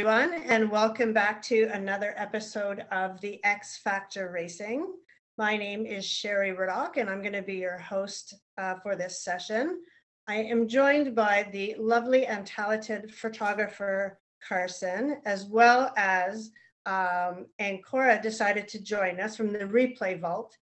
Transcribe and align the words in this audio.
everyone, 0.00 0.32
and 0.46 0.70
welcome 0.70 1.12
back 1.12 1.42
to 1.42 1.68
another 1.74 2.14
episode 2.16 2.86
of 2.90 3.20
the 3.20 3.38
X 3.44 3.76
Factor 3.76 4.30
Racing. 4.32 4.94
My 5.36 5.58
name 5.58 5.84
is 5.84 6.06
Sheri 6.06 6.56
Rudock, 6.56 6.96
and 6.96 7.10
I'm 7.10 7.20
going 7.20 7.34
to 7.34 7.42
be 7.42 7.56
your 7.56 7.76
host 7.76 8.32
uh, 8.56 8.76
for 8.82 8.96
this 8.96 9.22
session. 9.22 9.82
I 10.26 10.36
am 10.36 10.68
joined 10.68 11.14
by 11.14 11.50
the 11.52 11.76
lovely 11.78 12.24
and 12.24 12.46
talented 12.46 13.14
photographer 13.14 14.18
Carson, 14.48 15.20
as 15.26 15.44
well 15.44 15.92
as 15.98 16.50
um, 16.86 17.44
Ancora 17.60 18.22
decided 18.22 18.68
to 18.68 18.82
join 18.82 19.20
us 19.20 19.36
from 19.36 19.52
the 19.52 19.58
replay 19.58 20.18
vault. 20.18 20.56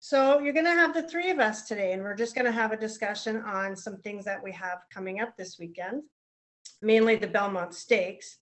So 0.00 0.40
you're 0.40 0.52
going 0.52 0.64
to 0.66 0.72
have 0.72 0.92
the 0.92 1.08
three 1.08 1.30
of 1.30 1.38
us 1.38 1.68
today, 1.68 1.92
and 1.92 2.02
we're 2.02 2.16
just 2.16 2.34
going 2.34 2.46
to 2.46 2.50
have 2.50 2.72
a 2.72 2.76
discussion 2.76 3.36
on 3.42 3.76
some 3.76 3.98
things 3.98 4.24
that 4.24 4.42
we 4.42 4.50
have 4.50 4.78
coming 4.92 5.20
up 5.20 5.36
this 5.36 5.56
weekend, 5.56 6.02
mainly 6.82 7.14
the 7.14 7.28
Belmont 7.28 7.72
Stakes. 7.72 8.38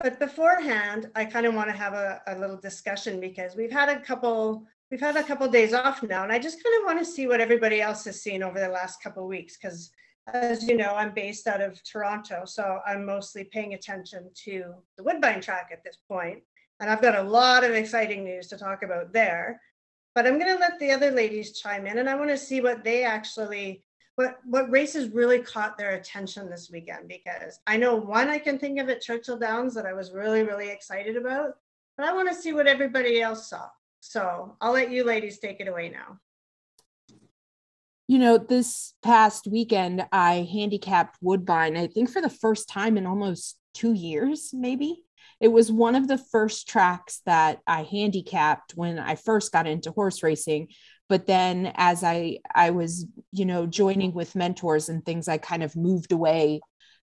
But 0.00 0.18
beforehand, 0.18 1.10
I 1.14 1.26
kind 1.26 1.46
of 1.46 1.54
want 1.54 1.68
to 1.68 1.76
have 1.76 1.92
a, 1.92 2.22
a 2.26 2.38
little 2.38 2.56
discussion 2.56 3.20
because 3.20 3.54
we've 3.54 3.70
had 3.70 3.88
a 3.88 4.00
couple 4.00 4.66
we've 4.90 5.00
had 5.00 5.16
a 5.16 5.22
couple 5.22 5.46
of 5.46 5.52
days 5.52 5.72
off 5.72 6.02
now, 6.02 6.24
and 6.24 6.32
I 6.32 6.38
just 6.38 6.62
kind 6.64 6.80
of 6.80 6.86
want 6.86 6.98
to 6.98 7.04
see 7.04 7.26
what 7.26 7.40
everybody 7.40 7.80
else 7.80 8.04
has 8.06 8.22
seen 8.22 8.42
over 8.42 8.58
the 8.58 8.68
last 8.68 9.02
couple 9.02 9.22
of 9.22 9.28
weeks 9.28 9.56
because 9.56 9.90
as 10.32 10.66
you 10.66 10.76
know, 10.76 10.94
I'm 10.94 11.12
based 11.12 11.46
out 11.46 11.60
of 11.60 11.82
Toronto, 11.84 12.44
so 12.44 12.80
I'm 12.86 13.04
mostly 13.04 13.44
paying 13.44 13.74
attention 13.74 14.30
to 14.44 14.74
the 14.96 15.02
Woodbine 15.02 15.40
track 15.40 15.70
at 15.72 15.82
this. 15.84 15.96
And 16.80 16.90
I've 16.90 17.02
got 17.02 17.18
a 17.18 17.22
lot 17.22 17.64
of 17.64 17.72
exciting 17.72 18.24
news 18.24 18.48
to 18.48 18.58
talk 18.58 18.82
about 18.82 19.12
there. 19.12 19.60
But 20.14 20.26
I'm 20.26 20.38
going 20.38 20.52
to 20.52 20.60
let 20.60 20.78
the 20.78 20.90
other 20.90 21.10
ladies 21.10 21.58
chime 21.58 21.86
in, 21.86 21.98
and 21.98 22.08
I 22.08 22.16
want 22.16 22.30
to 22.30 22.38
see 22.38 22.60
what 22.60 22.82
they 22.82 23.04
actually, 23.04 23.84
what 24.16 24.38
what 24.44 24.70
races 24.70 25.10
really 25.10 25.40
caught 25.40 25.78
their 25.78 25.92
attention 25.92 26.50
this 26.50 26.70
weekend. 26.72 27.08
Because 27.08 27.60
I 27.66 27.76
know 27.76 27.96
one 27.96 28.28
I 28.28 28.38
can 28.38 28.58
think 28.58 28.78
of 28.78 28.88
at 28.88 29.00
Churchill 29.00 29.38
Downs 29.38 29.74
that 29.74 29.86
I 29.86 29.92
was 29.92 30.12
really 30.12 30.42
really 30.42 30.70
excited 30.70 31.16
about, 31.16 31.54
but 31.96 32.06
I 32.06 32.12
want 32.12 32.28
to 32.28 32.34
see 32.34 32.52
what 32.52 32.66
everybody 32.66 33.20
else 33.20 33.48
saw. 33.48 33.66
So 34.00 34.56
I'll 34.60 34.72
let 34.72 34.90
you 34.90 35.04
ladies 35.04 35.38
take 35.38 35.60
it 35.60 35.68
away 35.68 35.90
now. 35.90 36.18
You 38.08 38.18
know, 38.18 38.38
this 38.38 38.94
past 39.02 39.46
weekend, 39.46 40.04
I 40.10 40.48
handicapped 40.50 41.18
Woodbine, 41.20 41.76
I 41.76 41.86
think 41.86 42.10
for 42.10 42.20
the 42.20 42.28
first 42.28 42.68
time 42.68 42.96
in 42.96 43.06
almost 43.06 43.56
two 43.72 43.92
years, 43.92 44.50
maybe. 44.52 45.04
It 45.40 45.48
was 45.48 45.72
one 45.72 45.94
of 45.94 46.08
the 46.08 46.18
first 46.18 46.68
tracks 46.68 47.22
that 47.24 47.60
I 47.66 47.82
handicapped 47.84 48.72
when 48.74 48.98
I 48.98 49.14
first 49.14 49.52
got 49.52 49.66
into 49.66 49.90
horse 49.90 50.22
racing. 50.22 50.68
But 51.10 51.26
then 51.26 51.72
as 51.74 52.02
I 52.02 52.38
I 52.54 52.70
was, 52.70 53.06
you 53.32 53.44
know, 53.44 53.66
joining 53.66 54.14
with 54.14 54.36
mentors 54.36 54.88
and 54.88 55.04
things, 55.04 55.28
I 55.28 55.38
kind 55.38 55.62
of 55.62 55.76
moved 55.76 56.12
away 56.12 56.60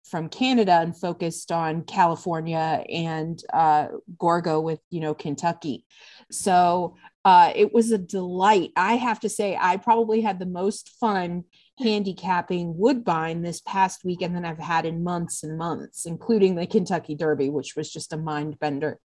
from 0.05 0.29
Canada 0.29 0.73
and 0.73 0.95
focused 0.95 1.51
on 1.51 1.85
California 1.85 2.85
and 2.91 3.43
uh, 3.53 3.87
Gorgo 4.19 4.61
with, 4.61 4.81
you 4.91 5.01
know, 5.01 5.15
Kentucky. 5.15 5.87
So 6.31 6.97
uh, 7.25 7.53
it 7.57 7.73
was 7.73 7.91
a 7.91 7.99
delight. 7.99 8.73
I 8.77 8.97
have 8.97 9.21
to 9.21 9.31
say, 9.31 9.57
I 9.59 9.79
probably 9.79 10.21
had 10.21 10.39
the 10.39 10.45
most 10.47 10.91
fun 11.01 11.45
handicapping 11.79 12.77
Woodbine 12.77 13.41
this 13.41 13.63
past 13.63 14.05
weekend 14.05 14.37
than 14.37 14.45
I've 14.45 14.59
had 14.59 14.85
in 14.85 15.03
months 15.03 15.43
and 15.43 15.57
months, 15.57 16.05
including 16.05 16.55
the 16.55 16.67
Kentucky 16.67 17.15
Derby, 17.15 17.49
which 17.49 17.75
was 17.75 17.91
just 17.91 18.13
a 18.13 18.19
mind 18.19 18.59
bender 18.59 19.01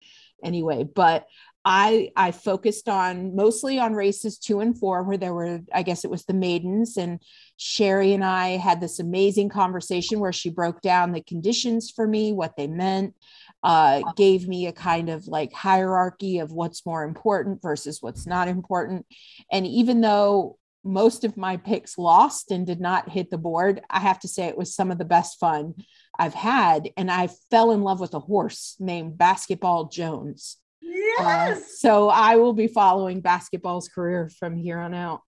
anyway. 0.41 0.85
But 0.85 1.25
I 1.67 2.11
I 2.15 2.31
focused 2.31 2.87
on 2.87 3.35
mostly 3.35 3.79
on 3.79 3.93
races 3.95 4.37
two 4.37 4.59
and 4.59 4.77
four, 4.77 5.01
where 5.01 5.17
there 5.17 5.33
were, 5.33 5.61
I 5.73 5.81
guess 5.81 6.05
it 6.05 6.11
was 6.11 6.23
the 6.25 6.33
maidens, 6.35 6.95
and 6.95 7.19
Sheri 7.59 8.13
and 8.13 8.23
I 8.23 8.57
had 8.57 8.79
this 8.79 8.99
amazing 8.99 9.49
conversation 9.49 10.19
where 10.19 10.31
she 10.33 10.51
broke 10.51 10.81
down 10.81 11.11
the 11.11 11.21
conditions 11.21 11.89
for 11.89 12.07
me, 12.07 12.31
what 12.33 12.55
they 12.55 12.67
meant, 12.67 13.15
uh, 13.63 14.03
gave 14.15 14.47
me 14.47 14.67
a 14.67 14.71
kind 14.71 15.09
of 15.09 15.27
like 15.27 15.53
hierarchy 15.53 16.37
of 16.37 16.51
what's 16.51 16.85
more 16.85 17.03
important 17.03 17.63
versus 17.63 17.99
what's 17.99 18.27
not 18.27 18.47
important. 18.47 19.07
And 19.51 19.65
even 19.65 20.01
though 20.01 20.59
most 20.83 21.23
of 21.23 21.35
my 21.35 21.57
picks 21.57 21.97
lost 21.97 22.51
and 22.51 22.67
did 22.67 22.79
not 22.79 23.09
hit 23.09 23.31
the 23.31 23.39
board, 23.39 23.81
I 23.89 24.01
have 24.01 24.19
to 24.19 24.27
say 24.27 24.45
it 24.45 24.57
was 24.57 24.75
some 24.75 24.91
of 24.91 24.99
the 24.99 25.03
best 25.03 25.39
fun 25.39 25.73
I've 26.19 26.35
had. 26.35 26.89
And 26.95 27.09
I 27.09 27.29
fell 27.49 27.71
in 27.71 27.81
love 27.81 27.99
with 27.99 28.13
a 28.13 28.19
horse 28.19 28.75
named 28.79 29.17
Basketball 29.17 29.85
Jones. 29.85 30.57
Uh, 30.85 30.91
yes. 30.91 31.57
Uh, 31.57 31.61
so 31.77 32.09
I 32.09 32.35
will 32.35 32.53
be 32.53 32.67
following 32.67 33.21
basketball's 33.21 33.87
career 33.87 34.29
from 34.39 34.55
here 34.55 34.79
on 34.79 34.93
out. 34.93 35.21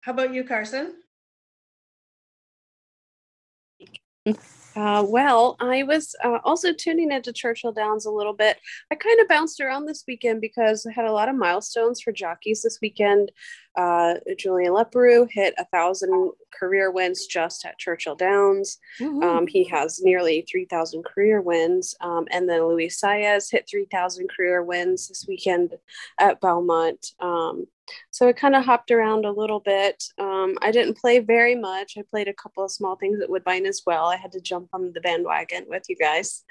How 0.00 0.12
about 0.12 0.32
you, 0.32 0.44
Carson? 0.44 0.94
Uh, 4.78 5.02
well, 5.02 5.56
I 5.58 5.82
was 5.82 6.14
uh, 6.22 6.38
also 6.44 6.72
tuning 6.72 7.10
into 7.10 7.32
Churchill 7.32 7.72
Downs 7.72 8.06
a 8.06 8.12
little 8.12 8.32
bit. 8.32 8.58
I 8.92 8.94
kind 8.94 9.18
of 9.20 9.26
bounced 9.26 9.60
around 9.60 9.86
this 9.86 10.04
weekend 10.06 10.40
because 10.40 10.86
I 10.86 10.92
had 10.92 11.04
a 11.04 11.12
lot 11.12 11.28
of 11.28 11.34
milestones 11.34 12.00
for 12.00 12.12
jockeys 12.12 12.62
this 12.62 12.78
weekend. 12.80 13.32
Uh, 13.76 14.14
Julien 14.36 14.72
Leparoux 14.72 15.28
hit 15.28 15.54
a 15.58 15.64
thousand 15.66 16.30
career 16.56 16.92
wins 16.92 17.26
just 17.26 17.66
at 17.66 17.78
Churchill 17.78 18.14
Downs. 18.14 18.78
Mm-hmm. 19.00 19.22
Um, 19.24 19.46
he 19.48 19.64
has 19.64 20.00
nearly 20.00 20.46
3,000 20.48 21.04
career 21.04 21.40
wins. 21.40 21.96
Um, 22.00 22.28
and 22.30 22.48
then 22.48 22.62
Luis 22.64 23.00
Saez 23.00 23.50
hit 23.50 23.68
3,000 23.68 24.28
career 24.28 24.62
wins 24.62 25.08
this 25.08 25.24
weekend 25.26 25.74
at 26.20 26.40
Belmont. 26.40 27.14
Um, 27.18 27.66
so 28.10 28.28
I 28.28 28.32
kind 28.32 28.54
of 28.54 28.64
hopped 28.64 28.90
around 28.90 29.24
a 29.24 29.32
little 29.32 29.60
bit. 29.60 30.02
Um, 30.18 30.56
I 30.62 30.70
didn't 30.70 30.98
play 30.98 31.18
very 31.20 31.54
much. 31.54 31.94
I 31.98 32.02
played 32.10 32.28
a 32.28 32.34
couple 32.34 32.64
of 32.64 32.70
small 32.70 32.96
things 32.96 33.20
at 33.20 33.30
Woodbine 33.30 33.66
as 33.66 33.82
well. 33.86 34.06
I 34.06 34.16
had 34.16 34.32
to 34.32 34.40
jump 34.40 34.68
on 34.72 34.92
the 34.92 35.00
bandwagon 35.00 35.66
with 35.68 35.84
you 35.88 35.96
guys 35.96 36.44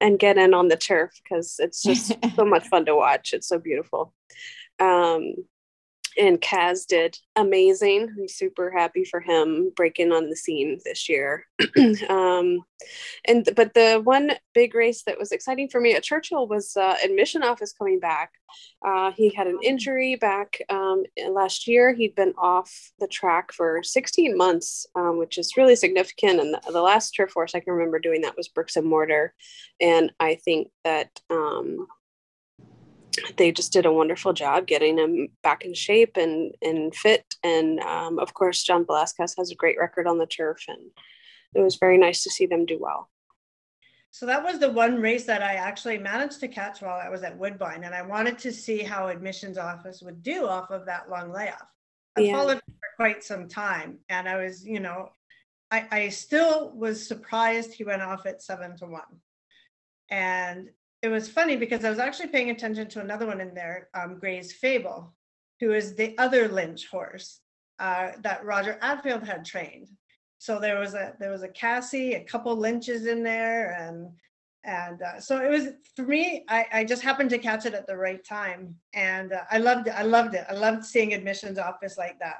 and 0.00 0.18
get 0.18 0.38
in 0.38 0.54
on 0.54 0.68
the 0.68 0.76
turf 0.76 1.12
because 1.22 1.56
it's 1.58 1.82
just 1.82 2.12
so 2.36 2.44
much 2.44 2.66
fun 2.68 2.84
to 2.86 2.96
watch. 2.96 3.32
It's 3.32 3.48
so 3.48 3.58
beautiful. 3.58 4.14
Um, 4.78 5.34
and 6.18 6.40
Kaz 6.40 6.86
did 6.86 7.18
amazing. 7.36 8.14
I'm 8.18 8.28
super 8.28 8.70
happy 8.70 9.04
for 9.04 9.20
him 9.20 9.72
breaking 9.76 10.12
on 10.12 10.28
the 10.28 10.36
scene 10.36 10.78
this 10.84 11.08
year. 11.08 11.46
um, 12.08 12.62
and 13.26 13.48
but 13.54 13.74
the 13.74 14.00
one 14.02 14.32
big 14.54 14.74
race 14.74 15.02
that 15.04 15.18
was 15.18 15.32
exciting 15.32 15.68
for 15.68 15.80
me 15.80 15.94
at 15.94 16.02
Churchill 16.02 16.46
was 16.48 16.76
uh, 16.76 16.96
admission 17.04 17.42
office 17.42 17.72
coming 17.72 18.00
back. 18.00 18.32
Uh, 18.84 19.12
he 19.12 19.30
had 19.30 19.46
an 19.46 19.58
injury 19.62 20.16
back 20.16 20.60
um, 20.70 21.04
last 21.28 21.66
year. 21.66 21.94
He'd 21.94 22.14
been 22.14 22.34
off 22.36 22.92
the 22.98 23.06
track 23.06 23.52
for 23.52 23.82
16 23.82 24.36
months, 24.36 24.86
um, 24.94 25.18
which 25.18 25.38
is 25.38 25.56
really 25.56 25.76
significant. 25.76 26.40
And 26.40 26.54
the, 26.54 26.72
the, 26.72 26.80
last 26.82 27.12
turf 27.12 27.32
horse 27.32 27.54
I 27.54 27.60
can 27.60 27.74
remember 27.74 27.98
doing 27.98 28.22
that 28.22 28.36
was 28.36 28.48
Bricks 28.48 28.76
and 28.76 28.86
Mortar, 28.86 29.34
and 29.80 30.12
I 30.18 30.36
think 30.36 30.70
that 30.84 31.20
um, 31.30 31.86
they 33.36 33.52
just 33.52 33.72
did 33.72 33.86
a 33.86 33.92
wonderful 33.92 34.32
job 34.32 34.66
getting 34.66 34.98
him 34.98 35.28
back 35.42 35.64
in 35.64 35.74
shape 35.74 36.16
and 36.16 36.54
and 36.62 36.94
fit. 36.94 37.36
And 37.42 37.80
um, 37.80 38.18
of 38.18 38.34
course, 38.34 38.62
John 38.62 38.84
Velazquez 38.84 39.34
has 39.38 39.50
a 39.50 39.56
great 39.56 39.78
record 39.78 40.06
on 40.06 40.18
the 40.18 40.26
turf, 40.26 40.64
and 40.68 40.90
it 41.54 41.60
was 41.60 41.76
very 41.76 41.98
nice 41.98 42.22
to 42.24 42.30
see 42.30 42.46
them 42.46 42.66
do 42.66 42.78
well. 42.80 43.10
So 44.12 44.26
that 44.26 44.42
was 44.42 44.58
the 44.58 44.70
one 44.70 45.00
race 45.00 45.24
that 45.26 45.42
I 45.42 45.54
actually 45.54 45.98
managed 45.98 46.40
to 46.40 46.48
catch 46.48 46.82
while 46.82 47.00
I 47.00 47.08
was 47.08 47.22
at 47.22 47.38
Woodbine, 47.38 47.84
and 47.84 47.94
I 47.94 48.02
wanted 48.02 48.38
to 48.40 48.52
see 48.52 48.82
how 48.82 49.06
admissions 49.06 49.56
office 49.56 50.02
would 50.02 50.22
do 50.22 50.46
off 50.46 50.70
of 50.70 50.84
that 50.86 51.08
long 51.08 51.32
layoff. 51.32 51.68
I 52.16 52.22
yeah. 52.22 52.32
followed 52.32 52.58
for 52.58 52.88
quite 52.96 53.22
some 53.22 53.48
time, 53.48 53.98
and 54.08 54.28
I 54.28 54.42
was, 54.42 54.66
you 54.66 54.80
know, 54.80 55.10
I, 55.70 55.86
I 55.90 56.08
still 56.08 56.72
was 56.72 57.06
surprised 57.06 57.72
he 57.72 57.84
went 57.84 58.02
off 58.02 58.26
at 58.26 58.42
seven 58.42 58.76
to 58.78 58.86
one. 58.86 59.02
And 60.10 60.70
it 61.02 61.08
was 61.08 61.28
funny 61.28 61.56
because 61.56 61.84
I 61.84 61.90
was 61.90 61.98
actually 61.98 62.28
paying 62.28 62.50
attention 62.50 62.88
to 62.88 63.00
another 63.00 63.26
one 63.26 63.40
in 63.40 63.54
there, 63.54 63.88
um, 63.94 64.18
Gray's 64.18 64.52
Fable, 64.52 65.14
who 65.58 65.72
is 65.72 65.94
the 65.94 66.16
other 66.18 66.48
Lynch 66.48 66.86
horse 66.88 67.40
uh, 67.78 68.12
that 68.22 68.44
Roger 68.44 68.78
Attfield 68.82 69.26
had 69.26 69.44
trained. 69.44 69.88
So 70.38 70.58
there 70.58 70.78
was 70.78 70.94
a 70.94 71.14
there 71.18 71.30
was 71.30 71.42
a 71.42 71.48
Casse, 71.48 71.94
a 71.94 72.24
couple 72.28 72.56
Lynches 72.56 73.06
in 73.06 73.22
there, 73.22 73.72
and 73.72 74.10
and 74.64 75.00
uh, 75.02 75.20
so 75.20 75.38
it 75.38 75.50
was 75.50 75.68
for 75.96 76.02
me. 76.02 76.44
I, 76.48 76.66
I 76.72 76.84
just 76.84 77.02
happened 77.02 77.30
to 77.30 77.38
catch 77.38 77.66
it 77.66 77.74
at 77.74 77.86
the 77.86 77.96
right 77.96 78.24
time, 78.24 78.74
and 78.94 79.32
uh, 79.32 79.44
I 79.50 79.58
loved 79.58 79.86
it. 79.86 79.94
I 79.96 80.02
loved 80.02 80.34
it. 80.34 80.44
I 80.48 80.54
loved 80.54 80.84
seeing 80.84 81.14
admissions 81.14 81.58
office 81.58 81.96
like 81.96 82.18
that. 82.20 82.38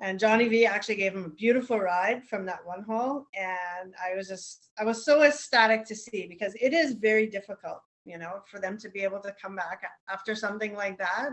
And 0.00 0.18
Johnny 0.18 0.48
V 0.48 0.66
actually 0.66 0.96
gave 0.96 1.14
him 1.14 1.24
a 1.24 1.28
beautiful 1.30 1.78
ride 1.78 2.24
from 2.24 2.44
that 2.46 2.64
one 2.64 2.82
hole, 2.82 3.26
and 3.36 3.94
I 4.04 4.16
was 4.16 4.26
just 4.26 4.70
I 4.78 4.84
was 4.84 5.04
so 5.04 5.22
ecstatic 5.22 5.84
to 5.86 5.94
see 5.94 6.26
because 6.28 6.54
it 6.60 6.72
is 6.72 6.94
very 6.94 7.26
difficult 7.28 7.80
you 8.04 8.18
know, 8.18 8.40
for 8.50 8.58
them 8.58 8.76
to 8.78 8.88
be 8.88 9.00
able 9.00 9.20
to 9.20 9.34
come 9.40 9.56
back 9.56 9.82
after 10.10 10.34
something 10.34 10.74
like 10.74 10.98
that. 10.98 11.30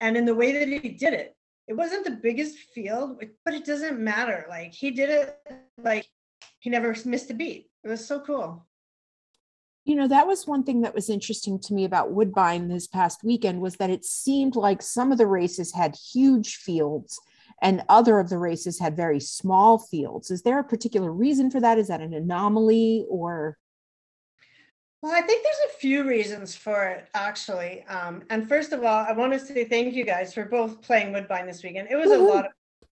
And 0.00 0.16
in 0.16 0.24
the 0.24 0.34
way 0.34 0.52
that 0.52 0.68
he 0.68 0.90
did 0.90 1.12
it, 1.12 1.36
it 1.68 1.74
wasn't 1.74 2.04
the 2.04 2.18
biggest 2.22 2.56
field, 2.74 3.22
but 3.44 3.54
it 3.54 3.64
doesn't 3.64 4.00
matter. 4.00 4.46
Like 4.48 4.72
he 4.72 4.90
did 4.90 5.10
it 5.10 5.38
like 5.78 6.06
he 6.58 6.70
never 6.70 6.96
missed 7.04 7.30
a 7.30 7.34
beat. 7.34 7.66
It 7.84 7.88
was 7.88 8.06
so 8.06 8.20
cool. 8.20 8.66
You 9.84 9.94
know, 9.96 10.08
that 10.08 10.26
was 10.26 10.46
one 10.46 10.62
thing 10.62 10.82
that 10.82 10.94
was 10.94 11.08
interesting 11.08 11.58
to 11.60 11.74
me 11.74 11.84
about 11.84 12.12
Woodbine 12.12 12.68
this 12.68 12.86
past 12.86 13.24
weekend 13.24 13.60
was 13.60 13.76
that 13.76 13.90
it 13.90 14.04
seemed 14.04 14.54
like 14.54 14.82
some 14.82 15.10
of 15.10 15.18
the 15.18 15.26
races 15.26 15.72
had 15.72 15.96
huge 15.96 16.56
fields 16.56 17.18
and 17.62 17.82
other 17.88 18.18
of 18.20 18.28
the 18.30 18.38
races 18.38 18.78
had 18.78 18.96
very 18.96 19.20
small 19.20 19.78
fields. 19.78 20.30
Is 20.30 20.42
there 20.42 20.58
a 20.58 20.64
particular 20.64 21.12
reason 21.12 21.50
for 21.50 21.60
that? 21.60 21.78
Is 21.78 21.88
that 21.88 22.00
an 22.00 22.14
anomaly 22.14 23.06
or? 23.08 23.58
Well, 25.02 25.12
I 25.12 25.22
think 25.22 25.42
there's 25.42 25.74
a 25.74 25.78
few 25.78 26.06
reasons 26.06 26.54
for 26.54 26.84
it, 26.88 27.08
actually. 27.14 27.84
Um, 27.84 28.22
and 28.28 28.46
first 28.46 28.72
of 28.72 28.84
all, 28.84 29.06
I 29.06 29.12
want 29.12 29.32
to 29.32 29.38
say 29.38 29.64
thank 29.64 29.94
you 29.94 30.04
guys 30.04 30.34
for 30.34 30.44
both 30.44 30.82
playing 30.82 31.12
Woodbine 31.12 31.46
this 31.46 31.62
weekend. 31.62 31.88
It 31.90 31.96
was 31.96 32.08
Woo-hoo. 32.08 32.26
a 32.26 32.28
lot 32.28 32.46
of, 32.46 32.52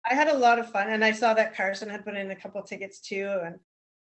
I 0.10 0.14
had 0.14 0.28
a 0.28 0.38
lot 0.38 0.60
of 0.60 0.72
fun, 0.72 0.90
and 0.90 1.04
I 1.04 1.12
saw 1.12 1.34
that 1.34 1.56
Carson 1.56 1.90
had 1.90 2.06
put 2.06 2.16
in 2.16 2.30
a 2.30 2.36
couple 2.36 2.62
tickets 2.62 3.00
too. 3.00 3.40
And 3.44 3.56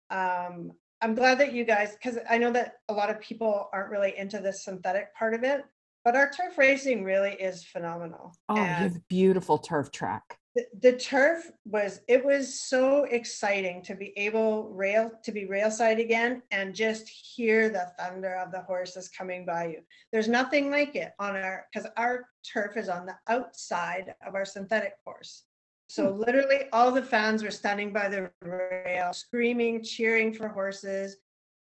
um, 0.09 0.71
I'm 1.01 1.15
glad 1.15 1.39
that 1.39 1.53
you 1.53 1.63
guys, 1.63 1.94
because 1.94 2.19
I 2.29 2.38
know 2.38 2.51
that 2.51 2.73
a 2.89 2.94
lot 2.94 3.09
of 3.09 3.21
people 3.21 3.69
aren't 3.71 3.89
really 3.89 4.17
into 4.17 4.39
the 4.39 4.51
synthetic 4.51 5.15
part 5.15 5.33
of 5.33 5.44
it, 5.44 5.63
but 6.03 6.17
our 6.17 6.29
turf 6.29 6.57
racing 6.57 7.05
really 7.05 7.31
is 7.31 7.63
phenomenal. 7.63 8.35
Oh, 8.50 8.55
you 8.57 8.63
have 8.63 8.97
a 8.97 9.01
beautiful 9.07 9.57
turf 9.57 9.91
track. 9.91 10.38
The, 10.55 10.65
the 10.81 10.94
turf 10.94 11.50
was 11.65 12.01
it 12.07 12.23
was 12.23 12.59
so 12.59 13.05
exciting 13.05 13.81
to 13.83 13.95
be 13.95 14.13
able 14.17 14.69
rail 14.69 15.11
to 15.23 15.31
be 15.31 15.45
rail 15.45 15.71
side 15.71 16.00
again 16.00 16.44
and 16.51 16.75
just 16.75 17.09
hear 17.09 17.69
the 17.69 17.88
thunder 17.97 18.35
of 18.35 18.51
the 18.51 18.61
horses 18.61 19.09
coming 19.09 19.45
by 19.45 19.67
you. 19.67 19.79
There's 20.11 20.27
nothing 20.27 20.69
like 20.69 20.95
it 20.95 21.13
on 21.19 21.35
our 21.35 21.65
because 21.73 21.89
our 21.97 22.27
turf 22.51 22.77
is 22.77 22.89
on 22.89 23.05
the 23.05 23.15
outside 23.27 24.13
of 24.25 24.35
our 24.35 24.45
synthetic 24.45 24.94
course. 25.03 25.44
So 25.88 26.11
hmm. 26.11 26.19
literally 26.19 26.61
all 26.71 26.91
the 26.91 27.01
fans 27.01 27.44
were 27.44 27.51
standing 27.51 27.91
by 27.91 28.09
the 28.09 28.29
rail 28.44 29.11
screaming 29.13 29.83
cheering 29.83 30.33
for 30.33 30.47
horses. 30.47 31.17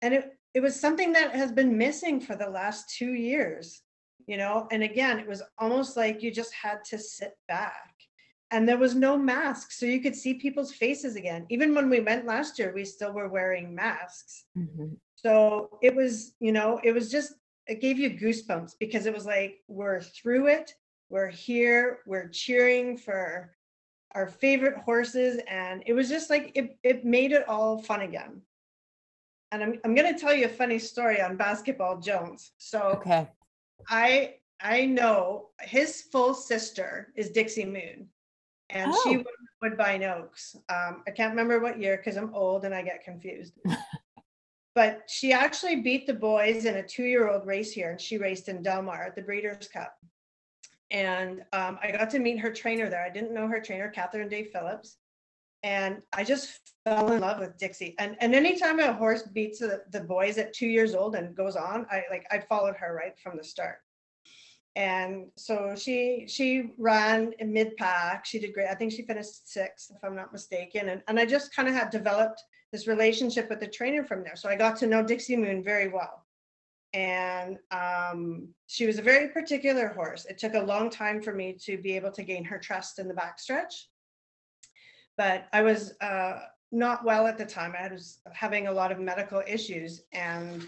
And 0.04 0.14
it, 0.14 0.38
it 0.54 0.60
was 0.60 0.80
something 0.80 1.14
that 1.14 1.34
has 1.34 1.52
been 1.52 1.78
missing 1.78 2.20
for 2.22 2.36
the 2.36 2.50
last 2.50 2.96
two 2.96 3.14
years 3.14 3.82
you 4.28 4.36
know? 4.36 4.68
And 4.72 4.84
again 4.84 5.20
it 5.20 5.28
was 5.28 5.42
almost 5.58 5.96
like 5.96 6.22
you 6.22 6.32
just 6.32 6.54
had 6.54 6.84
to 6.90 7.00
sit 7.00 7.38
back 7.48 7.97
and 8.52 8.68
there 8.68 8.78
was 8.78 8.96
no 8.96 9.18
mask 9.18 9.72
so 9.72 9.86
you 9.86 10.00
could 10.00 10.16
see 10.16 10.34
people's 10.36 10.72
faces 10.74 11.16
again. 11.16 11.46
Even 11.50 11.76
when 11.76 11.90
we 11.90 12.00
went 12.00 12.26
last 12.26 12.58
year 12.60 12.72
we 12.74 12.86
still 12.86 13.12
were 13.14 13.30
wearing 13.30 13.74
masks. 13.76 14.46
Mhm. 14.58 14.98
so 15.16 15.78
it 15.82 15.94
was 15.96 16.36
you 16.40 16.52
know 16.52 16.80
it 16.84 16.92
was 16.94 17.10
just 17.12 17.34
it 17.68 17.82
gave 17.82 18.00
you 18.00 18.10
goosebumps 18.12 18.74
because 18.80 19.06
it 19.06 19.14
was 19.14 19.26
like 19.26 19.60
we're 19.68 20.02
through 20.02 20.48
it. 20.48 20.74
We're 21.10 21.30
here. 21.30 22.00
We're 22.06 22.30
cheering 22.30 22.98
for 22.98 23.54
our 24.16 24.28
favorite 24.28 24.78
horses. 24.78 25.40
And 25.50 25.84
it 25.86 25.94
was 25.94 26.08
just 26.10 26.30
like 26.30 26.52
it, 26.56 26.78
it 26.84 27.04
made 27.06 27.32
it 27.34 27.48
all 27.50 27.82
fun 27.82 28.02
again. 28.02 28.42
And 29.52 29.64
i'm, 29.64 29.80
I'm 29.84 29.96
going 29.96 30.14
to 30.14 30.20
tell 30.20 30.34
you 30.34 30.46
a 30.46 30.50
funny 30.50 30.80
story 30.80 31.22
on 31.22 31.36
basketball 31.38 32.00
jones. 32.00 32.52
So 32.58 32.80
Okay. 33.00 33.28
I 33.90 34.36
I 34.62 34.86
know 34.86 35.50
his 35.62 36.04
full 36.12 36.34
sister 36.34 37.14
is 37.16 37.30
Dixie 37.32 37.66
Moon, 37.66 38.10
and 38.70 38.94
she 39.04 39.10
Oh. 39.10 39.18
won 39.18 39.26
Woodbine 39.62 40.04
Oaks. 40.04 40.56
Um, 40.70 41.04
I 41.08 41.12
can't 41.12 41.32
remember 41.32 41.60
what 41.60 41.80
year 41.80 41.98
because 41.98 42.18
I'm 42.18 42.34
old 42.34 42.66
and 42.66 42.76
I 42.76 42.82
get 42.82 43.04
confused. 43.04 43.54
but 44.76 45.10
she 45.10 45.32
actually 45.34 45.78
beat 45.78 46.06
the 46.06 46.14
boys 46.14 46.66
in 46.66 46.76
a 46.76 46.88
two-year-old 46.88 47.46
race 47.48 47.72
here, 47.72 47.92
and 47.92 48.00
she 48.00 48.18
raced 48.18 48.50
in 48.50 48.62
Delmar 48.62 49.04
at 49.04 49.16
the 49.16 49.22
Breeders' 49.22 49.68
Cup. 49.68 49.96
And 50.92 51.44
um, 51.54 51.80
I 51.82 51.92
got 51.92 52.10
to 52.12 52.20
meet 52.20 52.40
her 52.40 52.52
trainer 52.52 52.90
there. 52.90 53.04
I 53.04 53.10
didn't 53.10 53.34
know 53.34 53.48
her 53.48 53.60
trainer, 53.60 53.90
Catherine 53.90 54.30
Day 54.30 54.44
Phillips. 54.46 54.98
And 55.64 56.02
I 56.14 56.24
just 56.24 56.60
fell 56.86 57.12
in 57.12 57.20
love 57.20 57.40
with 57.40 57.58
Dixie. 57.58 57.96
And 57.98 58.16
and 58.22 58.36
anytime 58.36 58.80
a 58.80 58.94
horse 58.94 59.24
beats 59.24 59.60
the, 59.60 59.82
the 59.90 60.02
boys 60.02 60.38
at 60.38 60.54
two 60.54 60.68
years 60.68 60.94
old 60.94 61.16
and 61.16 61.36
goes 61.36 61.56
on, 61.56 61.88
I 61.90 62.04
like 62.12 62.26
I 62.32 62.40
followed 62.40 62.76
her 62.78 62.94
right 62.94 63.18
from 63.20 63.38
the 63.38 63.44
start. 63.44 63.80
And 64.78 65.28
so 65.36 65.74
she 65.76 66.26
she 66.28 66.72
ran 66.78 67.34
in 67.40 67.52
mid 67.52 67.76
pack. 67.78 68.26
She 68.26 68.40
did 68.40 68.54
great. 68.54 68.70
I 68.70 68.76
think 68.76 68.92
she 68.92 69.02
finished 69.02 69.52
sixth, 69.52 69.92
if 69.92 70.04
I'm 70.04 70.16
not 70.16 70.32
mistaken. 70.32 70.90
And 70.90 71.02
and 71.08 71.20
I 71.20 71.26
just 71.26 71.54
kind 71.54 71.68
of 71.68 71.74
had 71.74 71.90
developed 71.90 72.42
this 72.72 72.88
relationship 72.88 73.50
with 73.50 73.60
the 73.60 73.68
trainer 73.68 74.04
from 74.04 74.24
there. 74.24 74.36
So 74.36 74.48
I 74.48 74.56
got 74.56 74.78
to 74.78 74.88
know 74.88 75.04
Dixie 75.04 75.36
Moon 75.36 75.64
very 75.64 75.88
well. 75.88 76.26
And 76.94 77.58
um, 77.72 78.50
she 78.68 78.86
was 78.88 78.98
a 78.98 79.02
very 79.02 79.30
particular 79.30 79.90
horse. 79.90 80.26
It 80.26 80.38
took 80.38 80.54
a 80.54 80.62
long 80.62 80.90
time 80.90 81.22
for 81.22 81.34
me 81.34 81.58
to 81.66 81.78
be 81.78 81.96
able 81.96 82.12
to 82.12 82.24
gain 82.24 82.46
her 82.46 82.60
trust 82.60 83.00
in 83.00 83.08
the 83.08 83.14
backstretch 83.14 83.74
but 85.18 85.48
I 85.52 85.64
was 85.64 85.94
uh, 86.00 86.40
not 86.72 87.04
well 87.04 87.28
at 87.28 87.38
the 87.38 87.46
time. 87.46 87.74
I 87.78 87.92
was 87.92 88.20
having 88.32 88.68
a 88.68 88.72
lot 88.72 88.92
of 88.92 89.00
medical 89.00 89.42
issues, 89.46 90.04
and 90.14 90.66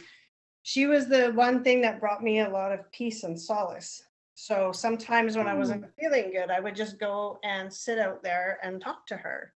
she 0.64 0.86
was 0.86 1.08
the 1.08 1.32
one 1.32 1.64
thing 1.64 1.82
that 1.82 2.00
brought 2.00 2.24
me 2.24 2.40
a 2.40 2.50
lot 2.50 2.72
of 2.72 2.92
peace 2.92 3.24
and 3.24 3.40
solace. 3.40 4.04
So 4.36 4.72
sometimes 4.72 5.36
when 5.36 5.48
I 5.48 5.54
mm. 5.54 5.60
wasn't 5.60 5.86
feeling 6.00 6.32
good, 6.32 6.50
I 6.50 6.60
would 6.60 6.76
just 6.76 7.00
go 7.00 7.40
and 7.44 7.72
sit 7.72 8.00
out 8.00 8.24
there 8.24 8.60
and 8.64 8.82
talk 8.82 9.06
to 9.08 9.18
her. 9.18 9.54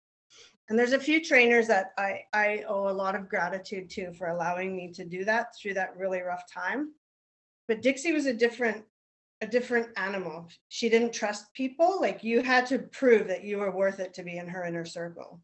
And 0.69 0.79
there's 0.79 0.93
a 0.93 1.00
few 1.00 1.23
trainers 1.23 1.67
that 1.67 1.93
I, 1.99 2.23
I 2.32 2.64
owe 2.69 2.88
a 2.88 2.93
lot 2.93 3.17
of 3.17 3.29
gratitude 3.29 3.91
to 3.91 4.12
for 4.12 4.29
allowing 4.29 4.76
me 4.76 4.93
to 4.93 5.05
do 5.05 5.25
that 5.25 5.49
through 5.56 5.75
that 5.75 5.97
really 5.97 6.20
rough 6.20 6.50
time. 6.50 6.93
But 7.67 7.82
Dixie 7.82 8.12
was 8.12 8.26
a 8.26 8.32
different 8.32 8.85
a 9.43 9.47
different 9.47 9.88
animal. 9.97 10.49
She 10.69 10.88
didn't 10.88 11.12
trust 11.12 11.52
people. 11.55 11.99
Like 12.00 12.23
you 12.23 12.43
had 12.43 12.67
to 12.67 12.79
prove 12.79 13.26
that 13.29 13.43
you 13.43 13.58
were 13.58 13.70
worth 13.70 13.99
it 13.99 14.12
to 14.14 14.23
be 14.23 14.37
in 14.37 14.47
her 14.49 14.64
inner 14.64 14.85
circle. 14.85 15.41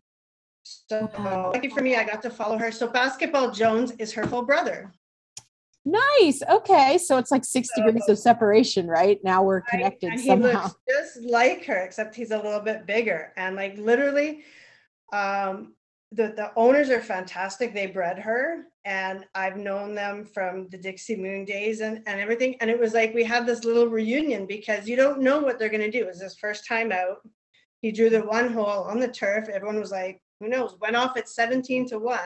So 0.63 1.07
mm-hmm. 1.07 1.53
lucky 1.53 1.69
for 1.69 1.81
me, 1.81 1.97
I 1.97 2.05
got 2.05 2.23
to 2.23 2.31
follow 2.31 2.59
her. 2.59 2.71
So 2.71 2.89
Basketball 2.89 3.51
Jones 3.51 3.93
is 3.99 4.13
her 4.13 4.27
full 4.27 4.43
brother. 4.43 4.93
Nice. 5.87 6.43
Okay. 6.51 6.99
So 6.99 7.17
it's 7.17 7.31
like 7.31 7.45
six 7.45 7.69
So- 7.75 7.85
degrees 7.85 8.09
of 8.09 8.19
separation, 8.19 8.89
right? 8.89 9.19
Now 9.23 9.43
we're 9.45 9.59
right? 9.61 9.69
connected 9.69 10.11
and 10.11 10.21
he 10.21 10.27
somehow. 10.27 10.65
looks 10.65 10.75
just 10.89 11.23
like 11.25 11.65
her, 11.67 11.79
except 11.85 12.15
he's 12.17 12.33
a 12.33 12.37
little 12.37 12.61
bit 12.61 12.87
bigger. 12.87 13.33
And 13.37 13.55
like 13.57 13.79
literally, 13.79 14.43
um, 15.13 15.75
the 16.13 16.29
the 16.37 16.53
owners 16.57 16.91
are 16.91 17.01
fantastic. 17.01 17.73
They 17.75 17.87
bred 17.87 18.19
her, 18.19 18.65
and 18.85 19.25
I've 19.35 19.57
known 19.57 19.95
them 19.95 20.25
from 20.25 20.69
the 20.71 20.79
Dixie 20.79 21.17
Moon 21.17 21.45
days 21.45 21.81
and 21.81 22.03
and 22.07 22.21
everything. 22.21 22.57
And 22.61 22.69
it 22.71 22.79
was 22.79 22.93
like 22.95 23.15
we 23.15 23.25
had 23.25 23.47
this 23.47 23.65
little 23.65 23.87
reunion 23.89 24.47
because 24.47 24.89
you 24.89 24.97
don't 24.97 25.21
know 25.21 25.41
what 25.41 25.59
they're 25.59 25.69
gonna 25.69 25.91
do. 25.91 26.01
It 26.01 26.07
was 26.07 26.21
his 26.21 26.37
first 26.39 26.67
time 26.67 26.91
out. 26.93 27.19
He 27.81 27.93
drew 27.93 28.11
the 28.11 28.23
one 28.23 28.53
hole 28.53 28.85
on 28.85 28.99
the 29.01 29.09
turf. 29.09 29.49
Everyone 29.49 29.79
was 29.79 29.91
like, 29.93 30.21
who 30.41 30.49
knows? 30.49 30.77
Went 30.81 30.97
off 30.97 31.17
at 31.17 31.29
17 31.29 31.87
to 31.89 31.99
1. 31.99 32.19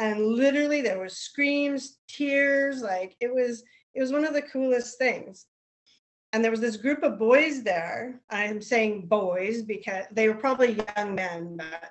And 0.00 0.26
literally 0.26 0.82
there 0.82 0.98
was 0.98 1.16
screams, 1.16 1.98
tears, 2.08 2.82
like 2.82 3.14
it 3.20 3.32
was 3.32 3.62
it 3.94 4.00
was 4.00 4.12
one 4.12 4.24
of 4.24 4.34
the 4.34 4.42
coolest 4.42 4.98
things 4.98 5.46
and 6.32 6.44
there 6.44 6.50
was 6.50 6.60
this 6.60 6.76
group 6.76 7.02
of 7.02 7.18
boys 7.18 7.62
there. 7.62 8.20
I'm 8.30 8.62
saying 8.62 9.06
boys 9.06 9.62
because 9.62 10.04
they 10.12 10.28
were 10.28 10.34
probably 10.34 10.78
young 10.96 11.14
men, 11.14 11.56
but 11.56 11.90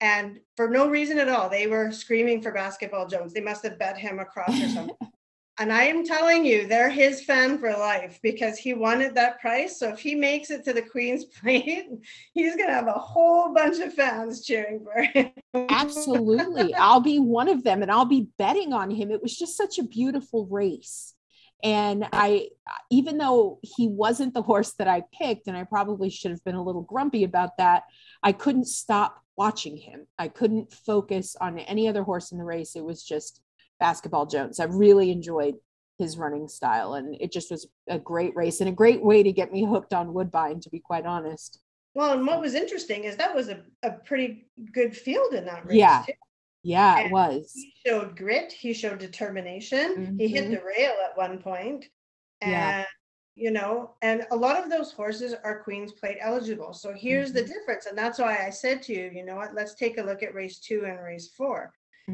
and 0.00 0.40
for 0.56 0.68
no 0.68 0.88
reason 0.88 1.18
at 1.18 1.28
all, 1.30 1.48
they 1.48 1.66
were 1.66 1.90
screaming 1.90 2.42
for 2.42 2.52
Basketball 2.52 3.06
Jones. 3.06 3.32
They 3.32 3.40
must 3.40 3.62
have 3.64 3.78
bet 3.78 3.96
him 3.96 4.18
across 4.18 4.50
or 4.50 4.68
something. 4.68 4.96
and 5.58 5.72
I 5.72 5.84
am 5.84 6.04
telling 6.04 6.44
you, 6.44 6.66
they're 6.66 6.90
his 6.90 7.22
fan 7.22 7.58
for 7.58 7.70
life 7.70 8.18
because 8.22 8.58
he 8.58 8.74
wanted 8.74 9.14
that 9.14 9.40
price. 9.40 9.78
So 9.78 9.90
if 9.90 10.00
he 10.00 10.14
makes 10.14 10.50
it 10.50 10.64
to 10.64 10.72
the 10.72 10.82
Queen's 10.82 11.24
Plate, 11.40 11.86
he's 12.32 12.56
gonna 12.56 12.72
have 12.72 12.88
a 12.88 12.92
whole 12.92 13.54
bunch 13.54 13.78
of 13.78 13.94
fans 13.94 14.44
cheering 14.44 14.84
for 14.84 15.02
him. 15.02 15.30
Absolutely. 15.54 16.74
I'll 16.74 17.00
be 17.00 17.18
one 17.20 17.48
of 17.48 17.62
them 17.62 17.82
and 17.82 17.90
I'll 17.90 18.04
be 18.04 18.28
betting 18.38 18.72
on 18.72 18.90
him. 18.90 19.10
It 19.10 19.22
was 19.22 19.36
just 19.36 19.56
such 19.56 19.78
a 19.78 19.84
beautiful 19.84 20.46
race. 20.46 21.14
And 21.62 22.06
I, 22.12 22.48
even 22.90 23.16
though 23.16 23.60
he 23.62 23.88
wasn't 23.88 24.34
the 24.34 24.42
horse 24.42 24.72
that 24.74 24.88
I 24.88 25.02
picked, 25.18 25.46
and 25.46 25.56
I 25.56 25.64
probably 25.64 26.10
should 26.10 26.30
have 26.30 26.44
been 26.44 26.56
a 26.56 26.62
little 26.62 26.82
grumpy 26.82 27.24
about 27.24 27.56
that, 27.56 27.84
I 28.22 28.32
couldn't 28.32 28.66
stop 28.66 29.18
watching 29.36 29.78
him. 29.78 30.06
I 30.18 30.28
couldn't 30.28 30.72
focus 30.72 31.36
on 31.40 31.58
any 31.58 31.88
other 31.88 32.02
horse 32.02 32.32
in 32.32 32.38
the 32.38 32.44
race. 32.44 32.76
It 32.76 32.84
was 32.84 33.02
just 33.02 33.40
Basketball 33.88 34.24
Jones. 34.24 34.60
I 34.60 34.64
really 34.64 35.10
enjoyed 35.10 35.56
his 35.98 36.16
running 36.16 36.48
style, 36.48 36.94
and 36.94 37.14
it 37.20 37.30
just 37.30 37.50
was 37.50 37.66
a 37.86 37.98
great 37.98 38.34
race 38.34 38.60
and 38.60 38.68
a 38.70 38.72
great 38.72 39.02
way 39.04 39.22
to 39.22 39.30
get 39.30 39.52
me 39.52 39.62
hooked 39.66 39.92
on 39.92 40.14
Woodbine, 40.14 40.58
to 40.60 40.70
be 40.70 40.78
quite 40.80 41.04
honest. 41.04 41.58
Well, 41.94 42.14
and 42.14 42.26
what 42.26 42.40
was 42.40 42.54
interesting 42.54 43.04
is 43.04 43.16
that 43.16 43.34
was 43.34 43.50
a, 43.50 43.60
a 43.82 43.90
pretty 43.90 44.46
good 44.72 44.96
field 44.96 45.34
in 45.34 45.44
that 45.44 45.66
race. 45.66 45.76
Yeah. 45.76 46.02
too. 46.06 46.12
Yeah, 46.62 47.00
it 47.00 47.12
was. 47.12 47.52
he 47.54 47.74
showed 47.86 48.16
grit 48.16 48.50
he 48.50 48.72
showed 48.72 48.98
determination 49.00 50.16
he 50.18 50.28
hit 50.28 50.46
Mhm. 50.46 50.52
the 50.52 50.62
rail 50.64 50.94
at 51.06 51.14
one 51.14 51.36
point 51.42 51.84
and 52.40 52.50
Yeah. 52.52 52.84
you 53.34 53.50
know 53.50 53.96
and 54.00 54.26
a 54.30 54.36
lot 54.36 54.56
of 54.64 54.70
those 54.70 54.90
horses 54.90 55.34
are 55.44 55.62
queen's 55.62 55.92
plate 55.92 56.16
eligible 56.22 56.72
so 56.72 56.94
here's 56.94 57.32
the 57.34 57.42
Mhm. 57.42 57.48
difference 57.54 57.84
and 57.84 57.98
that's 57.98 58.18
why 58.18 58.38
i 58.46 58.48
said 58.48 58.80
to 58.84 58.94
you 58.94 59.10
you 59.12 59.24
know 59.26 59.36
what 59.36 59.52
let's 59.54 59.74
take 59.74 59.98
a 59.98 60.02
look 60.02 60.22
at 60.22 60.32
race 60.34 60.58
two 60.58 60.86
and 60.86 60.98
race 61.02 61.28
4 61.36 61.66
Mhm. 61.66 61.70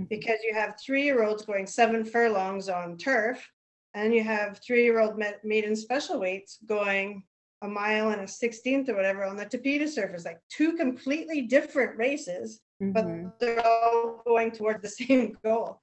Because 0.08 0.38
you 0.46 0.54
have 0.54 0.74
three 0.84 1.04
year 1.04 1.22
olds 1.24 1.44
going 1.44 1.66
seven 1.66 2.04
furlongs 2.04 2.68
on 2.68 2.96
turf 2.96 3.46
and 3.94 4.14
you 4.14 4.22
have 4.22 4.60
three 4.64 4.84
year 4.84 5.00
old 5.00 5.20
maiden 5.44 5.74
special 5.76 6.20
weights 6.20 6.58
going 6.66 7.22
a 7.62 7.68
mile 7.68 8.10
and 8.10 8.22
a 8.22 8.24
16th 8.24 8.88
or 8.88 8.96
whatever 8.96 9.24
on 9.24 9.36
the 9.36 9.44
tapeta 9.44 9.88
surface 9.88 10.24
like 10.24 10.40
two 10.48 10.76
completely 10.76 11.42
different 11.42 11.96
races 11.98 12.60
but 12.80 13.04
Mhm. 13.04 13.32
they're 13.38 13.66
all 13.66 14.22
going 14.26 14.50
toward 14.50 14.80
the 14.82 14.88
same 15.00 15.36
goal. 15.44 15.80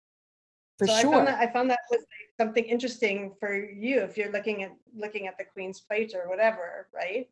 For 0.80 0.88
so 0.88 0.94
I 0.94 1.02
sure. 1.02 1.12
found 1.14 1.28
that 1.28 1.40
I 1.40 1.52
found 1.52 1.70
that 1.70 1.80
was 1.90 2.02
like 2.02 2.30
something 2.40 2.66
interesting 2.66 3.34
for 3.40 3.54
you 3.56 4.02
if 4.02 4.18
you're 4.18 4.32
looking 4.32 4.64
at 4.64 4.72
looking 4.96 5.28
at 5.28 5.38
the 5.38 5.46
Queen's 5.46 5.80
Plate 5.82 6.14
or 6.16 6.28
whatever, 6.30 6.88
right? 6.94 7.28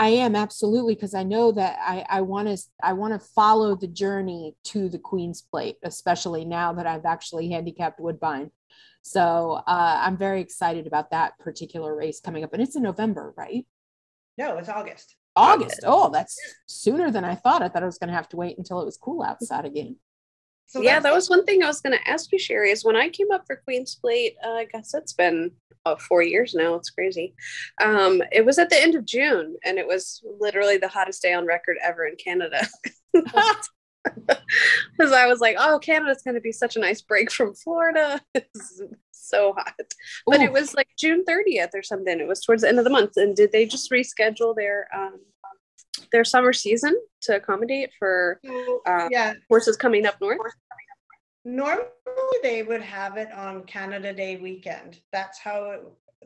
I 0.00 0.08
am 0.08 0.34
absolutely 0.34 0.94
because 0.94 1.12
I 1.12 1.24
know 1.24 1.52
that 1.52 1.78
I 1.78 2.06
I 2.08 2.20
want 2.22 2.48
to 2.48 2.56
I 2.82 2.94
want 2.94 3.12
to 3.12 3.18
follow 3.18 3.76
the 3.76 3.86
journey 3.86 4.56
to 4.64 4.88
the 4.88 4.98
Queen's 4.98 5.42
Plate, 5.42 5.76
especially 5.82 6.46
now 6.46 6.72
that 6.72 6.86
I've 6.86 7.04
actually 7.04 7.50
handicapped 7.50 8.00
Woodbine. 8.00 8.50
So 9.02 9.60
uh, 9.66 10.00
I'm 10.02 10.16
very 10.16 10.40
excited 10.40 10.86
about 10.86 11.10
that 11.10 11.38
particular 11.38 11.94
race 11.94 12.18
coming 12.18 12.44
up. 12.44 12.54
And 12.54 12.62
it's 12.62 12.76
in 12.76 12.82
November, 12.82 13.34
right? 13.36 13.66
No, 14.38 14.56
it's 14.56 14.70
August. 14.70 15.16
August. 15.36 15.80
Oh, 15.84 16.08
that's 16.10 16.38
sooner 16.64 17.10
than 17.10 17.24
I 17.24 17.34
thought. 17.34 17.60
I 17.60 17.68
thought 17.68 17.82
I 17.82 17.86
was 17.86 17.98
going 17.98 18.08
to 18.08 18.16
have 18.16 18.28
to 18.30 18.36
wait 18.36 18.56
until 18.56 18.80
it 18.80 18.86
was 18.86 18.96
cool 18.96 19.22
outside 19.22 19.66
again. 19.66 19.96
So 20.70 20.80
yeah, 20.80 21.00
that 21.00 21.12
was 21.12 21.28
one 21.28 21.44
thing 21.44 21.64
I 21.64 21.66
was 21.66 21.80
going 21.80 21.98
to 21.98 22.08
ask 22.08 22.30
you, 22.30 22.38
Sheri. 22.38 22.70
Is 22.70 22.84
when 22.84 22.94
I 22.94 23.08
came 23.08 23.32
up 23.32 23.44
for 23.44 23.56
Queen's 23.56 23.96
Plate, 23.96 24.36
uh, 24.44 24.52
I 24.52 24.66
guess 24.66 24.94
it's 24.94 25.12
been 25.12 25.50
uh, 25.84 25.96
four 25.96 26.22
years 26.22 26.54
now. 26.54 26.76
It's 26.76 26.90
crazy. 26.90 27.34
Um, 27.80 28.22
it 28.30 28.46
was 28.46 28.56
at 28.56 28.70
the 28.70 28.80
end 28.80 28.94
of 28.94 29.04
June, 29.04 29.56
and 29.64 29.78
it 29.78 29.86
was 29.88 30.22
literally 30.38 30.76
the 30.76 30.86
hottest 30.86 31.22
day 31.22 31.32
on 31.32 31.44
record 31.44 31.76
ever 31.82 32.06
in 32.06 32.14
Canada. 32.16 32.66
Because 34.96 35.12
I 35.12 35.26
was 35.26 35.40
like, 35.40 35.56
oh, 35.58 35.78
Canada's 35.78 36.22
going 36.22 36.34
to 36.34 36.40
be 36.40 36.52
such 36.52 36.74
a 36.74 36.80
nice 36.80 37.02
break 37.02 37.30
from 37.30 37.54
Florida. 37.54 38.20
It's 38.34 38.80
so 39.10 39.52
hot. 39.52 39.74
But 40.26 40.40
Ooh. 40.40 40.44
it 40.44 40.52
was 40.52 40.74
like 40.74 40.88
June 40.98 41.24
30th 41.28 41.74
or 41.74 41.82
something. 41.82 42.18
It 42.18 42.26
was 42.26 42.40
towards 42.40 42.62
the 42.62 42.68
end 42.68 42.78
of 42.78 42.84
the 42.84 42.90
month. 42.90 43.16
And 43.16 43.36
did 43.36 43.52
they 43.52 43.66
just 43.66 43.90
reschedule 43.90 44.56
their 44.56 44.88
um, 44.96 45.20
their 46.12 46.24
summer 46.24 46.52
season 46.52 46.98
to 47.22 47.36
accommodate 47.36 47.90
for 47.98 48.40
uh, 48.86 49.08
yeah. 49.10 49.34
horses 49.48 49.76
coming 49.76 50.06
up 50.06 50.20
north? 50.20 50.38
Normally 51.44 51.86
they 52.42 52.62
would 52.62 52.82
have 52.82 53.16
it 53.16 53.32
on 53.32 53.64
Canada 53.64 54.12
Day 54.12 54.36
weekend. 54.36 55.00
That's 55.12 55.38
how 55.38 55.70
it 55.70 55.82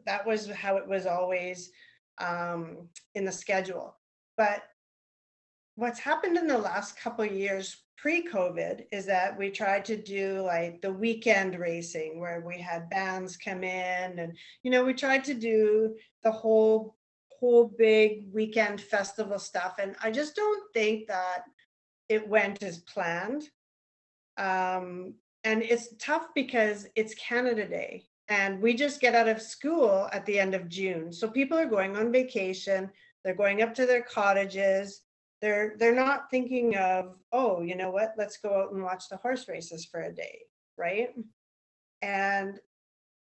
that 0.07 0.27
was 0.27 0.51
how 0.51 0.77
it 0.77 0.87
was 0.87 1.07
always 1.07 1.71
um, 2.19 2.89
in 3.15 3.25
the 3.25 3.33
schedule. 3.33 3.97
But 4.37 4.63
what's 5.77 5.99
happened 5.99 6.37
in 6.37 6.47
the 6.47 6.59
last 6.59 6.99
couple 6.99 7.25
years 7.25 7.85
pre-COVID 7.97 8.85
is 8.93 9.07
that 9.07 9.37
we 9.39 9.51
tried 9.51 9.85
to 9.85 9.97
do 9.97 10.43
like 10.43 10.81
the 10.83 10.93
weekend 10.93 11.59
racing 11.59 12.21
where 12.21 12.45
we 12.47 12.59
had 12.59 12.91
bands 12.91 13.37
come 13.37 13.65
in 13.65 14.19
and 14.19 14.37
you 14.63 14.71
know 14.71 14.85
we 14.85 14.93
tried 14.93 15.25
to 15.25 15.33
do 15.33 15.95
the 16.23 16.31
whole 16.31 16.97
whole 17.45 17.75
big 17.77 18.25
weekend 18.33 18.81
festival 18.81 19.39
stuff 19.39 19.75
and 19.79 19.97
I 20.03 20.11
just 20.11 20.35
don't 20.35 20.63
think 20.73 21.09
that 21.09 21.43
it 22.09 22.27
went 22.27 22.63
as 22.63 22.79
planned. 22.79 23.45
Um, 24.37 25.15
and 25.45 25.63
it's 25.63 25.95
tough 25.99 26.29
because 26.35 26.87
it's 26.97 27.15
Canada 27.15 27.69
Day 27.69 28.07
and 28.29 28.63
we 28.63 28.75
just 28.75 29.01
get 29.01 29.15
out 29.15 29.29
of 29.29 29.43
school 29.43 30.09
at 30.13 30.25
the 30.27 30.39
end 30.39 30.55
of 30.55 30.69
June. 30.69 31.13
So 31.13 31.29
people 31.29 31.59
are 31.59 31.67
going 31.67 31.97
on 31.97 32.13
vacation, 32.13 32.91
they're 33.23 33.35
going 33.35 33.63
up 33.63 33.75
to 33.75 33.87
their 33.87 34.03
cottages 34.03 35.03
they're 35.45 35.75
they're 35.79 35.95
not 35.95 36.31
thinking 36.31 36.75
of 36.77 37.19
oh 37.33 37.61
you 37.61 37.77
know 37.77 37.91
what 37.91 38.15
let's 38.17 38.39
go 38.39 38.63
out 38.63 38.73
and 38.73 38.83
watch 38.83 39.11
the 39.11 39.17
horse 39.19 39.47
races 39.47 39.85
for 39.85 40.01
a 40.01 40.15
day 40.15 40.39
right 40.79 41.11
and 42.01 42.59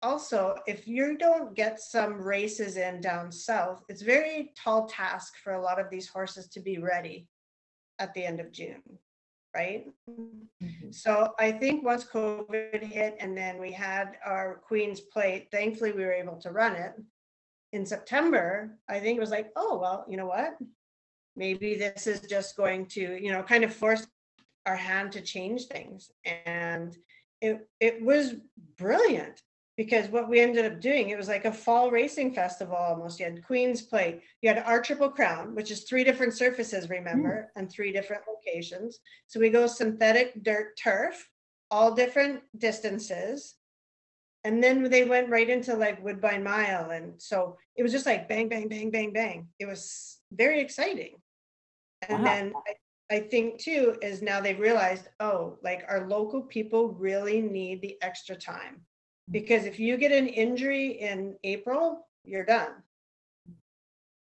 also 0.04 0.56
if 0.68 0.88
you 0.88 1.18
don't 1.18 1.56
get 1.56 1.80
some 1.80 2.22
races 2.22 2.78
in 2.78 3.02
down 3.02 3.32
south 3.32 3.84
it's 3.90 4.02
very 4.02 4.52
tall 4.56 4.86
task 4.86 5.34
for 5.44 5.54
a 5.54 5.62
lot 5.62 5.80
of 5.80 5.90
these 5.90 6.08
horses 6.08 6.48
to 6.48 6.60
be 6.60 6.78
ready 6.78 7.28
at 8.00 8.14
the 8.14 8.24
end 8.24 8.40
of 8.40 8.52
june 8.52 8.84
right? 9.56 9.86
Mm-hmm. 10.10 10.92
so 10.92 11.34
i 11.40 11.52
think 11.52 11.84
once 11.84 12.04
covid 12.06 12.84
hit 12.84 13.16
and 13.20 13.38
then 13.38 13.60
we 13.60 13.72
had 13.72 14.18
our 14.26 14.62
queen's 14.68 15.00
plate 15.00 15.48
thankfully 15.52 15.92
we 15.92 16.04
were 16.04 16.12
able 16.12 16.38
to 16.38 16.52
run 16.52 16.76
it 16.76 16.94
in 17.72 17.86
september 17.86 18.78
i 18.90 19.00
think 19.00 19.18
it 19.18 19.22
was 19.22 19.32
like 19.32 19.52
oh 19.56 19.78
well 19.80 20.06
you 20.08 20.18
know 20.18 20.28
what? 20.28 20.58
Maybe 21.36 21.74
this 21.74 22.06
is 22.06 22.22
just 22.22 22.56
going 22.56 22.86
to 22.88 23.02
you 23.02 23.32
know 23.32 23.42
kind 23.42 23.64
of 23.64 23.74
force 23.74 24.06
our 24.66 24.76
hand 24.76 25.12
to 25.14 25.22
change 25.22 25.66
things. 25.66 26.12
And 26.46 26.96
it 27.42 27.68
it 27.80 28.02
was 28.02 28.36
brilliant 28.78 29.42
because 29.76 30.08
what 30.10 30.30
we 30.30 30.40
ended 30.40 30.72
up 30.72 30.80
doing 30.80 31.10
it 31.10 31.18
was 31.18 31.28
like 31.28 31.46
a 31.46 31.52
fall 31.52 31.90
racing 31.90 32.34
festival 32.34 32.76
almost. 32.76 33.20
You 33.20 33.26
had 33.26 33.46
queen's 33.46 33.82
plate 33.82 34.22
you 34.42 34.50
had 34.50 34.60
our 34.60 34.82
triple 34.82 35.10
crown 35.10 35.56
which 35.56 35.72
is 35.72 35.84
three 35.84 36.04
different 36.04 36.34
surfaces 36.34 36.90
remember 36.90 37.50
mm. 37.50 37.60
and 37.60 37.70
three 37.70 37.92
different 37.92 38.24
locations. 38.28 39.00
So 39.28 39.40
we 39.40 39.50
go 39.50 39.68
synthetic 39.68 40.44
dirt 40.44 40.78
turf 40.78 41.28
all 41.72 41.96
different 41.96 42.42
distances. 42.58 43.56
And 44.44 44.62
then 44.62 44.90
they 44.90 45.06
went 45.06 45.30
right 45.30 45.50
into 45.50 45.74
like 45.76 46.04
woodbine 46.04 46.44
mile 46.44 46.92
and 46.92 47.14
so 47.22 47.58
it 47.76 47.84
was 47.84 47.92
just 47.92 48.06
like 48.06 48.28
bang 48.28 48.50
bang 48.50 48.68
bang 48.68 48.92
bang 48.92 49.14
bang. 49.14 49.48
It 49.58 49.66
was 49.66 50.20
very 50.32 50.60
exciting. 50.60 51.16
And 52.10 52.26
then 52.26 52.54
I, 52.68 53.16
I 53.16 53.20
think 53.22 53.60
too 53.60 53.96
is 54.02 54.22
now 54.22 54.42
they've 54.42 54.60
realized, 54.60 55.08
oh, 55.20 55.58
like 55.64 55.86
our 55.88 56.08
local 56.08 56.42
people 56.42 56.90
really 56.90 57.42
need 57.42 57.82
the 57.82 57.98
extra 58.02 58.36
time. 58.36 58.82
Because 59.32 59.66
if 59.66 59.80
you 59.80 59.98
get 59.98 60.12
an 60.12 60.28
injury 60.28 61.00
in 61.00 61.36
April, 61.44 62.08
you're 62.24 62.46
done. 62.46 62.72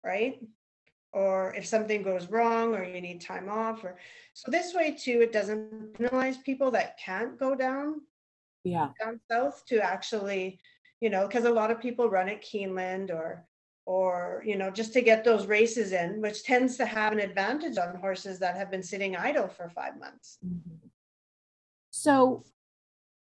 Right? 0.05 0.41
Or 1.13 1.55
if 1.55 1.67
something 1.67 2.03
goes 2.03 2.31
wrong 2.31 2.75
or 2.75 2.85
you 2.85 3.01
need 3.01 3.21
time 3.21 3.49
off 3.49 3.83
or 3.85 3.99
so 4.35 4.51
this 4.51 4.75
way 4.75 4.97
too, 4.99 5.21
it 5.23 5.33
doesn't 5.33 5.95
penalize 5.95 6.37
people 6.39 6.71
that 6.73 6.99
can't 6.99 7.39
go 7.39 7.55
down 7.55 8.03
yeah 8.65 8.89
down 9.01 9.21
south 9.31 9.65
to 9.67 9.81
actually, 9.81 10.59
you 11.01 11.09
know, 11.09 11.27
because 11.27 11.45
a 11.45 11.51
lot 11.51 11.71
of 11.71 11.81
people 11.81 12.11
run 12.11 12.29
at 12.29 12.45
Keeneland 12.45 13.11
or 13.11 13.47
or 13.87 14.43
you 14.45 14.57
know 14.57 14.71
just 14.71 14.93
to 14.93 15.01
get 15.01 15.25
those 15.25 15.47
races 15.47 15.93
in 15.93 16.21
which 16.21 16.43
tends 16.43 16.77
to 16.77 16.85
have 16.85 17.13
an 17.13 17.21
advantage 17.21 17.79
on 17.79 17.95
horses 17.97 18.39
that 18.41 18.57
have 18.57 18.71
been 18.71 18.83
sitting 18.83 19.17
idle 19.17 19.49
for 19.49 19.71
five 19.71 19.99
months 19.99 20.39
mm-hmm. 20.45 20.89
so 21.91 22.45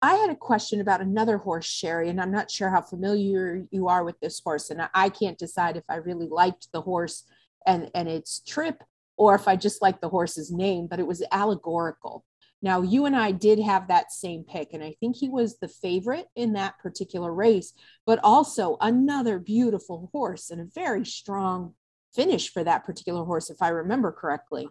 i 0.02 0.14
had 0.14 0.30
a 0.30 0.36
question 0.36 0.80
about 0.80 1.00
another 1.00 1.38
horse 1.38 1.66
sheri 1.66 2.08
and 2.08 2.20
i'm 2.20 2.32
not 2.32 2.50
sure 2.50 2.70
how 2.70 2.82
familiar 2.82 3.64
you 3.70 3.88
are 3.88 4.04
with 4.04 4.18
this 4.20 4.40
horse 4.44 4.70
and 4.70 4.82
i 4.94 5.08
can't 5.08 5.38
decide 5.38 5.76
if 5.76 5.84
i 5.88 5.96
really 5.96 6.28
liked 6.28 6.68
the 6.72 6.82
horse 6.82 7.24
and 7.66 7.90
and 7.94 8.08
its 8.08 8.40
trip 8.40 8.82
or 9.16 9.34
if 9.34 9.48
i 9.48 9.56
just 9.56 9.80
liked 9.80 10.00
the 10.00 10.08
horse's 10.08 10.50
name 10.52 10.86
but 10.86 11.00
it 11.00 11.06
was 11.06 11.22
allegorical 11.32 12.24
now, 12.64 12.80
you 12.80 13.06
and 13.06 13.16
I 13.16 13.32
did 13.32 13.58
have 13.58 13.88
that 13.88 14.12
same 14.12 14.44
pick, 14.44 14.72
and 14.72 14.84
I 14.84 14.94
think 15.00 15.16
he 15.16 15.28
was 15.28 15.58
the 15.58 15.66
favorite 15.66 16.28
in 16.36 16.52
that 16.52 16.78
particular 16.78 17.34
race, 17.34 17.72
but 18.06 18.20
also 18.22 18.76
another 18.80 19.40
beautiful 19.40 20.08
horse 20.12 20.48
and 20.48 20.60
a 20.60 20.68
very 20.72 21.04
strong 21.04 21.74
finish 22.14 22.52
for 22.52 22.62
that 22.62 22.84
particular 22.84 23.24
horse, 23.24 23.50
if 23.50 23.60
I 23.60 23.68
remember 23.68 24.12
correctly. 24.12 24.68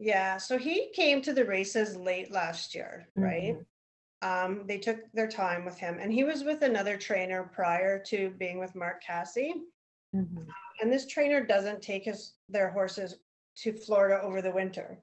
Yeah, 0.00 0.38
so 0.38 0.58
he 0.58 0.90
came 0.92 1.22
to 1.22 1.32
the 1.32 1.44
races 1.44 1.96
late 1.96 2.32
last 2.32 2.74
year, 2.74 3.06
right? 3.14 3.54
Mm-hmm. 3.54 3.62
Um, 4.24 4.62
they 4.66 4.78
took 4.78 5.12
their 5.12 5.28
time 5.28 5.66
with 5.66 5.78
him, 5.78 5.98
and 6.00 6.10
he 6.10 6.24
was 6.24 6.44
with 6.44 6.62
another 6.62 6.96
trainer 6.96 7.44
prior 7.54 8.02
to 8.04 8.30
being 8.38 8.58
with 8.58 8.74
Mark 8.74 9.04
Casse. 9.04 9.52
Mm-hmm. 10.16 10.38
And 10.80 10.90
this 10.90 11.06
trainer 11.06 11.44
doesn't 11.44 11.82
take 11.82 12.04
his 12.04 12.32
their 12.48 12.70
horses 12.70 13.16
to 13.56 13.74
Florida 13.74 14.22
over 14.22 14.40
the 14.40 14.50
winter. 14.50 14.98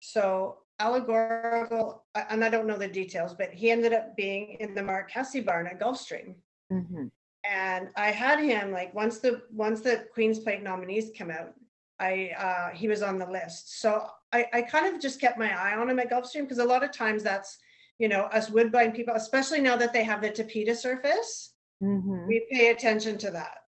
So 0.00 0.58
allegorical, 0.78 2.04
and 2.14 2.44
I 2.44 2.50
don't 2.50 2.66
know 2.66 2.76
the 2.76 2.86
details, 2.86 3.34
but 3.34 3.50
he 3.50 3.70
ended 3.70 3.94
up 3.94 4.14
being 4.14 4.58
in 4.60 4.74
the 4.74 4.82
Mark 4.82 5.10
Casse 5.10 5.40
barn 5.40 5.66
at 5.66 5.80
Gulfstream. 5.80 6.34
Mm-hmm. 6.70 7.06
And 7.50 7.88
I 7.96 8.10
had 8.10 8.40
him 8.40 8.72
like 8.72 8.94
once 8.94 9.20
the 9.20 9.40
once 9.50 9.80
the 9.80 10.06
Queen's 10.12 10.38
Plate 10.38 10.62
nominees 10.62 11.12
come 11.16 11.30
out, 11.30 11.54
I 11.98 12.32
uh, 12.36 12.76
he 12.76 12.88
was 12.88 13.00
on 13.00 13.18
the 13.18 13.30
list. 13.30 13.80
So 13.80 14.06
I, 14.34 14.46
I 14.52 14.62
kind 14.62 14.94
of 14.94 15.00
just 15.00 15.18
kept 15.18 15.38
my 15.38 15.50
eye 15.50 15.76
on 15.76 15.88
him 15.88 15.98
at 15.98 16.10
Gulfstream 16.10 16.42
because 16.42 16.58
a 16.58 16.64
lot 16.64 16.84
of 16.84 16.92
times 16.92 17.22
that's 17.22 17.56
you 18.00 18.08
know 18.08 18.22
us 18.24 18.50
woodbine 18.50 18.92
people, 18.92 19.14
especially 19.14 19.60
now 19.60 19.76
that 19.76 19.92
they 19.92 20.02
have 20.02 20.22
the 20.22 20.30
Tapeta 20.30 20.74
surface, 20.74 21.54
mm-hmm. 21.82 22.26
we 22.26 22.46
pay 22.50 22.70
attention 22.70 23.18
to 23.18 23.30
that, 23.30 23.58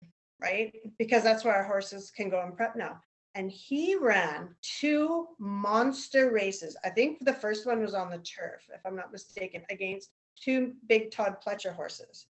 right? 0.41 0.73
Because 0.97 1.23
that's 1.23 1.45
where 1.45 1.55
our 1.55 1.63
horses 1.63 2.11
can 2.15 2.29
go 2.29 2.41
and 2.41 2.57
prep 2.57 2.75
now 2.75 2.99
and 3.35 3.51
he 3.51 3.95
ran 3.95 4.49
two 4.61 5.27
monster 5.39 6.31
races. 6.31 6.77
I 6.83 6.89
think 6.89 7.23
the 7.25 7.33
first 7.33 7.65
one 7.65 7.81
was 7.81 7.93
on 7.93 8.09
the 8.09 8.19
turf, 8.19 8.69
if 8.73 8.85
I'm 8.85 8.95
not 8.95 9.11
mistaken, 9.11 9.63
against 9.69 10.09
two 10.39 10.73
big 10.87 11.11
Todd 11.11 11.37
Pletcher 11.45 11.73
horses. 11.73 12.27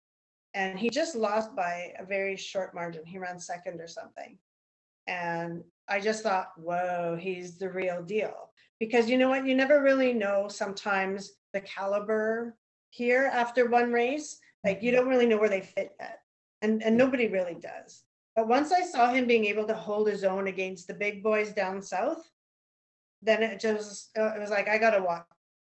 And 0.53 0.79
he 0.79 0.91
just 0.91 1.15
lost 1.15 1.55
by 1.57 1.93
a 1.99 2.05
very 2.05 2.37
short 2.37 2.75
margin. 2.75 3.05
He 3.07 3.19
ran 3.19 3.39
second 3.39 3.81
or 3.81 3.89
something. 3.89 4.37
And 5.07 5.65
I 5.89 6.01
just 6.01 6.23
thought, 6.23 6.51
whoa, 6.57 7.17
he's 7.19 7.57
the 7.57 7.71
real 7.71 8.03
deal. 8.03 8.51
Because 8.79 9.09
you 9.09 9.17
know 9.17 9.29
what? 9.29 9.47
You 9.47 9.55
never 9.55 9.83
really 9.83 10.13
know 10.13 10.49
sometimes 10.49 11.33
the 11.53 11.61
caliber 11.61 12.57
here 12.91 13.31
after 13.33 13.69
one 13.69 13.93
race. 13.93 14.39
Like 14.65 14.83
you 14.83 14.91
mm-hmm. 14.91 15.01
don't 15.01 15.09
really 15.09 15.27
know 15.27 15.39
where 15.39 15.49
they 15.49 15.63
fit 15.63 15.95
yet. 15.99 16.21
And, 16.63 16.83
and 16.83 16.97
nobody 16.97 17.29
really 17.29 17.55
does. 17.55 18.03
But 18.37 18.49
once 18.49 18.73
I 18.73 18.83
saw 18.83 19.11
him 19.11 19.27
being 19.27 19.47
able 19.47 19.67
to 19.67 19.75
hold 19.75 20.09
his 20.09 20.25
own 20.25 20.47
against 20.47 20.87
the 20.87 20.95
big 20.95 21.23
boys 21.23 21.53
down 21.53 21.83
south, 21.83 22.29
then 23.23 23.43
it 23.43 23.61
just 23.61 24.17
uh, 24.19 24.35
it 24.35 24.41
was 24.41 24.51
like 24.51 24.69
I 24.69 24.79
gotta 24.79 25.03
watch 25.03 25.25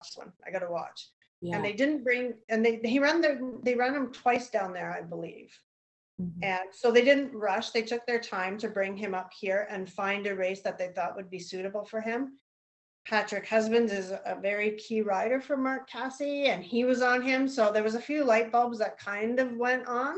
this 0.03 0.17
one. 0.17 0.33
I 0.47 0.51
gotta 0.51 0.71
watch. 0.71 1.09
Yeah. 1.41 1.57
And 1.57 1.65
they 1.65 1.73
didn't 1.73 2.05
bring 2.05 2.35
and 2.49 2.65
they 2.65 2.81
he 2.85 2.99
ran 2.99 3.21
their 3.21 3.41
they 3.63 3.75
ran 3.75 3.95
him 3.95 4.13
twice 4.13 4.51
down 4.51 4.73
there, 4.73 4.93
I 4.93 5.03
believe. 5.03 5.57
Mm-hmm. 6.21 6.43
And 6.43 6.69
so 6.73 6.91
they 6.91 7.05
didn't 7.05 7.33
rush. 7.33 7.71
They 7.71 7.83
took 7.83 8.05
their 8.07 8.19
time 8.19 8.59
to 8.59 8.69
bring 8.69 8.97
him 8.97 9.15
up 9.15 9.31
here 9.39 9.69
and 9.71 9.89
find 9.89 10.27
a 10.27 10.35
race 10.35 10.63
that 10.63 10.77
they 10.77 10.89
thought 10.89 11.17
would 11.17 11.31
be 11.31 11.39
suitable 11.39 11.85
for 11.85 12.01
him. 12.01 12.39
Patrick 13.09 13.47
Husbands 13.47 13.91
is 13.91 14.11
a 14.11 14.39
very 14.41 14.73
key 14.73 15.01
rider 15.01 15.41
for 15.41 15.57
Mark 15.57 15.89
Casse, 15.89 16.21
and 16.21 16.63
he 16.63 16.85
was 16.85 17.01
on 17.01 17.23
him. 17.23 17.49
So 17.49 17.73
there 17.73 17.83
was 17.83 17.95
a 17.95 18.01
few 18.01 18.23
light 18.23 18.53
bulbs 18.53 18.79
that 18.81 18.99
kind 18.99 19.41
of 19.41 19.57
went 19.57 19.89
on. 19.89 20.17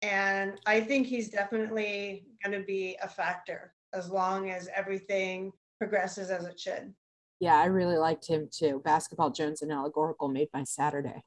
And 0.00 0.58
I 0.64 0.80
think 0.80 1.06
he's 1.06 1.28
definitely 1.28 2.24
going 2.42 2.58
to 2.58 2.64
be 2.64 2.96
a 3.02 3.08
factor 3.08 3.74
as 3.92 4.10
long 4.10 4.50
as 4.50 4.70
everything 4.74 5.52
progresses 5.78 6.30
as 6.30 6.46
it 6.46 6.58
should. 6.58 6.94
Yeah, 7.40 7.58
I 7.58 7.66
really 7.66 7.98
liked 7.98 8.26
him 8.26 8.48
too. 8.50 8.80
Basketball 8.84 9.30
Jones 9.30 9.60
and 9.60 9.70
Allegorical 9.70 10.28
made 10.28 10.48
my 10.54 10.64
Saturday. 10.64 11.22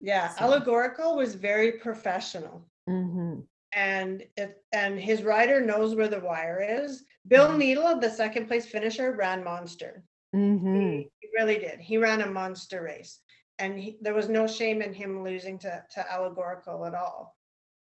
Yeah, 0.00 0.28
so. 0.30 0.44
Allegorical 0.46 1.16
was 1.16 1.34
very 1.34 1.72
professional. 1.72 2.64
Mm-hmm. 2.88 3.40
And 3.74 4.24
it, 4.38 4.62
and 4.72 4.98
his 4.98 5.22
rider 5.22 5.60
knows 5.60 5.94
where 5.94 6.08
the 6.08 6.20
wire 6.20 6.64
is. 6.66 7.04
Bill. 7.28 7.56
Needle, 7.56 7.98
the 8.00 8.10
second 8.10 8.46
place 8.46 8.66
finisher, 8.66 9.12
ran 9.12 9.44
monster. 9.44 10.02
Mm-hmm. 10.34 10.80
He, 10.80 11.08
he, 11.20 11.28
really 11.38 11.58
did. 11.58 11.80
He 11.80 11.96
ran 11.98 12.22
a 12.22 12.26
monster 12.30 12.82
race, 12.82 13.20
and 13.58 13.78
he, 13.78 13.98
there 14.00 14.14
was 14.14 14.28
no 14.28 14.46
shame 14.46 14.82
in 14.82 14.92
him 14.92 15.22
losing 15.24 15.58
to 15.60 15.82
to 15.94 16.12
Allegorical 16.12 16.84
at 16.86 16.94
all. 16.94 17.36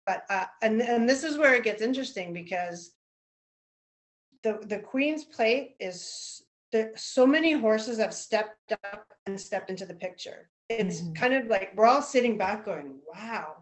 But 0.06 0.24
uh, 0.30 0.46
and 0.62 0.82
and 0.82 1.08
this 1.08 1.24
is 1.24 1.38
where 1.38 1.56
it 1.56 1.64
gets 1.64 1.82
interesting 1.82 2.34
because 2.34 2.92
the 4.44 4.60
the 4.64 4.80
Queen's 4.80 5.24
Plate 5.24 5.76
is 5.80 6.44
there. 6.72 6.92
So 6.96 7.26
many 7.26 7.54
horses 7.54 7.98
have 8.00 8.14
stepped 8.14 8.72
up 8.72 9.06
and 9.26 9.40
stepped 9.40 9.70
into 9.70 9.86
the 9.86 9.96
picture. 9.96 10.50
It's 10.70 11.02
mm-hmm. 11.02 11.14
kind 11.14 11.34
of 11.34 11.48
like 11.48 11.74
we're 11.76 11.88
all 11.88 12.02
sitting 12.02 12.38
back 12.38 12.66
going, 12.66 13.00
"Wow." 13.14 13.59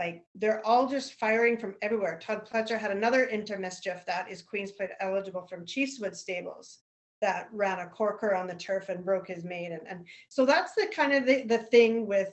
Like 0.00 0.24
they're 0.34 0.66
all 0.66 0.88
just 0.88 1.20
firing 1.20 1.58
from 1.58 1.74
everywhere. 1.82 2.18
Todd 2.18 2.48
Pletcher 2.50 2.78
had 2.78 2.90
another 2.90 3.24
Into 3.24 3.58
Mischief 3.58 4.02
that 4.06 4.30
is 4.30 4.40
Queen's 4.40 4.72
Plate 4.72 4.88
eligible 4.98 5.46
from 5.46 5.66
Chiefswood 5.66 6.16
Stables 6.16 6.78
that 7.20 7.50
ran 7.52 7.80
a 7.80 7.86
corker 7.86 8.34
on 8.34 8.46
the 8.46 8.54
turf 8.54 8.88
and 8.88 9.04
broke 9.04 9.28
his 9.28 9.44
maiden. 9.44 9.80
And 9.86 10.06
so 10.30 10.46
that's 10.46 10.74
the 10.74 10.86
kind 10.86 11.12
of 11.12 11.26
the, 11.26 11.42
the 11.42 11.58
thing 11.58 12.06
with 12.06 12.32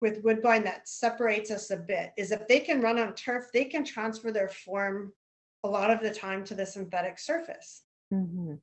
with 0.00 0.22
Woodbine 0.22 0.64
that 0.64 0.88
separates 0.88 1.50
us 1.50 1.70
a 1.70 1.76
bit 1.76 2.12
is 2.16 2.32
if 2.32 2.48
they 2.48 2.60
can 2.60 2.80
run 2.80 2.98
on 2.98 3.12
turf, 3.14 3.48
they 3.52 3.64
can 3.64 3.84
transfer 3.84 4.32
their 4.32 4.48
form 4.48 5.12
a 5.64 5.68
lot 5.68 5.90
of 5.90 6.00
the 6.00 6.10
time 6.10 6.42
to 6.44 6.54
the 6.54 6.64
synthetic 6.64 7.18
surface. 7.18 7.82
Mm-hmm. 8.14 8.54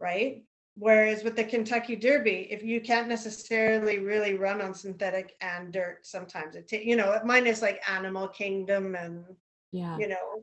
Right. 0.00 0.42
Whereas 0.76 1.22
with 1.22 1.36
the 1.36 1.44
Kentucky 1.44 1.94
Derby, 1.94 2.48
if 2.50 2.64
you 2.64 2.80
can't 2.80 3.08
necessarily 3.08 4.00
really 4.00 4.34
run 4.34 4.60
on 4.60 4.74
synthetic 4.74 5.36
and 5.40 5.72
dirt, 5.72 6.04
sometimes 6.04 6.56
it, 6.56 6.66
takes, 6.66 6.84
you 6.84 6.96
know, 6.96 7.16
minus 7.24 7.62
like 7.62 7.80
Animal 7.88 8.26
Kingdom 8.28 8.96
and, 8.96 9.24
yeah, 9.70 9.96
you 9.98 10.08
know. 10.08 10.42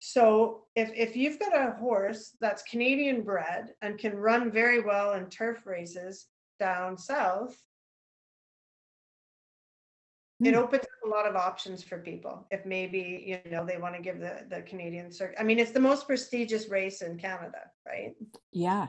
So 0.00 0.64
if 0.74 0.90
if 0.94 1.16
you've 1.16 1.38
got 1.38 1.56
a 1.56 1.72
horse 1.72 2.36
that's 2.40 2.62
Canadian 2.64 3.22
bred 3.22 3.70
and 3.80 3.98
can 3.98 4.16
run 4.16 4.50
very 4.50 4.82
well 4.82 5.14
in 5.14 5.30
turf 5.30 5.64
races 5.64 6.26
down 6.58 6.98
south, 6.98 7.56
it 10.44 10.54
hmm. 10.54 10.60
opens 10.60 10.82
up 10.82 11.06
a 11.06 11.08
lot 11.08 11.26
of 11.26 11.36
options 11.36 11.82
for 11.82 11.98
people 11.98 12.46
if 12.50 12.66
maybe 12.66 13.24
you 13.26 13.50
know 13.50 13.64
they 13.64 13.78
want 13.78 13.94
to 13.94 14.02
give 14.02 14.18
the 14.18 14.44
the 14.50 14.62
canadian 14.62 15.10
circuit 15.12 15.36
i 15.38 15.42
mean 15.42 15.58
it's 15.58 15.70
the 15.70 15.80
most 15.80 16.06
prestigious 16.06 16.68
race 16.68 17.02
in 17.02 17.18
canada 17.18 17.60
right 17.86 18.14
yeah 18.52 18.88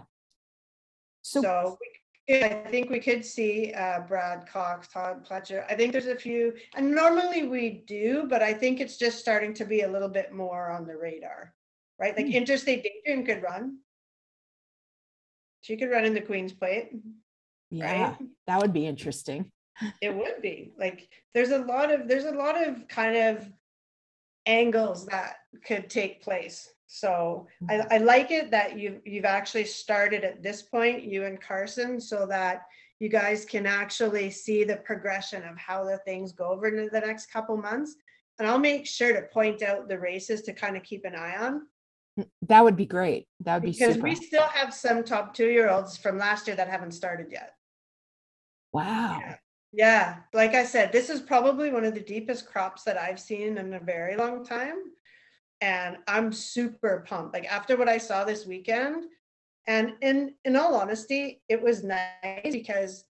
so, 1.24 1.42
so 1.42 1.78
we, 2.30 2.44
i 2.44 2.68
think 2.70 2.90
we 2.90 3.00
could 3.00 3.26
see 3.26 3.74
uh, 3.74 4.00
brad 4.08 4.48
cox 4.48 4.88
todd 4.88 5.26
pletcher. 5.28 5.66
I 5.70 5.76
think 5.76 5.92
there's 5.92 6.06
a 6.08 6.16
few 6.16 6.54
and 6.76 6.90
normally 6.92 7.48
we 7.48 7.84
do 7.88 8.26
but 8.30 8.44
i 8.44 8.54
think 8.54 8.80
it's 8.80 8.98
just 8.98 9.20
starting 9.20 9.54
to 9.56 9.66
be 9.66 9.82
a 9.82 9.92
little 9.92 10.10
bit 10.10 10.32
more 10.32 10.70
on 10.70 10.86
the 10.86 10.96
radar 10.96 11.54
right? 12.00 12.16
Like 12.16 12.26
mm-hmm. 12.26 12.36
interstate 12.36 12.84
daydream 12.84 13.26
could 13.26 13.44
run. 13.44 13.78
She 15.62 15.78
could 15.78 15.92
run 15.92 16.06
in 16.06 16.14
the 16.14 16.22
queen's 16.22 16.54
plate 16.54 16.92
yeah 17.74 18.10
right? 18.10 18.18
that 18.48 18.62
would 18.62 18.74
be 18.74 18.86
interesting. 18.86 19.52
It 20.02 20.16
would 20.16 20.42
be. 20.42 20.72
Like 20.78 21.10
there's 21.34 21.50
a 21.50 21.58
lot 21.58 21.92
of 21.92 22.08
there's 22.08 22.26
a 22.26 22.32
lot 22.32 22.62
of 22.62 22.88
kind 22.88 23.18
of 23.18 23.52
angles 24.46 25.08
that 25.08 25.38
could 25.66 25.90
take 25.90 26.22
place 26.22 26.70
so 26.94 27.48
I, 27.70 27.74
mm-hmm. 27.74 27.94
I 27.94 27.98
like 27.98 28.30
it 28.30 28.52
that 28.52 28.78
you've 28.78 29.02
you've 29.04 29.26
actually 29.26 29.66
started 29.66 30.24
at 30.24 30.44
this 30.44 30.62
point 30.62 31.04
you 31.04 31.26
and 31.26 31.42
carson 31.42 32.00
so 32.00 32.28
that 32.28 32.68
you 33.00 33.10
guys 33.10 33.46
can 33.46 33.66
actually 33.66 34.30
see 34.30 34.64
the 34.64 34.78
progression 34.78 35.44
of 35.44 35.58
how 35.58 35.84
the 35.84 35.98
things 36.06 36.34
go 36.34 36.52
over 36.52 36.68
into 36.68 36.92
the 36.92 37.00
next 37.00 37.32
couple 37.32 37.58
months 37.58 37.96
and 38.38 38.48
i'll 38.48 38.60
make 38.60 38.86
sure 38.86 39.12
to 39.12 39.24
point 39.34 39.64
out 39.64 39.90
the 39.90 39.98
races 39.98 40.44
to 40.44 40.54
kind 40.54 40.78
of 40.78 40.84
keep 40.84 41.04
an 41.04 41.16
eye 41.16 41.36
on 41.36 41.64
mm, 42.20 42.28
that 42.48 42.64
would 42.64 42.78
be 42.78 42.86
great 42.86 43.26
that 43.40 43.56
would 43.56 43.64
be 43.64 43.74
super. 43.74 43.86
because 43.86 43.96
super. 43.96 44.08
we 44.10 44.16
still 44.16 44.48
have 44.54 44.72
some 44.72 45.04
top 45.04 45.34
two 45.34 45.50
year 45.50 45.72
olds 45.72 45.98
from 45.98 46.20
last 46.20 46.46
year 46.46 46.56
that 46.56 46.70
haven't 46.70 46.92
started 46.92 47.32
yet 47.32 47.56
wow 48.72 49.18
yeah. 49.20 49.36
Yeah, 49.76 50.18
like 50.36 50.54
I 50.54 50.66
said, 50.66 50.92
this 50.92 51.10
is 51.10 51.20
probably 51.20 51.72
one 51.72 51.84
of 51.84 51.96
the 51.96 52.00
deepest 52.00 52.46
crops 52.46 52.84
that 52.84 52.96
I've 52.96 53.20
seen 53.20 53.58
in 53.58 53.74
a 53.74 53.80
very 53.80 54.16
long 54.16 54.46
time. 54.46 54.76
And 55.64 55.96
I'm 56.10 56.34
super 56.34 57.06
pumped. 57.08 57.34
Like 57.34 57.46
after 57.46 57.78
what 57.78 57.88
I 57.88 57.98
saw 57.98 58.26
this 58.26 58.46
weekend, 58.46 59.06
and 59.66 59.94
in 60.02 60.34
in 60.44 60.58
all 60.58 60.76
honesty, 60.76 61.42
it 61.48 61.62
was 61.62 61.86
nice 61.86 62.52
because 62.52 63.06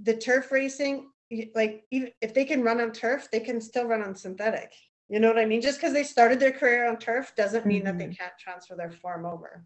the 0.00 0.16
turf 0.16 0.52
racing, 0.52 1.10
like 1.52 1.82
even 1.90 2.12
if 2.20 2.32
they 2.32 2.44
can 2.44 2.62
run 2.62 2.80
on 2.80 2.92
turf, 2.92 3.28
they 3.32 3.40
can 3.40 3.60
still 3.60 3.86
run 3.86 4.02
on 4.02 4.14
synthetic. 4.14 4.72
You 5.08 5.18
know 5.18 5.26
what 5.26 5.40
I 5.40 5.46
mean? 5.46 5.60
Just 5.60 5.80
because 5.80 5.92
they 5.92 6.04
started 6.04 6.38
their 6.38 6.52
career 6.52 6.88
on 6.88 6.96
turf 6.96 7.32
doesn't 7.36 7.66
mean 7.66 7.78
mm-hmm. 7.78 7.86
that 7.86 7.98
they 7.98 8.04
mm-hmm. 8.04 8.22
can't 8.22 8.38
transfer 8.38 8.76
their 8.76 8.92
form 8.92 9.26
over. 9.26 9.64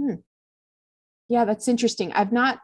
Hmm. 0.00 0.14
Yeah, 1.28 1.44
that's 1.44 1.68
interesting. 1.68 2.12
I've 2.14 2.32
not 2.32 2.58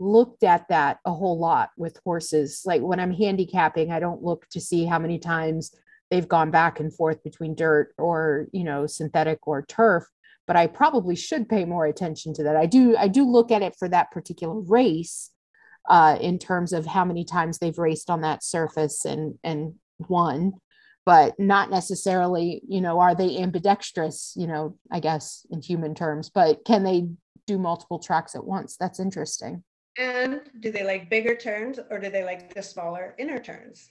looked 0.00 0.42
at 0.42 0.66
that 0.70 0.98
a 1.04 1.12
whole 1.12 1.38
lot 1.38 1.70
with 1.76 2.00
horses. 2.04 2.62
Like 2.66 2.82
when 2.82 2.98
I'm 2.98 3.12
handicapping, 3.12 3.92
I 3.92 4.00
don't 4.00 4.24
look 4.24 4.48
to 4.50 4.60
see 4.60 4.86
how 4.86 4.98
many 4.98 5.20
times 5.20 5.72
they've 6.10 6.28
gone 6.28 6.50
back 6.50 6.80
and 6.80 6.92
forth 6.94 7.22
between 7.22 7.54
dirt 7.54 7.94
or, 7.98 8.46
you 8.52 8.64
know, 8.64 8.86
synthetic 8.86 9.46
or 9.46 9.64
turf, 9.66 10.04
but 10.46 10.56
I 10.56 10.66
probably 10.66 11.16
should 11.16 11.48
pay 11.48 11.64
more 11.64 11.86
attention 11.86 12.34
to 12.34 12.42
that. 12.44 12.56
I 12.56 12.66
do 12.66 12.96
I 12.96 13.08
do 13.08 13.24
look 13.24 13.50
at 13.50 13.62
it 13.62 13.76
for 13.78 13.88
that 13.88 14.10
particular 14.10 14.58
race 14.60 15.30
uh 15.88 16.18
in 16.20 16.38
terms 16.38 16.72
of 16.72 16.86
how 16.86 17.04
many 17.04 17.24
times 17.24 17.58
they've 17.58 17.78
raced 17.78 18.10
on 18.10 18.22
that 18.22 18.42
surface 18.42 19.04
and 19.04 19.38
and 19.44 19.74
won 20.08 20.52
but 21.08 21.40
not 21.40 21.70
necessarily, 21.70 22.60
you 22.68 22.82
know, 22.82 23.00
are 23.00 23.14
they 23.14 23.38
ambidextrous, 23.38 24.34
you 24.36 24.46
know, 24.46 24.76
I 24.92 25.00
guess 25.00 25.46
in 25.50 25.62
human 25.62 25.94
terms, 25.94 26.28
but 26.28 26.66
can 26.66 26.84
they 26.84 27.08
do 27.46 27.56
multiple 27.56 27.98
tracks 27.98 28.34
at 28.34 28.44
once? 28.44 28.76
That's 28.78 29.00
interesting. 29.00 29.64
And 29.96 30.42
do 30.60 30.70
they 30.70 30.84
like 30.84 31.08
bigger 31.08 31.34
turns 31.34 31.80
or 31.90 31.98
do 31.98 32.10
they 32.10 32.24
like 32.24 32.52
the 32.54 32.62
smaller 32.62 33.14
inner 33.18 33.38
turns? 33.38 33.90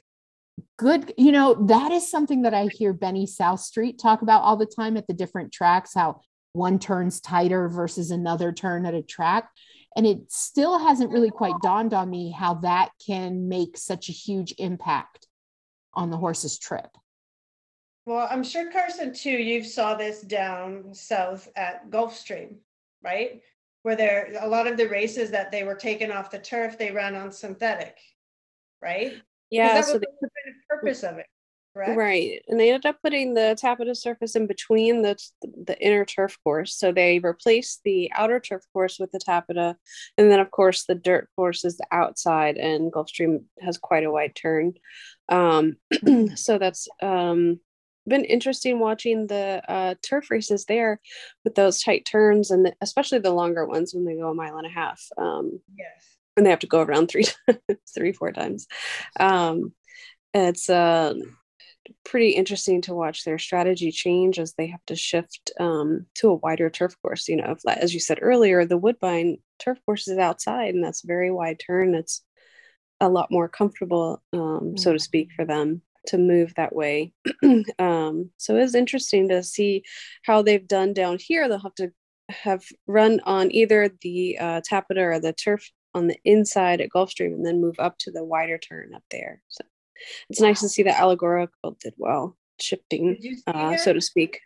Good. 0.78 1.14
You 1.18 1.32
know, 1.32 1.66
that 1.68 1.92
is 1.92 2.10
something 2.10 2.44
that 2.44 2.54
I 2.54 2.68
hear 2.72 2.94
Benny 2.94 3.26
South 3.26 3.60
Street 3.60 4.00
talk 4.00 4.22
about 4.22 4.44
all 4.44 4.58
the 4.58 4.66
time 4.66 4.96
at 4.98 5.08
the 5.08 5.14
different 5.14 5.52
tracks, 5.52 5.94
how 5.94 6.22
one 6.54 6.80
turns 6.80 7.20
tighter 7.20 7.68
versus 7.68 8.12
another 8.12 8.52
turn 8.52 8.86
at 8.86 8.94
a 8.94 9.02
track. 9.02 9.50
And 9.96 10.06
it 10.06 10.32
still 10.32 10.78
hasn't 10.78 11.12
really 11.12 11.32
quite 11.32 11.56
dawned 11.64 11.94
on 11.94 12.10
me 12.10 12.32
how 12.32 12.56
that 12.56 12.92
can 13.04 13.50
make 13.50 13.78
such 13.78 14.10
a 14.10 14.12
huge 14.12 14.54
impact 14.60 15.28
on 15.94 16.12
the 16.12 16.18
horse's 16.18 16.60
trip. 16.60 16.90
Well, 18.06 18.28
I'm 18.30 18.44
sure 18.44 18.72
Carson 18.72 19.14
too, 19.14 19.32
You've 19.32 19.66
saw 19.66 19.96
this 19.96 20.22
down 20.22 20.94
south 20.94 21.50
at 21.56 21.90
Gulfstream, 21.90 22.58
right? 23.04 23.42
where 23.88 23.96
there 23.96 24.34
a 24.42 24.48
lot 24.50 24.68
of 24.68 24.76
the 24.76 24.90
races 24.90 25.32
that 25.32 25.50
they 25.50 25.64
were 25.64 25.74
taken 25.74 26.12
off 26.12 26.30
the 26.30 26.38
turf, 26.38 26.78
they 26.78 26.92
ran 26.92 27.16
on 27.16 27.32
synthetic, 27.32 27.98
right? 28.82 29.14
Yeah, 29.50 29.74
that 29.74 29.86
so 29.86 29.94
was 29.94 30.02
the 30.02 30.32
purpose 30.70 31.04
of 31.04 31.18
it. 31.18 31.26
Correct? 31.74 31.96
Right, 31.96 32.42
and 32.48 32.60
they 32.60 32.72
ended 32.72 32.88
up 32.88 32.98
putting 33.04 33.36
the 33.36 33.56
tapeta 33.62 33.96
surface 33.96 34.36
in 34.36 34.48
between 34.48 35.04
the 35.04 35.16
the 35.42 35.80
inner 35.80 36.06
turf 36.06 36.36
course. 36.44 36.76
So 36.76 36.92
they 36.92 37.20
replaced 37.20 37.82
the 37.84 38.12
outer 38.16 38.40
turf 38.40 38.64
course 38.74 38.98
with 39.00 39.12
the 39.12 39.20
tapeta, 39.20 39.76
and 40.18 40.32
then 40.32 40.40
of 40.40 40.50
course 40.50 40.86
the 40.86 40.96
dirt 40.96 41.30
course 41.36 41.64
is 41.64 41.78
the 41.78 41.86
outside, 41.92 42.58
and 42.58 42.92
Gulfstream 42.92 43.44
has 43.62 43.78
quite 43.78 44.06
a 44.06 44.12
wide 44.12 44.36
turn. 44.36 44.74
Um, 45.30 45.78
so 46.36 46.58
that's 46.58 46.88
um, 47.02 47.60
been 48.08 48.26
interesting 48.26 48.80
watching 48.80 49.28
the 49.28 49.62
uh, 49.68 49.96
turf 50.02 50.32
races 50.32 50.66
there 50.66 51.00
with 51.44 51.56
those 51.56 51.84
tight 51.84 52.06
turns 52.06 52.50
and 52.50 52.66
the, 52.66 52.74
especially 52.82 53.20
the 53.20 53.32
longer 53.32 53.66
ones 53.66 53.94
when 53.94 54.06
they 54.06 54.16
go 54.16 54.30
a 54.30 54.34
mile 54.34 54.58
and 54.58 54.66
a 54.66 54.70
half. 54.70 55.04
Um, 55.18 55.60
yes. 55.78 56.17
And 56.38 56.46
they 56.46 56.52
have 56.52 56.60
to 56.60 56.68
go 56.68 56.82
around 56.82 57.08
three, 57.08 57.26
three, 57.96 58.14
four 58.14 58.32
times. 58.32 58.68
Um, 59.20 59.74
it's 60.34 60.70
uh, 60.70 61.16
pretty 62.04 62.32
interesting 62.32 62.82
to 62.84 62.94
watch 62.94 63.24
their 63.24 63.40
strategy 63.40 63.92
change 63.92 64.40
as 64.40 64.54
they 64.54 64.68
have 64.68 64.86
to 64.88 64.96
shift 64.96 65.52
um, 65.60 66.06
to 66.16 66.30
a 66.30 66.36
wider 66.36 66.70
turf 66.70 66.96
course. 67.02 67.28
You 67.28 67.38
know, 67.38 67.56
if, 67.58 67.62
as 67.68 67.94
you 67.94 68.00
said 68.00 68.20
earlier, 68.22 68.66
the 68.66 68.78
Woodbine 68.78 69.38
turf 69.60 69.80
course 69.86 70.08
is 70.08 70.18
outside 70.18 70.74
and 70.76 70.84
that's 70.84 71.04
a 71.04 71.08
very 71.08 71.32
wide 71.32 71.60
turn. 71.66 71.96
It's 71.96 72.24
a 73.00 73.10
lot 73.10 73.32
more 73.32 73.48
comfortable, 73.48 74.22
um, 74.34 74.78
so 74.78 74.94
to 74.94 75.00
speak, 75.00 75.32
for 75.36 75.46
them 75.46 75.82
to 76.08 76.18
move 76.18 76.54
that 76.56 76.74
way. 76.74 77.14
um, 77.80 78.32
so 78.38 78.56
it's 78.56 78.76
interesting 78.76 79.30
to 79.30 79.44
see 79.44 79.84
how 80.24 80.42
they've 80.42 80.68
done 80.68 80.94
down 80.94 81.18
here. 81.20 81.48
They'll 81.48 81.60
have 81.60 81.76
to 81.76 81.92
have 82.30 82.64
run 82.88 83.22
on 83.24 83.52
either 83.52 83.90
the 84.02 84.38
uh, 84.40 84.62
or 84.72 85.20
the 85.20 85.34
turf 85.34 85.70
on 85.98 86.08
the 86.08 86.18
inside 86.24 86.82
at 86.82 86.90
Gulfstream 86.90 87.34
and 87.34 87.46
then 87.46 87.62
move 87.62 87.76
up 87.80 87.98
to 88.00 88.12
the 88.12 88.24
wider 88.24 88.58
turn 88.58 88.94
up 88.96 89.04
there. 89.12 89.42
So 89.50 89.64
it's 90.30 90.40
nice 90.42 90.62
to 90.62 90.70
see 90.70 90.84
that 90.84 91.00
allegorical 91.00 91.78
did 91.82 91.94
well, 91.98 92.38
shifting, 92.62 93.18
uh, 93.48 93.78
so 93.78 93.94
to 93.94 94.02
speak. 94.02 94.40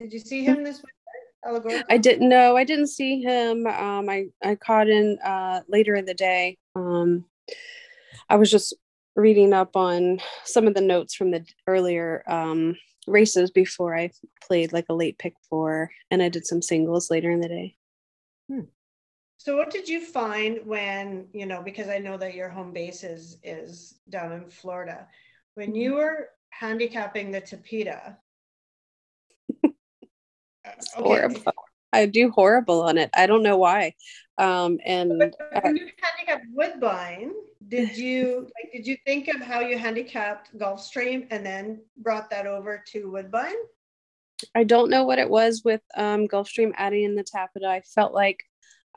Did 0.00 0.12
you 0.12 0.20
see 0.20 0.44
him 0.44 0.64
this 0.64 0.82
week? 0.82 1.84
I 1.90 1.98
didn't 1.98 2.28
know. 2.28 2.56
I 2.56 2.64
didn't 2.64 2.86
see 2.86 3.20
him. 3.20 3.66
Um, 3.66 4.08
I 4.08 4.26
I 4.44 4.54
caught 4.54 4.88
in 4.88 5.18
uh, 5.24 5.62
later 5.68 5.94
in 5.96 6.04
the 6.04 6.14
day. 6.14 6.56
Um, 6.76 7.24
I 8.28 8.36
was 8.36 8.50
just 8.50 8.74
reading 9.16 9.52
up 9.52 9.76
on 9.76 10.20
some 10.44 10.66
of 10.66 10.74
the 10.74 10.80
notes 10.80 11.14
from 11.14 11.32
the 11.32 11.44
earlier 11.66 12.22
um, 12.28 12.76
races 13.06 13.50
before 13.50 13.96
I 13.96 14.10
played 14.46 14.72
like 14.72 14.86
a 14.88 14.94
late 14.94 15.18
pick 15.18 15.34
four, 15.50 15.90
and 16.10 16.22
I 16.22 16.28
did 16.28 16.46
some 16.46 16.62
singles 16.62 17.10
later 17.10 17.30
in 17.30 17.40
the 17.40 17.48
day. 17.48 17.76
Hmm. 18.48 18.60
So 19.44 19.56
what 19.56 19.70
did 19.70 19.88
you 19.88 20.00
find 20.00 20.60
when, 20.64 21.26
you 21.32 21.46
know, 21.46 21.62
because 21.62 21.88
I 21.88 21.98
know 21.98 22.16
that 22.16 22.36
your 22.36 22.48
home 22.48 22.72
base 22.72 23.02
is 23.02 23.38
is 23.42 23.98
down 24.08 24.30
in 24.30 24.48
Florida. 24.48 25.08
When 25.54 25.70
mm-hmm. 25.70 25.76
you 25.80 25.94
were 25.94 26.28
handicapping 26.50 27.32
the 27.32 27.40
okay. 29.66 29.72
Horrible. 30.94 31.52
I 31.92 32.06
do 32.06 32.30
horrible 32.30 32.82
on 32.82 32.98
it. 32.98 33.10
I 33.16 33.26
don't 33.26 33.42
know 33.42 33.56
why. 33.56 33.94
Um 34.38 34.78
and 34.86 35.18
when 35.18 35.32
you 35.76 35.88
handicapped 36.00 36.46
Woodbine, 36.52 37.32
did 37.66 37.96
you 38.04 38.42
like 38.42 38.72
did 38.72 38.86
you 38.86 38.96
think 39.04 39.26
of 39.26 39.40
how 39.40 39.58
you 39.58 39.76
handicapped 39.76 40.56
Gulfstream 40.56 41.26
and 41.32 41.44
then 41.44 41.82
brought 41.96 42.30
that 42.30 42.46
over 42.46 42.80
to 42.92 43.10
Woodbine? 43.10 43.60
I 44.54 44.62
don't 44.62 44.88
know 44.88 45.02
what 45.02 45.18
it 45.18 45.28
was 45.28 45.62
with 45.64 45.82
um 45.96 46.28
Gulfstream 46.28 46.70
adding 46.76 47.02
in 47.02 47.16
the 47.16 47.24
tapeta. 47.24 47.66
I 47.66 47.80
felt 47.80 48.14
like 48.14 48.38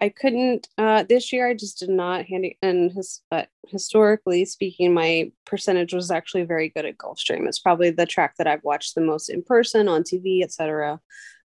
I 0.02 0.10
couldn't 0.10 0.68
uh, 0.78 1.04
this 1.08 1.32
year. 1.32 1.48
I 1.48 1.54
just 1.54 1.80
did 1.80 1.90
not 1.90 2.26
handy 2.26 2.58
and 2.62 2.92
his 2.92 3.22
but 3.32 3.48
historically 3.68 4.44
speaking, 4.46 4.94
my 4.94 5.32
percentage 5.46 5.94
was 5.94 6.12
actually 6.12 6.44
very 6.44 6.70
good 6.70 6.86
at 6.86 6.98
Gulfstream. 6.98 7.48
It's 7.48 7.60
probably 7.60 7.92
the 7.92 8.06
track 8.06 8.36
that 8.38 8.48
I've 8.48 8.64
watched 8.64 8.96
the 8.96 9.02
most 9.02 9.30
in 9.30 9.42
person 9.42 9.88
on 9.88 10.04
TV, 10.04 10.44
etc. 10.44 11.00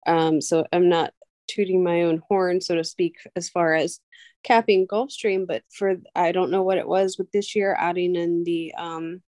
Um, 0.06 0.40
so 0.40 0.66
I'm 0.72 0.88
not 0.88 1.14
tooting 1.48 1.84
my 1.84 2.04
own 2.04 2.22
horn, 2.28 2.62
so 2.62 2.76
to 2.76 2.84
speak, 2.84 3.16
as 3.36 3.50
far 3.50 3.74
as 3.74 4.00
capping 4.44 4.88
Gulfstream. 4.88 5.46
But 5.46 5.64
for 5.70 5.98
I 6.16 6.32
don't 6.32 6.52
know 6.52 6.64
what 6.64 6.78
it 6.78 6.88
was 6.88 7.18
with 7.18 7.30
this 7.32 7.54
year 7.54 7.76
adding 7.78 8.16
in 8.16 8.46
the 8.46 8.74
um, 8.78 9.22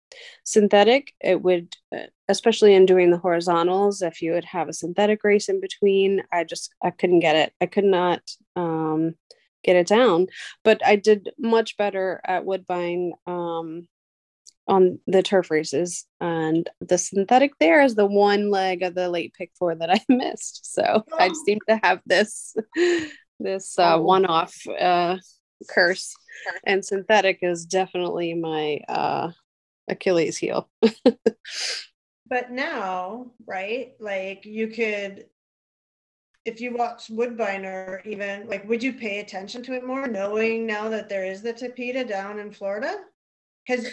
synthetic 0.43 1.13
it 1.21 1.41
would 1.41 1.75
uh, 1.95 2.07
especially 2.29 2.73
in 2.73 2.85
doing 2.85 3.11
the 3.11 3.17
horizontals 3.17 4.01
if 4.01 4.21
you 4.21 4.31
would 4.31 4.45
have 4.45 4.69
a 4.69 4.73
synthetic 4.73 5.23
race 5.23 5.49
in 5.49 5.59
between 5.59 6.23
i 6.31 6.43
just 6.43 6.73
i 6.83 6.89
couldn't 6.89 7.19
get 7.19 7.35
it. 7.35 7.53
I 7.61 7.65
could 7.65 7.85
not 7.85 8.21
um, 8.55 9.15
get 9.63 9.75
it 9.75 9.87
down. 9.87 10.27
But 10.63 10.85
i 10.85 10.95
did 10.95 11.29
much 11.37 11.77
better 11.77 12.21
at 12.25 12.45
woodbine 12.45 13.13
um, 13.25 13.87
on 14.67 14.99
the 15.07 15.23
turf 15.23 15.49
races 15.49 16.05
and 16.19 16.69
the 16.81 16.97
synthetic 16.97 17.53
there 17.59 17.81
is 17.81 17.95
the 17.95 18.05
one 18.05 18.51
leg 18.51 18.83
of 18.83 18.95
the 18.95 19.09
late 19.09 19.33
pick 19.33 19.51
four 19.57 19.75
that 19.75 19.89
i 19.89 19.99
missed. 20.09 20.73
So 20.73 21.03
i 21.17 21.31
seem 21.45 21.59
to 21.67 21.79
have 21.83 22.01
this 22.05 22.55
this 23.39 23.77
uh, 23.77 23.95
oh. 23.95 24.01
one-off 24.01 24.55
uh, 24.79 25.17
curse. 25.69 26.13
And 26.65 26.83
synthetic 26.83 27.39
is 27.41 27.65
definitely 27.65 28.33
my 28.33 28.79
uh, 28.87 29.31
Achilles 29.87 30.37
heel. 30.37 30.69
but 32.25 32.51
now, 32.51 33.31
right? 33.45 33.93
Like 33.99 34.45
you 34.45 34.67
could 34.67 35.25
if 36.45 36.61
you 36.61 36.73
watch 36.73 37.09
Woodbine 37.09 37.65
or 37.65 38.01
even 38.05 38.47
like 38.47 38.67
would 38.67 38.81
you 38.81 38.93
pay 38.93 39.19
attention 39.19 39.61
to 39.63 39.73
it 39.73 39.85
more 39.85 40.07
knowing 40.07 40.65
now 40.65 40.87
that 40.89 41.09
there 41.09 41.25
is 41.25 41.41
the 41.41 41.53
tapeta 41.53 42.07
down 42.07 42.39
in 42.39 42.51
Florida? 42.51 42.95
Because 43.67 43.87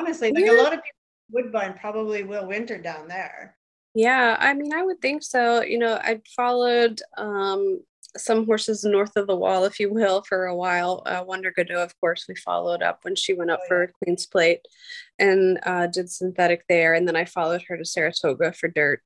honestly, 0.00 0.32
like 0.32 0.44
yeah. 0.44 0.52
a 0.52 0.62
lot 0.62 0.72
of 0.72 0.80
people 0.82 0.98
Woodbine 1.30 1.74
probably 1.74 2.22
will 2.22 2.46
winter 2.46 2.78
down 2.78 3.08
there. 3.08 3.56
Yeah, 3.94 4.36
I 4.38 4.54
mean, 4.54 4.72
I 4.72 4.82
would 4.82 5.00
think 5.00 5.22
so. 5.22 5.62
You 5.62 5.78
know, 5.78 5.94
I 5.94 6.20
followed 6.36 7.00
um, 7.16 7.82
some 8.16 8.46
horses 8.46 8.84
north 8.84 9.16
of 9.16 9.26
the 9.26 9.36
wall, 9.36 9.64
if 9.64 9.78
you 9.78 9.92
will, 9.92 10.22
for 10.22 10.46
a 10.46 10.56
while. 10.56 11.02
Uh, 11.04 11.22
Wonder 11.26 11.52
Gadot, 11.56 11.84
of 11.84 11.98
course, 12.00 12.24
we 12.28 12.34
followed 12.36 12.82
up 12.82 13.00
when 13.02 13.14
she 13.14 13.34
went 13.34 13.50
up 13.50 13.60
oh, 13.64 13.68
for 13.68 13.92
Queen's 14.02 14.26
Plate 14.26 14.60
and 15.18 15.58
uh, 15.64 15.86
did 15.86 16.10
synthetic 16.10 16.64
there. 16.68 16.94
And 16.94 17.06
then 17.06 17.16
I 17.16 17.24
followed 17.26 17.62
her 17.68 17.76
to 17.76 17.84
Saratoga 17.84 18.52
for 18.52 18.68
dirt 18.68 19.02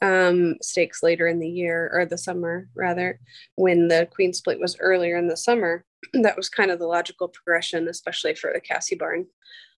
um, 0.00 0.56
stakes 0.62 1.02
later 1.02 1.26
in 1.26 1.40
the 1.40 1.48
year 1.48 1.90
or 1.92 2.06
the 2.06 2.18
summer, 2.18 2.68
rather, 2.74 3.18
when 3.56 3.88
the 3.88 4.08
Queen's 4.12 4.40
Plate 4.40 4.60
was 4.60 4.76
earlier 4.78 5.16
in 5.16 5.28
the 5.28 5.36
summer. 5.36 5.84
that 6.12 6.36
was 6.36 6.48
kind 6.48 6.70
of 6.70 6.78
the 6.78 6.86
logical 6.86 7.28
progression, 7.28 7.88
especially 7.88 8.34
for 8.34 8.52
the 8.52 8.60
Casse 8.60 8.94
Barn 8.98 9.26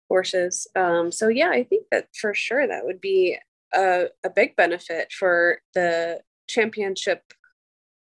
horses. 0.08 0.66
Um, 0.74 1.12
so, 1.12 1.28
yeah, 1.28 1.50
I 1.50 1.64
think 1.64 1.86
that 1.92 2.08
for 2.20 2.34
sure 2.34 2.66
that 2.66 2.84
would 2.84 3.00
be 3.00 3.38
a, 3.74 4.06
a 4.24 4.30
big 4.30 4.56
benefit 4.56 5.12
for 5.12 5.60
the 5.74 6.20
championship 6.48 7.22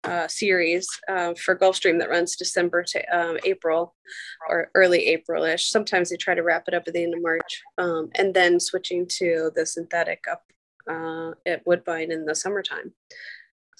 uh, 0.04 0.26
series 0.28 0.88
uh, 1.08 1.34
for 1.34 1.56
Gulfstream 1.56 1.98
that 1.98 2.10
runs 2.10 2.36
December 2.36 2.82
to 2.84 3.16
um, 3.16 3.38
April 3.44 3.94
or 4.48 4.70
early 4.74 5.06
April-ish. 5.06 5.70
Sometimes 5.70 6.10
they 6.10 6.16
try 6.16 6.34
to 6.34 6.42
wrap 6.42 6.64
it 6.68 6.74
up 6.74 6.84
at 6.86 6.94
the 6.94 7.02
end 7.02 7.14
of 7.14 7.22
March, 7.22 7.62
um, 7.78 8.08
and 8.14 8.32
then 8.32 8.58
switching 8.58 9.06
to 9.18 9.50
the 9.54 9.66
synthetic 9.66 10.24
up 10.30 10.42
uh, 10.90 11.32
at 11.46 11.66
Woodbine 11.66 12.10
in 12.10 12.24
the 12.24 12.34
summertime. 12.34 12.92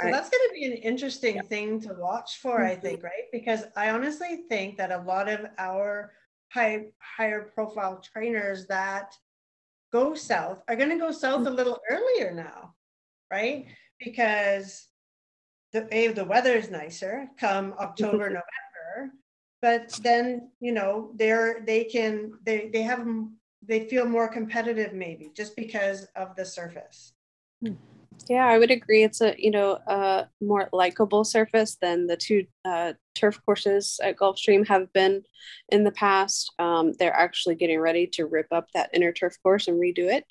So 0.01 0.09
I, 0.09 0.13
that's 0.13 0.31
going 0.31 0.49
to 0.49 0.55
be 0.55 0.67
an 0.67 0.73
interesting 0.73 1.37
yeah. 1.37 1.43
thing 1.43 1.81
to 1.83 1.95
watch 1.95 2.39
for, 2.39 2.61
mm-hmm. 2.61 2.73
I 2.73 2.75
think, 2.77 3.03
right? 3.03 3.29
Because 3.33 3.65
I 3.77 3.91
honestly 3.91 4.45
think 4.49 4.77
that 4.79 4.93
a 4.93 5.03
lot 5.03 5.29
of 5.29 5.47
our 5.59 6.13
high 6.53 6.87
higher 6.99 7.51
profile 7.55 8.03
trainers 8.13 8.67
that 8.67 9.15
go 9.93 10.15
south 10.15 10.63
are 10.69 10.77
going 10.77 10.91
to 10.91 10.99
go 10.99 11.11
south 11.11 11.47
a 11.47 11.51
little 11.51 11.79
earlier 11.91 12.33
now, 12.33 12.75
right? 13.31 13.67
Because 13.99 14.90
the 15.73 15.87
a 15.95 16.09
the 16.09 16.25
weather 16.25 16.55
is 16.55 16.71
nicer 16.71 17.29
come 17.39 17.75
October 17.79 18.29
November, 18.41 19.15
but 19.63 19.99
then 20.03 20.51
you 20.61 20.73
know 20.73 21.13
they're 21.17 21.63
they 21.67 21.85
can 21.85 22.33
they 22.45 22.71
they 22.73 22.83
have 22.83 23.07
they 23.63 23.89
feel 23.89 24.07
more 24.07 24.29
competitive 24.29 24.93
maybe 24.93 25.31
just 25.35 25.55
because 25.57 26.07
of 26.17 26.35
the 26.37 26.45
surface. 26.45 27.13
Yeah, 28.29 28.47
I 28.47 28.59
would 28.59 28.71
agree. 28.71 29.03
It's 29.03 29.21
a 29.21 29.35
you 29.39 29.51
know 29.51 29.79
a 29.87 30.27
more 30.41 30.69
likable 30.73 31.25
surface 31.25 31.77
than 31.81 32.07
the 32.07 32.17
two 32.17 32.47
uh, 32.65 32.95
turf 33.15 33.41
courses 33.45 33.99
at 34.03 34.17
Gulfstream 34.17 34.67
have 34.69 34.93
been 34.93 35.23
in 35.71 35.85
the 35.85 35.93
past. 35.93 36.53
Um, 36.59 36.93
they're 36.99 37.13
actually 37.13 37.55
getting 37.55 37.81
ready 37.81 38.07
to 38.09 38.27
rip 38.27 38.47
up 38.53 38.69
that 38.75 38.91
inner 38.93 39.13
turf 39.13 39.37
course 39.43 39.69
and 39.69 39.81
redo 39.81 40.13
it. 40.13 40.25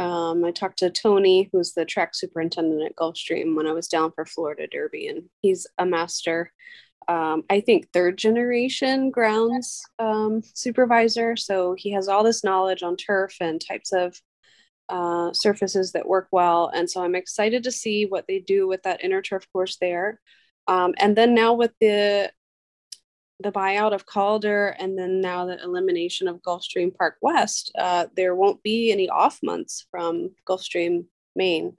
Um, 0.00 0.42
I 0.46 0.50
talked 0.50 0.78
to 0.78 0.88
Tony, 0.88 1.50
who's 1.52 1.74
the 1.74 1.84
track 1.84 2.14
superintendent 2.14 2.82
at 2.82 2.96
Gulfstream, 2.96 3.54
when 3.54 3.66
I 3.66 3.72
was 3.72 3.86
down 3.86 4.12
for 4.12 4.24
Florida 4.24 4.66
Derby, 4.66 5.08
and 5.08 5.24
he's 5.42 5.66
a 5.76 5.84
master. 5.84 6.52
Um, 7.06 7.42
I 7.50 7.60
think 7.60 7.92
third 7.92 8.16
generation 8.16 9.10
grounds 9.10 9.82
um, 9.98 10.40
supervisor. 10.54 11.36
So 11.36 11.74
he 11.76 11.92
has 11.92 12.08
all 12.08 12.24
this 12.24 12.42
knowledge 12.42 12.82
on 12.82 12.96
turf 12.96 13.36
and 13.42 13.60
types 13.60 13.92
of 13.92 14.16
uh, 14.88 15.32
surfaces 15.34 15.92
that 15.92 16.08
work 16.08 16.28
well. 16.32 16.70
And 16.72 16.90
so 16.90 17.04
I'm 17.04 17.14
excited 17.14 17.62
to 17.64 17.72
see 17.72 18.06
what 18.06 18.24
they 18.26 18.38
do 18.38 18.66
with 18.66 18.82
that 18.84 19.04
inner 19.04 19.20
turf 19.20 19.46
course 19.52 19.76
there. 19.82 20.18
Um, 20.66 20.94
and 20.98 21.14
then 21.14 21.34
now 21.34 21.52
with 21.52 21.72
the 21.78 22.32
the 23.42 23.52
buyout 23.52 23.94
of 23.94 24.06
Calder 24.06 24.68
and 24.78 24.98
then 24.98 25.20
now 25.20 25.46
the 25.46 25.62
elimination 25.62 26.28
of 26.28 26.42
Gulfstream 26.42 26.94
Park 26.94 27.16
West, 27.22 27.72
uh, 27.78 28.06
there 28.16 28.34
won't 28.34 28.62
be 28.62 28.92
any 28.92 29.08
off 29.08 29.38
months 29.42 29.86
from 29.90 30.30
Gulfstream 30.48 31.06
main. 31.34 31.74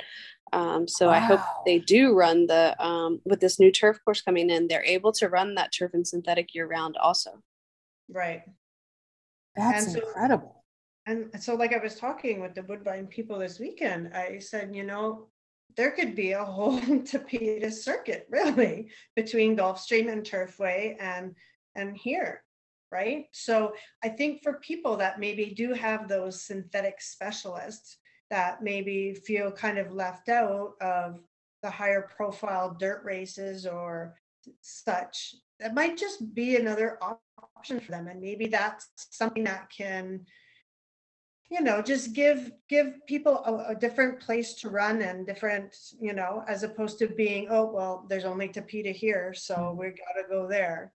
Um, 0.54 0.88
so 0.88 1.08
wow. 1.08 1.14
I 1.14 1.20
hope 1.20 1.40
they 1.66 1.80
do 1.80 2.14
run 2.14 2.48
the 2.48 2.76
um, 2.84 3.22
with 3.24 3.40
this 3.40 3.60
new 3.60 3.72
turf 3.72 4.00
course 4.04 4.22
coming 4.22 4.50
in, 4.50 4.68
they're 4.68 4.84
able 4.84 5.12
to 5.14 5.30
run 5.30 5.56
that 5.56 5.72
turf 5.72 5.92
and 5.94 6.06
synthetic 6.06 6.54
year 6.54 6.68
round 6.68 6.98
also. 6.98 7.42
Right. 8.10 8.44
That's 9.56 9.88
and 9.88 9.98
incredible. 9.98 10.64
So, 11.08 11.14
and 11.14 11.44
so, 11.44 11.56
like 11.56 11.74
I 11.74 11.78
was 11.78 11.96
talking 11.96 12.42
with 12.42 12.54
the 12.54 12.64
Woodbine 12.64 13.08
people 13.08 13.40
this 13.40 13.60
weekend, 13.60 14.14
I 14.14 14.40
said, 14.40 14.76
you 14.76 14.84
know, 14.84 15.28
there 15.78 15.92
could 15.92 16.16
be 16.16 16.32
a 16.32 16.44
whole 16.44 16.80
Tapeta 16.82 17.72
circuit 17.72 18.28
really 18.30 18.90
between 19.16 19.58
Gulfstream 19.58 20.12
and 20.12 20.24
Turfway 20.24 20.96
and 21.00 21.34
and 21.76 21.96
here 21.98 22.44
right? 22.92 23.28
So 23.32 23.74
i 24.04 24.10
think 24.10 24.44
for 24.44 24.54
people 24.56 24.98
that 24.98 25.20
maybe 25.20 25.46
do 25.46 25.74
have 25.74 26.08
those 26.08 26.44
synthetic 26.44 27.02
specialists 27.02 27.98
that 28.30 28.62
maybe 28.62 29.14
feel 29.14 29.52
kind 29.52 29.78
of 29.78 29.92
left 29.94 30.30
out 30.30 30.74
of 30.82 31.20
the 31.64 31.70
higher 31.70 32.10
profile 32.16 32.76
dirt 32.80 33.02
races 33.04 33.66
or 33.66 34.16
such 34.62 35.36
that 35.60 35.76
might 35.76 35.98
just 35.98 36.34
be 36.34 36.56
another 36.56 36.98
option 37.02 37.80
for 37.80 37.92
them. 37.92 38.08
And 38.08 38.20
maybe 38.20 38.48
that's 38.48 38.90
something 39.12 39.44
that 39.44 39.70
can 39.70 40.26
you 41.52 41.62
know, 41.62 41.82
just 41.82 42.14
give 42.14 42.50
give 42.70 43.06
people 43.06 43.44
a, 43.46 43.74
a 43.74 43.76
different 43.76 44.22
place 44.22 44.54
to 44.54 44.70
run 44.70 45.02
and 45.02 45.28
different, 45.28 45.76
you 46.00 46.14
know, 46.14 46.46
as 46.48 46.64
opposed 46.64 46.98
to 47.00 47.08
being, 47.08 47.48
oh 47.50 47.66
well, 47.66 48.06
there's 48.08 48.24
only 48.24 48.48
tapeta 48.48 48.94
here, 48.94 49.34
so 49.34 49.56
mm. 49.56 49.76
we 49.76 49.88
got 49.88 50.16
to 50.16 50.24
go 50.30 50.48
there. 50.48 50.94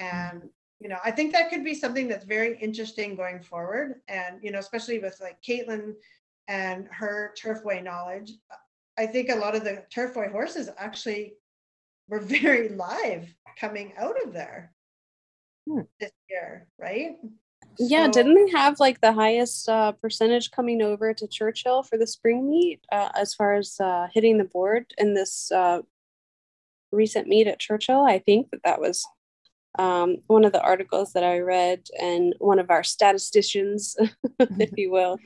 And 0.00 0.48
you 0.80 0.88
know, 0.88 0.96
I 1.04 1.10
think 1.10 1.32
that 1.32 1.50
could 1.50 1.62
be 1.62 1.74
something 1.74 2.08
that's 2.08 2.24
very 2.24 2.56
interesting 2.58 3.14
going 3.14 3.40
forward. 3.40 4.00
And 4.08 4.42
you 4.42 4.50
know, 4.50 4.58
especially 4.58 4.98
with 4.98 5.18
like 5.20 5.40
Caitlin 5.42 5.94
and 6.48 6.88
her 6.90 7.34
turfway 7.40 7.84
knowledge, 7.84 8.32
I 8.98 9.06
think 9.06 9.28
a 9.28 9.36
lot 9.36 9.54
of 9.54 9.62
the 9.64 9.84
turfway 9.94 10.32
horses 10.32 10.70
actually 10.78 11.34
were 12.08 12.20
very 12.38 12.70
live 12.70 13.32
coming 13.58 13.92
out 13.98 14.16
of 14.24 14.32
there 14.32 14.72
Hmm. 15.68 15.82
this 16.00 16.12
year, 16.30 16.66
right? 16.78 17.18
Yeah, 17.78 18.06
So- 18.06 18.12
didn't 18.12 18.34
they 18.46 18.50
have 18.52 18.80
like 18.80 19.00
the 19.02 19.12
highest 19.12 19.68
uh, 19.68 19.92
percentage 19.92 20.50
coming 20.50 20.80
over 20.82 21.12
to 21.12 21.28
Churchill 21.28 21.82
for 21.82 21.98
the 21.98 22.06
spring 22.06 22.50
meet 22.50 22.80
uh, 22.90 23.10
as 23.14 23.34
far 23.34 23.54
as 23.54 23.78
uh, 23.78 24.08
hitting 24.12 24.38
the 24.38 24.44
board 24.44 24.86
in 24.96 25.12
this 25.14 25.52
uh, 25.52 25.82
recent 26.90 27.28
meet 27.28 27.46
at 27.46 27.60
Churchill? 27.60 28.00
I 28.06 28.18
think 28.18 28.50
that 28.50 28.62
that 28.64 28.80
was 28.80 29.06
um, 29.78 30.16
one 30.26 30.44
of 30.44 30.52
the 30.52 30.62
articles 30.62 31.12
that 31.12 31.24
I 31.24 31.38
read, 31.38 31.82
and 32.00 32.34
one 32.38 32.58
of 32.58 32.70
our 32.70 32.82
statisticians, 32.82 33.96
if 34.38 34.70
you 34.76 34.90
will, 34.90 35.18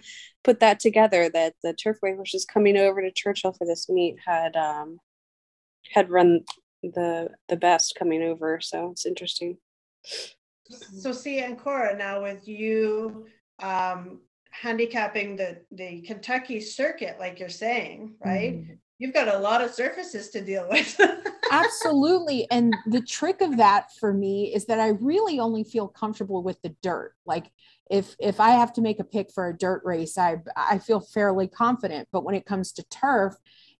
put 0.42 0.60
that 0.60 0.80
together 0.80 1.28
that 1.30 1.54
the 1.62 1.74
turfway 1.74 2.14
horses 2.14 2.44
coming 2.44 2.76
over 2.76 3.00
to 3.00 3.10
Churchill 3.10 3.52
for 3.52 3.66
this 3.66 3.88
meet 3.88 4.16
had 4.24 4.56
um, 4.56 4.98
had 5.92 6.10
run 6.10 6.44
the 6.82 7.30
the 7.48 7.56
best 7.56 7.96
coming 7.98 8.22
over. 8.22 8.60
So 8.60 8.90
it's 8.90 9.06
interesting. 9.06 9.58
So 10.70 11.12
see, 11.12 11.40
Ancora, 11.40 11.96
now 11.96 12.22
with 12.22 12.46
you 12.46 13.26
um 13.62 14.20
handicapping 14.50 15.36
the 15.36 15.62
the 15.72 16.02
Kentucky 16.02 16.60
circuit, 16.60 17.16
like 17.18 17.40
you're 17.40 17.48
saying, 17.48 18.14
right? 18.20 18.54
Mhm. 18.54 18.78
You've 18.98 19.14
got 19.14 19.28
a 19.28 19.38
lot 19.38 19.60
of 19.60 19.72
surfaces 19.72 20.30
to 20.30 20.40
deal 20.40 20.68
with. 20.70 21.00
Absolutely. 21.50 22.46
And 22.50 22.74
the 22.86 23.00
trick 23.00 23.40
of 23.40 23.56
that 23.56 23.88
for 23.98 24.12
me 24.12 24.54
is 24.54 24.66
that 24.66 24.78
I 24.78 24.88
really 25.00 25.40
only 25.40 25.64
feel 25.64 25.88
comfortable 25.88 26.42
with 26.42 26.60
the 26.62 26.74
dirt. 26.82 27.14
Like 27.26 27.50
if 27.90 28.14
if 28.18 28.40
I 28.40 28.50
have 28.50 28.72
to 28.74 28.80
make 28.80 29.00
a 29.00 29.04
pick 29.04 29.32
for 29.32 29.48
a 29.48 29.56
dirt 29.56 29.82
race, 29.84 30.16
I 30.16 30.36
I 30.56 30.78
feel 30.78 31.00
fairly 31.00 31.48
confident. 31.48 32.08
But 32.12 32.24
when 32.24 32.34
it 32.34 32.46
comes 32.46 32.72
to 32.72 32.84
turf, 32.84 33.34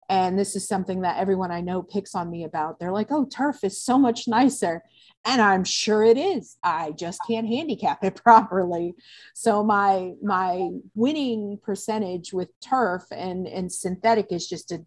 and 0.08 0.38
this 0.38 0.54
is 0.54 0.68
something 0.68 1.00
that 1.02 1.18
everyone 1.18 1.50
I 1.50 1.62
know 1.62 1.82
picks 1.82 2.14
on 2.14 2.30
me 2.30 2.44
about, 2.44 2.78
they're 2.78 2.92
like, 2.92 3.10
"Oh, 3.10 3.24
turf 3.24 3.64
is 3.64 3.80
so 3.80 3.98
much 3.98 4.28
nicer." 4.28 4.82
And 5.24 5.40
I'm 5.40 5.64
sure 5.64 6.04
it 6.04 6.18
is. 6.18 6.58
I 6.62 6.92
just 6.92 7.20
can't 7.26 7.46
handicap 7.46 8.04
it 8.04 8.16
properly. 8.22 8.94
So 9.34 9.64
my 9.64 10.12
my 10.22 10.68
winning 10.94 11.58
percentage 11.62 12.32
with 12.32 12.50
turf 12.60 13.04
and 13.10 13.46
and 13.46 13.72
synthetic 13.72 14.32
is 14.32 14.48
just 14.48 14.72
a 14.72 14.84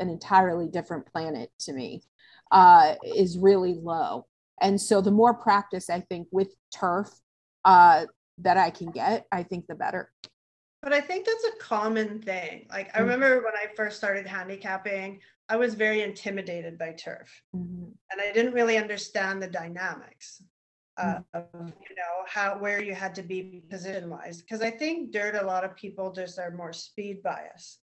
an 0.00 0.08
entirely 0.08 0.68
different 0.68 1.06
planet 1.12 1.50
to 1.60 1.72
me 1.72 2.02
uh, 2.50 2.94
is 3.04 3.38
really 3.38 3.74
low. 3.74 4.26
And 4.60 4.80
so 4.80 5.00
the 5.00 5.10
more 5.10 5.34
practice 5.34 5.90
I 5.90 6.00
think 6.00 6.28
with 6.30 6.54
turf 6.74 7.08
uh, 7.64 8.06
that 8.38 8.56
I 8.56 8.70
can 8.70 8.90
get, 8.90 9.26
I 9.32 9.42
think 9.42 9.66
the 9.66 9.74
better. 9.74 10.10
But 10.82 10.92
I 10.92 11.00
think 11.00 11.26
that's 11.26 11.44
a 11.54 11.58
common 11.58 12.20
thing. 12.22 12.66
Like 12.70 12.94
I 12.94 13.00
Mm. 13.00 13.02
remember 13.02 13.36
when 13.42 13.54
I 13.54 13.74
first 13.74 13.96
started 13.96 14.26
handicapping, 14.26 15.20
I 15.48 15.56
was 15.56 15.74
very 15.74 16.02
intimidated 16.02 16.78
by 16.78 16.92
turf. 16.92 17.42
Mhm. 17.54 17.92
and 18.12 18.20
I 18.20 18.32
didn't 18.32 18.54
really 18.54 18.76
understand 18.78 19.42
the 19.42 19.48
dynamics 19.48 20.42
uh, 20.96 21.18
of 21.34 21.46
you 21.54 21.96
know 21.96 22.14
how 22.26 22.56
where 22.58 22.80
you 22.82 22.94
had 22.94 23.14
to 23.16 23.22
be 23.22 23.62
position 23.68 24.08
wise 24.08 24.40
because 24.42 24.62
I 24.62 24.70
think 24.70 25.12
dirt 25.12 25.34
a 25.34 25.44
lot 25.44 25.64
of 25.64 25.74
people 25.76 26.12
just 26.12 26.38
are 26.38 26.50
more 26.52 26.72
speed 26.72 27.22
bias 27.22 27.80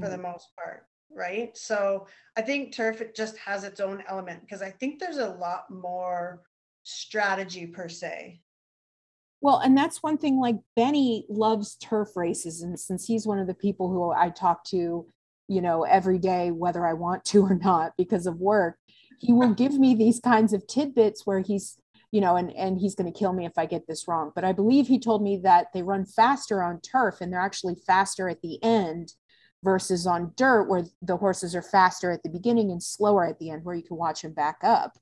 for 0.00 0.08
the 0.08 0.16
Mhm. 0.16 0.22
most 0.22 0.48
part 0.56 0.86
right 1.16 1.56
so 1.56 2.06
I 2.36 2.42
think 2.42 2.74
turf 2.74 3.00
it 3.00 3.16
just 3.16 3.36
has 3.38 3.64
its 3.64 3.80
own 3.80 4.04
element 4.06 4.42
because 4.42 4.62
I 4.62 4.70
think 4.70 5.00
there's 5.00 5.16
a 5.16 5.30
lot 5.30 5.70
more 5.70 6.42
strategy 6.84 7.66
per 7.66 7.88
se 7.88 8.40
Well, 9.40 9.58
and 9.58 9.76
that's 9.76 10.02
one 10.02 10.18
thing 10.18 10.38
like 10.38 10.56
Benny 10.74 11.26
loves 11.28 11.76
turf 11.76 12.16
races. 12.16 12.62
And 12.62 12.78
since 12.78 13.06
he's 13.06 13.26
one 13.26 13.38
of 13.38 13.46
the 13.46 13.54
people 13.54 13.88
who 13.90 14.10
I 14.10 14.30
talk 14.30 14.64
to, 14.66 15.06
you 15.48 15.60
know, 15.60 15.82
every 15.84 16.18
day, 16.18 16.50
whether 16.50 16.86
I 16.86 16.94
want 16.94 17.24
to 17.26 17.42
or 17.42 17.54
not 17.54 17.92
because 17.98 18.26
of 18.26 18.40
work, 18.40 18.78
he 19.20 19.32
will 19.32 19.54
give 19.62 19.78
me 19.78 19.94
these 19.94 20.20
kinds 20.20 20.52
of 20.52 20.66
tidbits 20.66 21.26
where 21.26 21.40
he's, 21.40 21.78
you 22.12 22.20
know, 22.20 22.36
and, 22.36 22.50
and 22.52 22.78
he's 22.78 22.94
going 22.94 23.12
to 23.12 23.18
kill 23.18 23.32
me 23.32 23.44
if 23.46 23.58
I 23.58 23.66
get 23.66 23.86
this 23.86 24.08
wrong. 24.08 24.32
But 24.34 24.44
I 24.44 24.52
believe 24.52 24.86
he 24.86 24.98
told 24.98 25.22
me 25.22 25.38
that 25.38 25.68
they 25.72 25.82
run 25.82 26.06
faster 26.06 26.62
on 26.62 26.80
turf 26.80 27.20
and 27.20 27.32
they're 27.32 27.40
actually 27.40 27.76
faster 27.86 28.28
at 28.28 28.42
the 28.42 28.62
end 28.62 29.12
versus 29.66 30.06
on 30.06 30.32
dirt 30.36 30.68
where 30.68 30.84
the 31.02 31.16
horses 31.16 31.56
are 31.56 31.60
faster 31.60 32.12
at 32.12 32.22
the 32.22 32.28
beginning 32.28 32.70
and 32.70 32.80
slower 32.80 33.26
at 33.26 33.36
the 33.40 33.50
end 33.50 33.64
where 33.64 33.74
you 33.74 33.82
can 33.82 33.96
watch 33.96 34.22
them 34.22 34.32
back 34.32 34.58
up. 34.62 34.92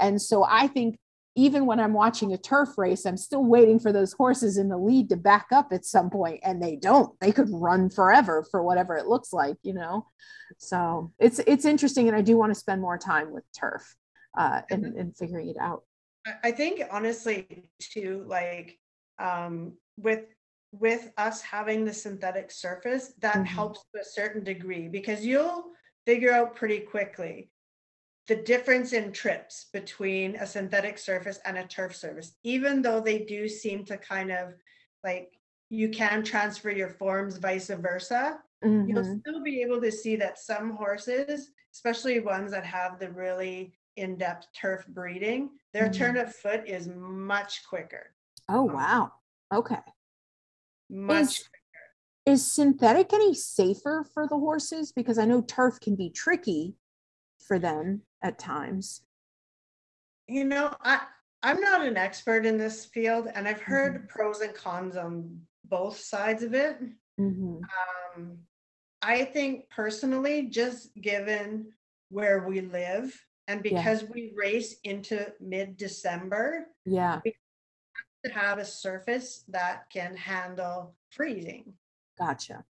And 0.00 0.20
so 0.20 0.44
I 0.44 0.66
think 0.66 0.98
even 1.36 1.66
when 1.66 1.78
I'm 1.78 1.92
watching 1.92 2.32
a 2.32 2.36
turf 2.36 2.70
race, 2.76 3.06
I'm 3.06 3.16
still 3.16 3.44
waiting 3.44 3.78
for 3.78 3.92
those 3.92 4.12
horses 4.12 4.58
in 4.58 4.68
the 4.68 4.76
lead 4.76 5.08
to 5.10 5.16
back 5.16 5.46
up 5.52 5.68
at 5.70 5.84
some 5.84 6.10
point, 6.10 6.40
and 6.42 6.60
they 6.60 6.74
don't. 6.74 7.18
They 7.20 7.30
could 7.30 7.48
run 7.48 7.90
forever 7.90 8.44
for 8.50 8.60
whatever 8.64 8.96
it 8.96 9.06
looks 9.06 9.32
like, 9.32 9.56
you 9.62 9.72
know. 9.72 10.04
So 10.56 11.12
it's 11.20 11.38
it's 11.46 11.64
interesting, 11.64 12.08
and 12.08 12.16
I 12.16 12.22
do 12.22 12.36
want 12.36 12.50
to 12.52 12.58
spend 12.58 12.80
more 12.82 12.98
time 12.98 13.30
with 13.32 13.44
turf 13.56 13.94
uh, 14.36 14.62
and, 14.68 14.84
and 14.84 15.16
figuring 15.16 15.48
it 15.48 15.56
out. 15.60 15.84
I- 16.26 16.48
I 16.48 16.50
think 16.50 16.82
honestly 16.90 17.46
too, 17.80 18.24
like 18.26 18.76
um, 19.20 19.74
with 19.96 20.24
with 20.72 21.12
us 21.16 21.42
having 21.42 21.84
the 21.84 21.92
synthetic 21.94 22.50
surface, 22.50 23.14
that 23.18 23.46
Mhm. 23.46 23.48
helps 23.48 23.84
to 23.94 24.00
a 24.00 24.04
certain 24.04 24.44
degree 24.44 24.88
because 24.88 25.24
you'll 25.24 25.72
figure 26.06 26.32
out 26.32 26.56
pretty 26.56 26.80
quickly 26.80 27.50
the 28.26 28.36
difference 28.36 28.92
in 28.92 29.12
trips 29.12 29.66
between 29.72 30.36
a 30.36 30.46
synthetic 30.46 30.98
surface 30.98 31.38
and 31.44 31.56
a 31.58 31.66
turf 31.66 31.96
surface, 31.96 32.36
even 32.44 32.82
though 32.82 33.00
they 33.00 33.20
do 33.24 33.48
seem 33.48 33.84
to 33.86 33.96
kind 33.98 34.30
of 34.30 34.54
like 35.04 35.32
you 35.70 35.88
can 35.90 36.22
transfer 36.24 36.70
your 36.70 36.90
forms 36.90 37.38
vice 37.38 37.68
versa 37.70 38.42
you'll 38.84 39.04
Mhm. 39.04 39.22
still 39.22 39.42
be 39.42 39.60
able 39.62 39.80
to 39.82 39.92
see 39.92 40.16
that 40.16 40.38
some 40.38 40.70
horses, 40.76 41.50
especially 41.74 42.20
ones 42.20 42.50
that 42.52 42.64
have 42.64 42.98
the 42.98 43.10
really 43.12 43.74
in-depth 43.96 44.46
turf 44.54 44.86
breeding, 44.88 45.58
their 45.74 45.88
Mhm. 45.88 45.88
turn 45.90 46.16
of 46.16 46.34
foot 46.34 46.66
is 46.66 46.88
much 46.88 47.66
quicker. 47.68 48.14
Oh 48.48 48.62
wow. 48.62 49.12
Okay. 49.52 49.82
Much 50.90 51.40
Is 51.40 51.48
is 52.26 52.52
synthetic 52.52 53.12
any 53.12 53.34
safer 53.34 54.04
for 54.12 54.26
the 54.28 54.36
horses? 54.38 54.92
Because 54.92 55.18
I 55.18 55.24
know 55.24 55.40
turf 55.42 55.80
can 55.80 55.96
be 55.96 56.10
tricky 56.10 56.76
for 57.38 57.58
them 57.58 58.02
at 58.22 58.38
times. 58.38 59.02
you 60.30 60.44
know, 60.44 60.74
I 60.82 61.00
I'm 61.42 61.60
not 61.60 61.86
an 61.86 61.96
expert 61.96 62.44
in 62.44 62.58
this 62.58 62.84
field 62.84 63.28
and 63.34 63.48
I've 63.48 63.60
heard 63.62 64.08
pros 64.08 64.40
and 64.40 64.52
cons 64.54 64.96
on 64.96 65.40
both 65.64 65.98
sides 65.98 66.42
of 66.42 66.52
it. 66.52 66.76
Mhm. 67.18 67.62
Um, 68.16 68.38
I 69.00 69.24
think 69.24 69.70
personally, 69.70 70.48
just 70.48 70.94
given 71.00 71.72
where 72.10 72.46
we 72.46 72.60
live 72.60 73.14
and 73.46 73.64
Yeah. 73.64 73.76
because 73.78 74.04
we 74.10 74.32
race 74.34 74.74
into 74.84 75.32
mid-December, 75.40 76.66
Yeah. 76.84 77.20
To 78.28 78.34
have 78.34 78.58
a 78.58 78.64
surface 78.64 79.44
that 79.48 79.88
can 79.90 80.16
handle 80.16 80.94
freezing. 81.10 81.74
Gotcha. 82.18 82.64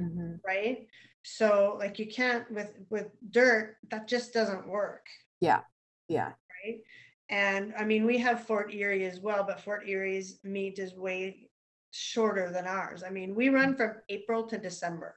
Mhm. 0.00 0.40
right 0.44 0.86
so 1.22 1.76
like 1.78 1.98
you 1.98 2.06
can't 2.06 2.50
with 2.50 2.72
with 2.90 3.08
dirt 3.30 3.76
that 3.90 4.08
just 4.08 4.32
doesn't 4.32 4.66
work 4.66 5.06
Yeah. 5.40 5.60
Yeah. 6.08 6.32
Right 6.64 6.80
and 7.28 7.74
i 7.78 7.84
mean 7.84 8.04
we 8.06 8.18
have 8.18 8.46
fort 8.46 8.72
erie 8.74 9.04
as 9.04 9.20
well 9.20 9.44
but 9.44 9.60
fort 9.60 9.82
erie's 9.86 10.38
meet 10.42 10.78
is 10.78 10.94
way 10.94 11.48
shorter 11.90 12.50
than 12.50 12.66
ours 12.66 13.04
i 13.04 13.10
mean 13.10 13.34
we 13.34 13.48
run 13.50 13.76
from 13.76 13.92
april 14.08 14.44
to 14.46 14.58
december 14.58 15.16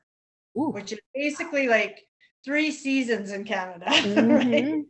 Ooh. 0.57 0.69
which 0.71 0.91
is 0.91 0.99
basically 1.15 1.67
like 1.67 2.05
three 2.43 2.69
seasons 2.69 3.31
in 3.31 3.43
canada 3.45 3.85
right 3.89 4.65
Mhm. 4.65 4.85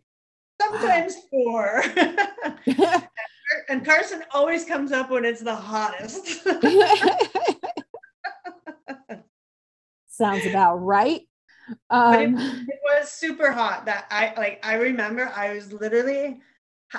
sometimes 0.61 1.15
four 1.29 1.83
and 3.69 3.85
carson 3.85 4.23
always 4.31 4.65
comes 4.65 4.91
up 4.91 5.09
when 5.09 5.25
it's 5.25 5.41
the 5.41 5.55
hottest 5.55 6.45
Sounds 10.07 10.45
about 10.45 10.77
right. 10.77 11.21
But 11.89 12.21
it- 12.21 12.27
Um, 12.27 12.65
it 12.69 12.79
was 12.85 13.11
super 13.11 13.51
hot 13.51 13.85
that 13.85 14.05
I 14.09 14.33
like 14.37 14.65
I 14.65 14.75
remember 14.75 15.29
I 15.35 15.53
was 15.53 15.73
literally 15.73 16.39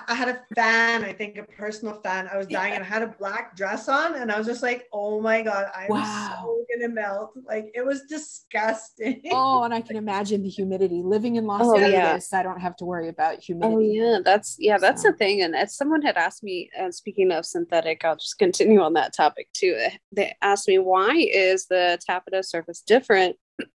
I 0.09 0.15
had 0.15 0.29
a 0.29 0.41
fan, 0.55 1.05
I 1.05 1.13
think 1.13 1.39
a 1.39 1.45
personal 1.45 2.01
fan. 2.03 2.29
I 2.33 2.37
was 2.37 2.47
dying 2.49 2.75
and 2.75 2.83
I 2.83 2.87
had 2.87 3.03
a 3.03 3.15
black 3.19 3.57
dress 3.57 3.89
on 3.89 4.17
and 4.17 4.33
I 4.33 4.39
was 4.39 4.47
just 4.47 4.63
like, 4.63 4.87
oh 4.93 5.21
my 5.21 5.43
God, 5.43 5.71
I'm 5.75 5.89
wow. 5.89 6.41
so 6.43 6.65
gonna 6.75 6.93
melt. 6.93 7.33
Like 7.47 7.71
it 7.75 7.85
was 7.85 8.03
disgusting. 8.03 9.23
Oh, 9.33 9.63
and 9.63 9.73
I 9.73 9.81
can 9.83 9.97
imagine 9.97 10.43
the 10.43 10.49
humidity. 10.49 11.03
Living 11.03 11.37
in 11.37 11.47
Los 11.47 11.63
oh, 11.63 11.77
Angeles, 11.77 12.29
yeah. 12.33 12.41
I 12.41 12.43
don't 12.43 12.61
have 12.61 12.77
to 12.77 12.85
worry 12.85 13.09
about 13.09 13.39
humidity. 13.39 13.75
Oh 13.75 13.79
yeah, 13.79 14.19
that's 14.25 14.57
yeah, 14.59 14.79
that's 14.79 15.03
so. 15.03 15.11
the 15.11 15.17
thing. 15.17 15.43
And 15.43 15.55
as 15.55 15.77
someone 15.77 16.03
had 16.03 16.17
asked 16.17 16.43
me, 16.43 16.71
uh, 16.81 16.91
speaking 16.91 17.31
of 17.31 17.47
synthetic, 17.47 18.05
I'll 18.05 18.17
just 18.17 18.39
continue 18.39 18.81
on 18.81 18.95
that 18.95 19.15
topic 19.15 19.49
too. 19.53 19.79
They 20.13 20.35
asked 20.43 20.69
me 20.69 20.79
why 20.79 21.13
is 21.13 21.67
the 21.67 21.99
tapeta 22.09 22.45
surface 22.45 22.81
different 22.81 23.37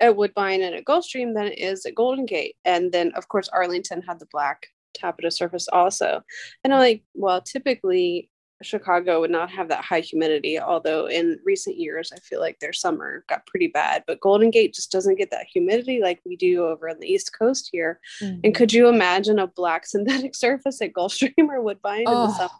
at 0.00 0.16
Woodbine 0.16 0.62
and 0.62 0.74
at 0.74 0.84
Gulfstream 0.84 1.34
than 1.34 1.46
it 1.46 1.58
is 1.58 1.84
at 1.84 1.94
Golden 1.94 2.26
Gate. 2.26 2.56
And 2.64 2.92
then 2.92 3.12
of 3.16 3.28
course 3.28 3.48
Arlington 3.48 4.02
had 4.02 4.18
the 4.18 4.26
black 4.30 4.68
tapeta 4.92 5.32
surface 5.32 5.68
also. 5.72 6.22
And 6.64 6.72
I'm 6.72 6.80
like, 6.80 7.02
well, 7.14 7.40
typically 7.40 8.30
Chicago 8.62 9.20
would 9.20 9.30
not 9.30 9.50
have 9.50 9.68
that 9.68 9.84
high 9.84 10.00
humidity, 10.00 10.58
although 10.58 11.06
in 11.06 11.38
recent 11.44 11.76
years 11.76 12.12
I 12.14 12.18
feel 12.20 12.40
like 12.40 12.58
their 12.58 12.72
summer 12.72 13.24
got 13.28 13.46
pretty 13.46 13.68
bad. 13.68 14.04
But 14.06 14.20
Golden 14.20 14.50
Gate 14.50 14.74
just 14.74 14.92
doesn't 14.92 15.18
get 15.18 15.30
that 15.30 15.46
humidity 15.52 16.00
like 16.00 16.20
we 16.24 16.36
do 16.36 16.64
over 16.64 16.88
on 16.88 16.98
the 17.00 17.06
East 17.06 17.36
Coast 17.36 17.68
here. 17.72 18.00
Mm-hmm. 18.22 18.40
And 18.44 18.54
could 18.54 18.72
you 18.72 18.88
imagine 18.88 19.38
a 19.38 19.46
black 19.46 19.86
synthetic 19.86 20.34
surface 20.34 20.80
at 20.80 20.92
Gulfstream 20.92 21.48
or 21.48 21.60
Woodbine 21.60 22.04
oh. 22.06 22.24
in 22.24 22.28
the 22.28 22.34
summer? 22.34 22.50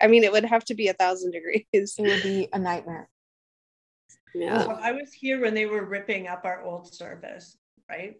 I 0.00 0.06
mean, 0.06 0.22
it 0.24 0.32
would 0.32 0.44
have 0.44 0.64
to 0.66 0.74
be 0.74 0.88
a 0.88 0.94
thousand 0.94 1.32
degrees. 1.32 1.64
It 1.72 1.90
would 1.98 2.22
be 2.22 2.48
a 2.52 2.58
nightmare. 2.58 3.08
Yeah. 4.34 4.66
Well, 4.66 4.78
I 4.82 4.92
was 4.92 5.12
here 5.12 5.40
when 5.40 5.54
they 5.54 5.64
were 5.64 5.86
ripping 5.86 6.28
up 6.28 6.44
our 6.44 6.62
old 6.62 6.94
surface, 6.94 7.56
right? 7.88 8.14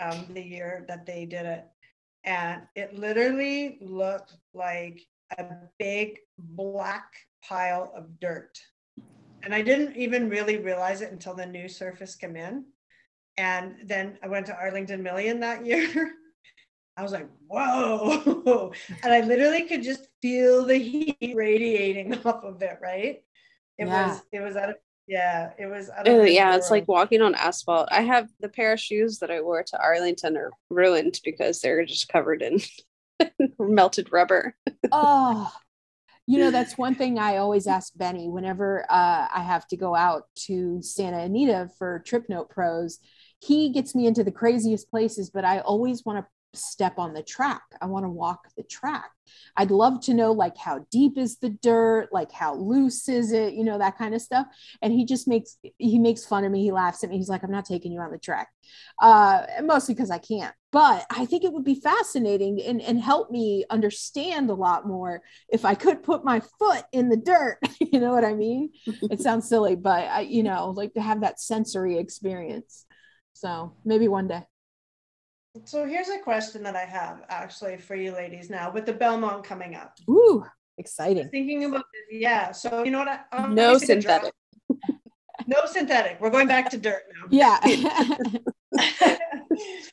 Um, 0.00 0.26
the 0.30 0.42
year 0.42 0.86
that 0.88 1.04
they 1.04 1.26
did 1.26 1.44
it 1.44 1.66
and 2.24 2.62
it 2.74 2.94
literally 2.94 3.78
looked 3.80 4.36
like 4.54 5.00
a 5.38 5.44
big 5.78 6.18
black 6.38 7.12
pile 7.42 7.92
of 7.94 8.18
dirt. 8.20 8.58
And 9.42 9.54
I 9.54 9.60
didn't 9.60 9.96
even 9.96 10.30
really 10.30 10.56
realize 10.56 11.02
it 11.02 11.12
until 11.12 11.34
the 11.34 11.44
new 11.44 11.68
surface 11.68 12.14
came 12.14 12.36
in. 12.36 12.64
And 13.36 13.76
then 13.84 14.18
I 14.22 14.28
went 14.28 14.46
to 14.46 14.56
Arlington 14.56 15.02
Million 15.02 15.40
that 15.40 15.66
year. 15.66 16.12
I 16.96 17.02
was 17.02 17.12
like, 17.12 17.28
whoa. 17.48 18.72
And 19.02 19.12
I 19.12 19.20
literally 19.20 19.62
could 19.62 19.82
just 19.82 20.06
feel 20.22 20.64
the 20.64 20.78
heat 20.78 21.34
radiating 21.34 22.14
off 22.24 22.44
of 22.44 22.62
it, 22.62 22.78
right? 22.80 23.22
It 23.76 23.86
yeah. 23.86 24.08
was 24.08 24.22
it 24.32 24.40
was 24.40 24.56
at 24.56 24.70
a 24.70 24.76
yeah, 25.06 25.50
it 25.58 25.66
was. 25.66 25.90
Uh, 25.90 26.22
yeah, 26.22 26.56
it's 26.56 26.70
like 26.70 26.88
walking 26.88 27.20
on 27.20 27.34
asphalt. 27.34 27.88
I 27.90 28.02
have 28.02 28.28
the 28.40 28.48
pair 28.48 28.72
of 28.72 28.80
shoes 28.80 29.18
that 29.18 29.30
I 29.30 29.40
wore 29.40 29.62
to 29.62 29.78
Arlington 29.78 30.36
are 30.36 30.50
ruined 30.70 31.20
because 31.24 31.60
they're 31.60 31.84
just 31.84 32.08
covered 32.08 32.42
in 32.42 32.60
melted 33.58 34.12
rubber. 34.12 34.54
oh, 34.92 35.52
you 36.26 36.38
know 36.38 36.50
that's 36.50 36.78
one 36.78 36.94
thing 36.94 37.18
I 37.18 37.36
always 37.38 37.66
ask 37.66 37.92
Benny 37.96 38.28
whenever 38.28 38.86
uh, 38.88 39.28
I 39.32 39.42
have 39.42 39.66
to 39.68 39.76
go 39.76 39.94
out 39.94 40.24
to 40.46 40.80
Santa 40.80 41.18
Anita 41.18 41.68
for 41.78 42.02
Trip 42.06 42.24
Note 42.28 42.48
Pros. 42.48 42.98
He 43.40 43.70
gets 43.70 43.94
me 43.94 44.06
into 44.06 44.24
the 44.24 44.32
craziest 44.32 44.90
places, 44.90 45.28
but 45.28 45.44
I 45.44 45.60
always 45.60 46.02
want 46.04 46.24
to 46.24 46.26
step 46.56 46.98
on 46.98 47.14
the 47.14 47.22
track. 47.22 47.62
I 47.80 47.86
want 47.86 48.04
to 48.04 48.10
walk 48.10 48.48
the 48.56 48.62
track. 48.62 49.10
I'd 49.56 49.70
love 49.70 50.00
to 50.02 50.14
know 50.14 50.32
like 50.32 50.56
how 50.56 50.86
deep 50.90 51.16
is 51.16 51.38
the 51.38 51.50
dirt, 51.50 52.08
like 52.12 52.32
how 52.32 52.54
loose 52.54 53.08
is 53.08 53.32
it, 53.32 53.54
you 53.54 53.64
know, 53.64 53.78
that 53.78 53.96
kind 53.96 54.14
of 54.14 54.20
stuff. 54.20 54.46
And 54.82 54.92
he 54.92 55.04
just 55.04 55.28
makes 55.28 55.56
he 55.78 55.98
makes 55.98 56.24
fun 56.24 56.44
of 56.44 56.52
me. 56.52 56.62
He 56.62 56.72
laughs 56.72 57.04
at 57.04 57.10
me. 57.10 57.16
He's 57.16 57.28
like, 57.28 57.42
I'm 57.42 57.50
not 57.50 57.64
taking 57.64 57.92
you 57.92 58.00
on 58.00 58.10
the 58.10 58.18
track. 58.18 58.48
Uh, 59.00 59.42
mostly 59.62 59.94
because 59.94 60.10
I 60.10 60.18
can't. 60.18 60.54
But 60.72 61.06
I 61.08 61.24
think 61.26 61.44
it 61.44 61.52
would 61.52 61.64
be 61.64 61.76
fascinating 61.76 62.60
and, 62.60 62.82
and 62.82 63.00
help 63.00 63.30
me 63.30 63.64
understand 63.70 64.50
a 64.50 64.54
lot 64.54 64.86
more 64.86 65.22
if 65.48 65.64
I 65.64 65.74
could 65.74 66.02
put 66.02 66.24
my 66.24 66.42
foot 66.58 66.84
in 66.92 67.08
the 67.08 67.16
dirt. 67.16 67.58
you 67.80 68.00
know 68.00 68.12
what 68.12 68.24
I 68.24 68.34
mean? 68.34 68.70
it 68.86 69.20
sounds 69.22 69.48
silly, 69.48 69.76
but 69.76 70.04
I, 70.04 70.20
you 70.22 70.42
know, 70.42 70.70
like 70.70 70.94
to 70.94 71.00
have 71.00 71.20
that 71.20 71.40
sensory 71.40 71.98
experience. 71.98 72.86
So 73.34 73.74
maybe 73.84 74.08
one 74.08 74.28
day. 74.28 74.44
So 75.64 75.86
here's 75.86 76.08
a 76.08 76.18
question 76.18 76.64
that 76.64 76.74
I 76.74 76.84
have 76.84 77.22
actually 77.28 77.76
for 77.76 77.94
you 77.94 78.12
ladies 78.12 78.50
now 78.50 78.72
with 78.72 78.86
the 78.86 78.92
Belmont 78.92 79.44
coming 79.44 79.76
up. 79.76 79.96
Ooh, 80.10 80.44
exciting. 80.78 81.28
Thinking 81.28 81.64
about 81.64 81.84
this, 81.92 82.20
yeah. 82.20 82.50
So 82.50 82.82
you 82.82 82.90
know 82.90 82.98
what? 82.98 83.26
I, 83.30 83.46
no 83.46 83.78
synthetic. 83.78 84.32
no 85.46 85.58
synthetic. 85.66 86.20
We're 86.20 86.30
going 86.30 86.48
back 86.48 86.70
to 86.70 86.78
dirt 86.78 87.04
now. 87.14 87.28
Yeah. 87.30 87.60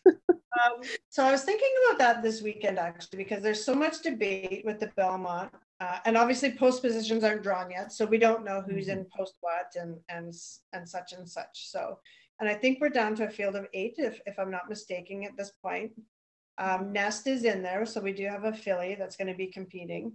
um, 0.08 0.82
so 1.10 1.24
I 1.24 1.32
was 1.32 1.44
thinking 1.44 1.70
about 1.88 2.00
that 2.00 2.24
this 2.24 2.42
weekend 2.42 2.80
actually 2.80 3.18
because 3.18 3.44
there's 3.44 3.64
so 3.64 3.76
much 3.76 4.02
debate 4.02 4.64
with 4.66 4.80
the 4.80 4.88
Belmont, 4.98 5.54
uh, 5.80 6.00
and 6.06 6.18
obviously 6.18 6.54
post 6.54 6.82
positions 6.82 7.24
aren't 7.24 7.44
drawn 7.44 7.70
yet, 7.70 7.92
so 7.92 8.06
we 8.06 8.18
don't 8.18 8.44
know 8.44 8.62
who's 8.62 8.88
mm-hmm. 8.88 9.02
in 9.02 9.08
post 9.16 9.36
what 9.42 9.72
and 9.76 9.98
and 10.10 10.34
and 10.74 10.90
such 10.90 11.14
and 11.14 11.30
such. 11.30 11.70
So 11.70 12.00
and 12.42 12.50
I 12.50 12.56
think 12.56 12.82
we're 12.82 12.90
down 12.90 13.14
to 13.16 13.28
a 13.28 13.30
field 13.30 13.56
of 13.56 13.68
eight, 13.74 13.94
if, 13.98 14.20
if 14.26 14.40
I'm 14.40 14.50
not 14.50 14.68
mistaken 14.68 15.24
at 15.24 15.38
this 15.38 15.52
point. 15.62 15.92
Um, 16.58 16.92
Nest 16.92 17.28
is 17.28 17.44
in 17.44 17.62
there, 17.62 17.86
so 17.86 18.02
we 18.02 18.14
do 18.14 18.26
have 18.26 18.46
a 18.46 18.52
filly 18.52 18.96
that's 18.98 19.16
going 19.16 19.28
to 19.28 19.36
be 19.36 19.48
competing. 19.48 20.14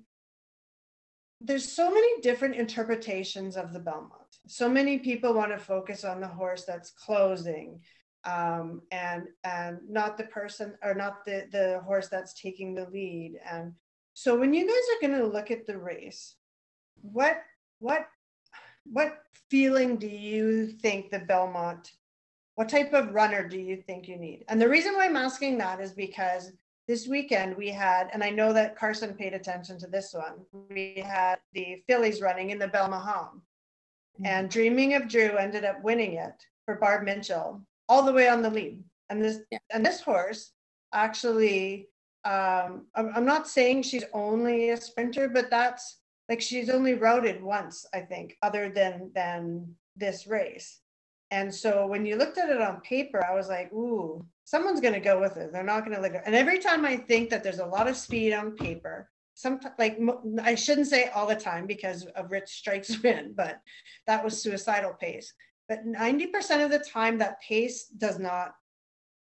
There's 1.41 1.71
so 1.71 1.89
many 1.89 2.21
different 2.23 2.57
interpretations 2.57 3.57
of 3.57 3.73
the 3.73 3.79
Belmont. 3.79 4.39
So 4.49 4.69
many 4.69 4.99
people 4.99 5.35
want 5.35 5.53
to 5.53 5.59
focus 5.59 6.03
on 6.03 6.21
the 6.21 6.27
horse 6.27 6.65
that's 6.65 6.91
closing, 6.91 7.81
um, 8.25 8.83
and 8.91 9.25
and 9.45 9.79
not 9.89 10.19
the 10.19 10.25
person 10.25 10.75
or 10.83 10.95
not 10.95 11.25
the 11.25 11.47
the 11.53 11.81
horse 11.85 12.09
that's 12.09 12.41
taking 12.41 12.75
the 12.75 12.89
lead. 12.91 13.39
And 13.49 13.73
so 14.15 14.37
when 14.37 14.53
you 14.53 14.67
guys 14.67 14.75
are 14.75 15.09
going 15.09 15.21
to 15.21 15.27
look 15.27 15.51
at 15.51 15.67
the 15.67 15.79
race, 15.79 16.35
what 17.03 17.39
what 17.79 18.07
what 18.85 19.19
feeling 19.51 19.97
do 19.97 20.09
you 20.09 20.69
think 20.69 21.11
the 21.11 21.19
Belmont 21.19 21.93
what 22.57 22.69
type 22.69 22.93
of 22.93 23.15
runner 23.15 23.47
do 23.47 23.59
you 23.59 23.77
think 23.77 24.09
you 24.09 24.17
need? 24.17 24.45
And 24.49 24.61
the 24.61 24.69
reason 24.69 24.95
why 24.95 25.07
I'm 25.07 25.17
asking 25.17 25.59
that 25.59 25.81
is 25.81 25.93
because 25.93 26.53
this 26.89 27.07
weekend 27.07 27.57
we 27.57 27.69
had, 27.69 28.09
and 28.13 28.23
I 28.23 28.31
know 28.31 28.53
that 28.53 28.77
Carson 28.77 29.15
paid 29.15 29.35
attention 29.35 29.79
to 29.79 29.87
this 29.87 30.15
one, 30.15 30.41
we 30.71 31.03
had 31.07 31.37
the 31.53 31.83
fillies 31.87 32.21
running 32.21 32.51
in 32.51 32.59
the 32.59 32.69
Belmaham. 32.69 33.41
Mm-hmm. 34.21 34.27
And 34.27 34.51
Dreaming 34.51 34.95
of 34.95 35.09
Drew 35.09 35.37
ended 35.37 35.65
up 35.65 35.83
winning 35.83 36.15
it 36.15 36.43
for 36.65 36.77
Barb 36.77 37.05
Mitchell 37.05 37.63
all 37.89 38.03
the 38.03 38.13
way 38.13 38.29
on 38.29 38.43
the 38.43 38.51
lead. 38.51 38.83
And 39.11 39.23
this 39.23 39.39
yeah. 39.51 39.59
and 39.73 39.85
this 39.87 40.01
horse 40.01 40.53
actually 40.93 41.89
um, 42.27 42.87
I'm, 42.97 43.13
I'm 43.15 43.25
not 43.25 43.47
saying 43.47 43.83
she's 43.83 44.05
only 44.13 44.71
a 44.71 44.77
sprinter, 44.77 45.29
but 45.29 45.49
that's 45.49 46.01
like 46.29 46.41
she's 46.41 46.69
only 46.69 46.95
routed 46.95 47.41
once, 47.41 47.87
I 47.95 48.01
think, 48.01 48.37
other 48.43 48.69
than 48.69 49.13
than 49.15 49.77
this 49.95 50.27
race. 50.27 50.81
And 51.31 51.53
so 51.53 51.87
when 51.87 52.07
you 52.07 52.17
looked 52.17 52.39
at 52.39 52.51
it 52.51 52.61
on 52.61 52.81
paper, 52.83 53.25
I 53.25 53.35
was 53.35 53.49
like, 53.49 53.73
ooh, 53.73 54.25
someone's 54.45 54.81
going 54.81 54.95
to 54.95 55.01
go 55.01 55.21
with 55.21 55.37
it. 55.37 55.53
They're 55.53 55.65
not 55.65 55.85
going 55.85 55.97
to 55.97 56.03
look. 56.03 56.15
And 56.25 56.35
every 56.35 56.59
time 56.59 56.85
I 56.85 56.97
think 56.97 57.31
that 57.31 57.43
there's 57.43 57.59
a 57.59 57.67
lot 57.67 57.89
of 57.89 57.97
speed 57.97 58.33
on 58.33 58.53
paper, 58.53 59.11
some 59.35 59.61
like 59.79 59.99
I 60.43 60.55
shouldn't 60.55 60.87
say 60.87 61.09
all 61.09 61.27
the 61.27 61.35
time 61.35 61.67
because 61.67 62.05
of 62.05 62.31
Rich 62.31 62.49
Strike's 62.49 62.99
win, 63.03 63.35
but 63.37 63.61
that 64.07 64.25
was 64.25 64.41
suicidal 64.41 64.95
pace. 64.95 65.35
But 65.69 65.85
90% 65.85 66.65
of 66.65 66.71
the 66.71 66.79
time, 66.79 67.19
that 67.19 67.41
pace 67.41 67.87
does 67.87 68.19
not 68.19 68.55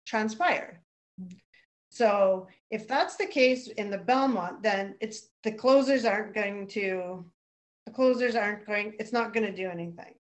transpire. 0.06 0.82
So 1.90 2.48
if 2.70 2.88
that's 2.88 3.16
the 3.16 3.26
case 3.26 3.68
in 3.68 3.90
the 3.90 3.98
Belmont, 3.98 4.62
then 4.62 4.96
it's 5.00 5.28
the 5.44 5.52
closers 5.52 6.04
aren't 6.04 6.34
going 6.34 6.66
to, 6.68 7.24
the 7.86 7.92
closers 7.92 8.34
aren't 8.34 8.66
going, 8.66 8.94
it's 8.98 9.12
not 9.12 9.32
going 9.32 9.46
to 9.46 9.54
do 9.54 9.68
anything. 9.68 10.14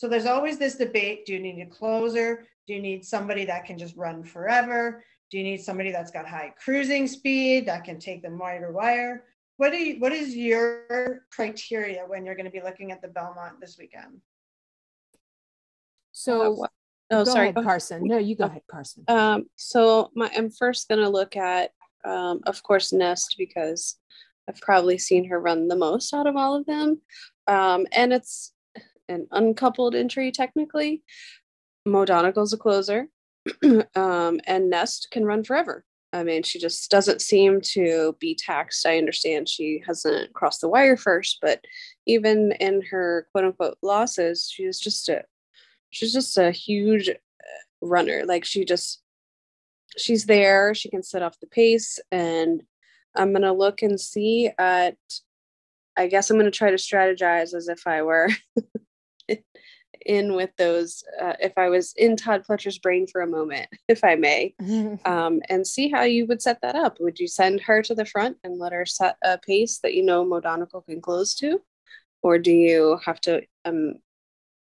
So 0.00 0.08
there's 0.08 0.24
always 0.24 0.56
this 0.56 0.76
debate 0.76 1.26
do 1.26 1.34
you 1.34 1.40
need 1.40 1.60
a 1.60 1.66
closer? 1.66 2.46
Do 2.66 2.72
you 2.72 2.80
need 2.80 3.04
somebody 3.04 3.44
that 3.44 3.66
can 3.66 3.76
just 3.76 3.94
run 3.98 4.24
forever? 4.24 5.04
Do 5.30 5.36
you 5.36 5.44
need 5.44 5.60
somebody 5.60 5.92
that's 5.92 6.10
got 6.10 6.26
high 6.26 6.54
cruising 6.58 7.06
speed 7.06 7.66
that 7.66 7.84
can 7.84 7.98
take 7.98 8.22
them 8.22 8.38
wire 8.38 8.66
to 8.66 8.72
wire? 8.72 9.24
What, 9.58 9.72
do 9.72 9.76
you, 9.76 10.00
what 10.00 10.12
is 10.12 10.34
your 10.34 11.26
criteria 11.30 12.04
when 12.06 12.24
you're 12.24 12.34
going 12.34 12.46
to 12.46 12.50
be 12.50 12.62
looking 12.62 12.92
at 12.92 13.02
the 13.02 13.08
Belmont 13.08 13.60
this 13.60 13.76
weekend? 13.78 14.22
So, 16.12 16.64
oh, 17.10 17.24
go 17.26 17.30
sorry, 17.30 17.50
ahead, 17.50 17.62
Carson. 17.62 18.00
No, 18.02 18.16
you 18.16 18.36
go 18.36 18.44
ahead, 18.44 18.62
Carson. 18.70 19.04
Um, 19.06 19.50
so 19.56 20.12
my, 20.14 20.30
I'm 20.34 20.50
first 20.50 20.88
going 20.88 21.02
to 21.02 21.10
look 21.10 21.36
at, 21.36 21.72
um, 22.06 22.40
of 22.46 22.62
course, 22.62 22.90
Nest 22.90 23.34
because 23.36 23.98
I've 24.48 24.62
probably 24.62 24.96
seen 24.96 25.28
her 25.28 25.38
run 25.38 25.68
the 25.68 25.76
most 25.76 26.14
out 26.14 26.26
of 26.26 26.36
all 26.36 26.56
of 26.56 26.64
them. 26.64 27.02
Um, 27.46 27.86
and 27.92 28.14
it's 28.14 28.54
an 29.10 29.26
uncoupled 29.30 29.94
entry 29.94 30.32
technically. 30.32 31.02
Mo 31.86 32.04
Donegal's 32.04 32.52
a 32.52 32.56
closer, 32.56 33.08
um, 33.94 34.40
and 34.46 34.70
Nest 34.70 35.08
can 35.10 35.24
run 35.24 35.44
forever. 35.44 35.84
I 36.12 36.24
mean, 36.24 36.42
she 36.42 36.58
just 36.58 36.90
doesn't 36.90 37.22
seem 37.22 37.60
to 37.72 38.16
be 38.18 38.34
taxed. 38.34 38.84
I 38.84 38.98
understand 38.98 39.48
she 39.48 39.82
hasn't 39.86 40.32
crossed 40.32 40.60
the 40.60 40.68
wire 40.68 40.96
first, 40.96 41.38
but 41.40 41.64
even 42.06 42.52
in 42.52 42.82
her 42.90 43.28
quote 43.32 43.44
unquote 43.44 43.78
losses, 43.82 44.50
she's 44.52 44.78
just 44.80 45.08
a 45.08 45.24
she's 45.90 46.12
just 46.12 46.36
a 46.36 46.50
huge 46.50 47.08
uh, 47.08 47.14
runner. 47.80 48.24
Like 48.26 48.44
she 48.44 48.64
just 48.64 49.02
she's 49.96 50.26
there. 50.26 50.74
She 50.74 50.90
can 50.90 51.02
set 51.02 51.22
off 51.22 51.40
the 51.40 51.46
pace, 51.46 51.98
and 52.10 52.62
I'm 53.14 53.32
going 53.32 53.42
to 53.42 53.52
look 53.52 53.82
and 53.82 54.00
see 54.00 54.50
at, 54.58 54.96
I 55.96 56.06
guess 56.06 56.30
I'm 56.30 56.38
going 56.38 56.50
to 56.50 56.56
try 56.56 56.70
to 56.70 56.76
strategize 56.76 57.54
as 57.54 57.68
if 57.68 57.86
I 57.86 58.02
were 58.02 58.28
in 60.06 60.34
with 60.34 60.50
those, 60.56 61.02
uh, 61.20 61.34
if 61.40 61.52
I 61.56 61.68
was 61.68 61.92
in 61.96 62.16
Todd 62.16 62.44
Pletcher's 62.48 62.78
brain 62.78 63.06
for 63.06 63.20
a 63.20 63.26
moment, 63.26 63.68
if 63.88 64.04
I 64.04 64.14
may, 64.14 64.54
um, 65.04 65.40
and 65.48 65.66
see 65.66 65.88
how 65.88 66.02
you 66.02 66.26
would 66.26 66.42
set 66.42 66.60
that 66.62 66.74
up. 66.74 66.98
Would 67.00 67.18
you 67.18 67.28
send 67.28 67.60
her 67.62 67.82
to 67.82 67.94
the 67.94 68.06
front 68.06 68.36
and 68.44 68.58
let 68.58 68.72
her 68.72 68.86
set 68.86 69.16
a 69.22 69.38
pace 69.38 69.78
that 69.82 69.94
you 69.94 70.02
know 70.02 70.24
Mo 70.24 70.40
can 70.40 71.00
close 71.00 71.34
to? 71.36 71.60
Or 72.22 72.38
do 72.38 72.52
you 72.52 72.98
have 73.04 73.20
to 73.22 73.42
um, 73.64 73.94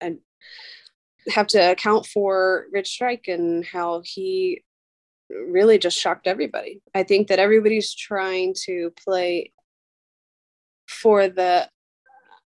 and 0.00 0.18
have 1.28 1.46
to 1.48 1.70
account 1.70 2.06
for 2.06 2.66
Rich 2.72 2.88
Strike 2.88 3.28
and 3.28 3.64
how 3.64 4.02
he 4.04 4.62
really 5.30 5.78
just 5.78 5.98
shocked 5.98 6.26
everybody. 6.26 6.82
I 6.94 7.02
think 7.02 7.28
that 7.28 7.38
everybody's 7.38 7.94
trying 7.94 8.54
to 8.64 8.92
play 9.04 9.52
for 10.88 11.28
the 11.28 11.68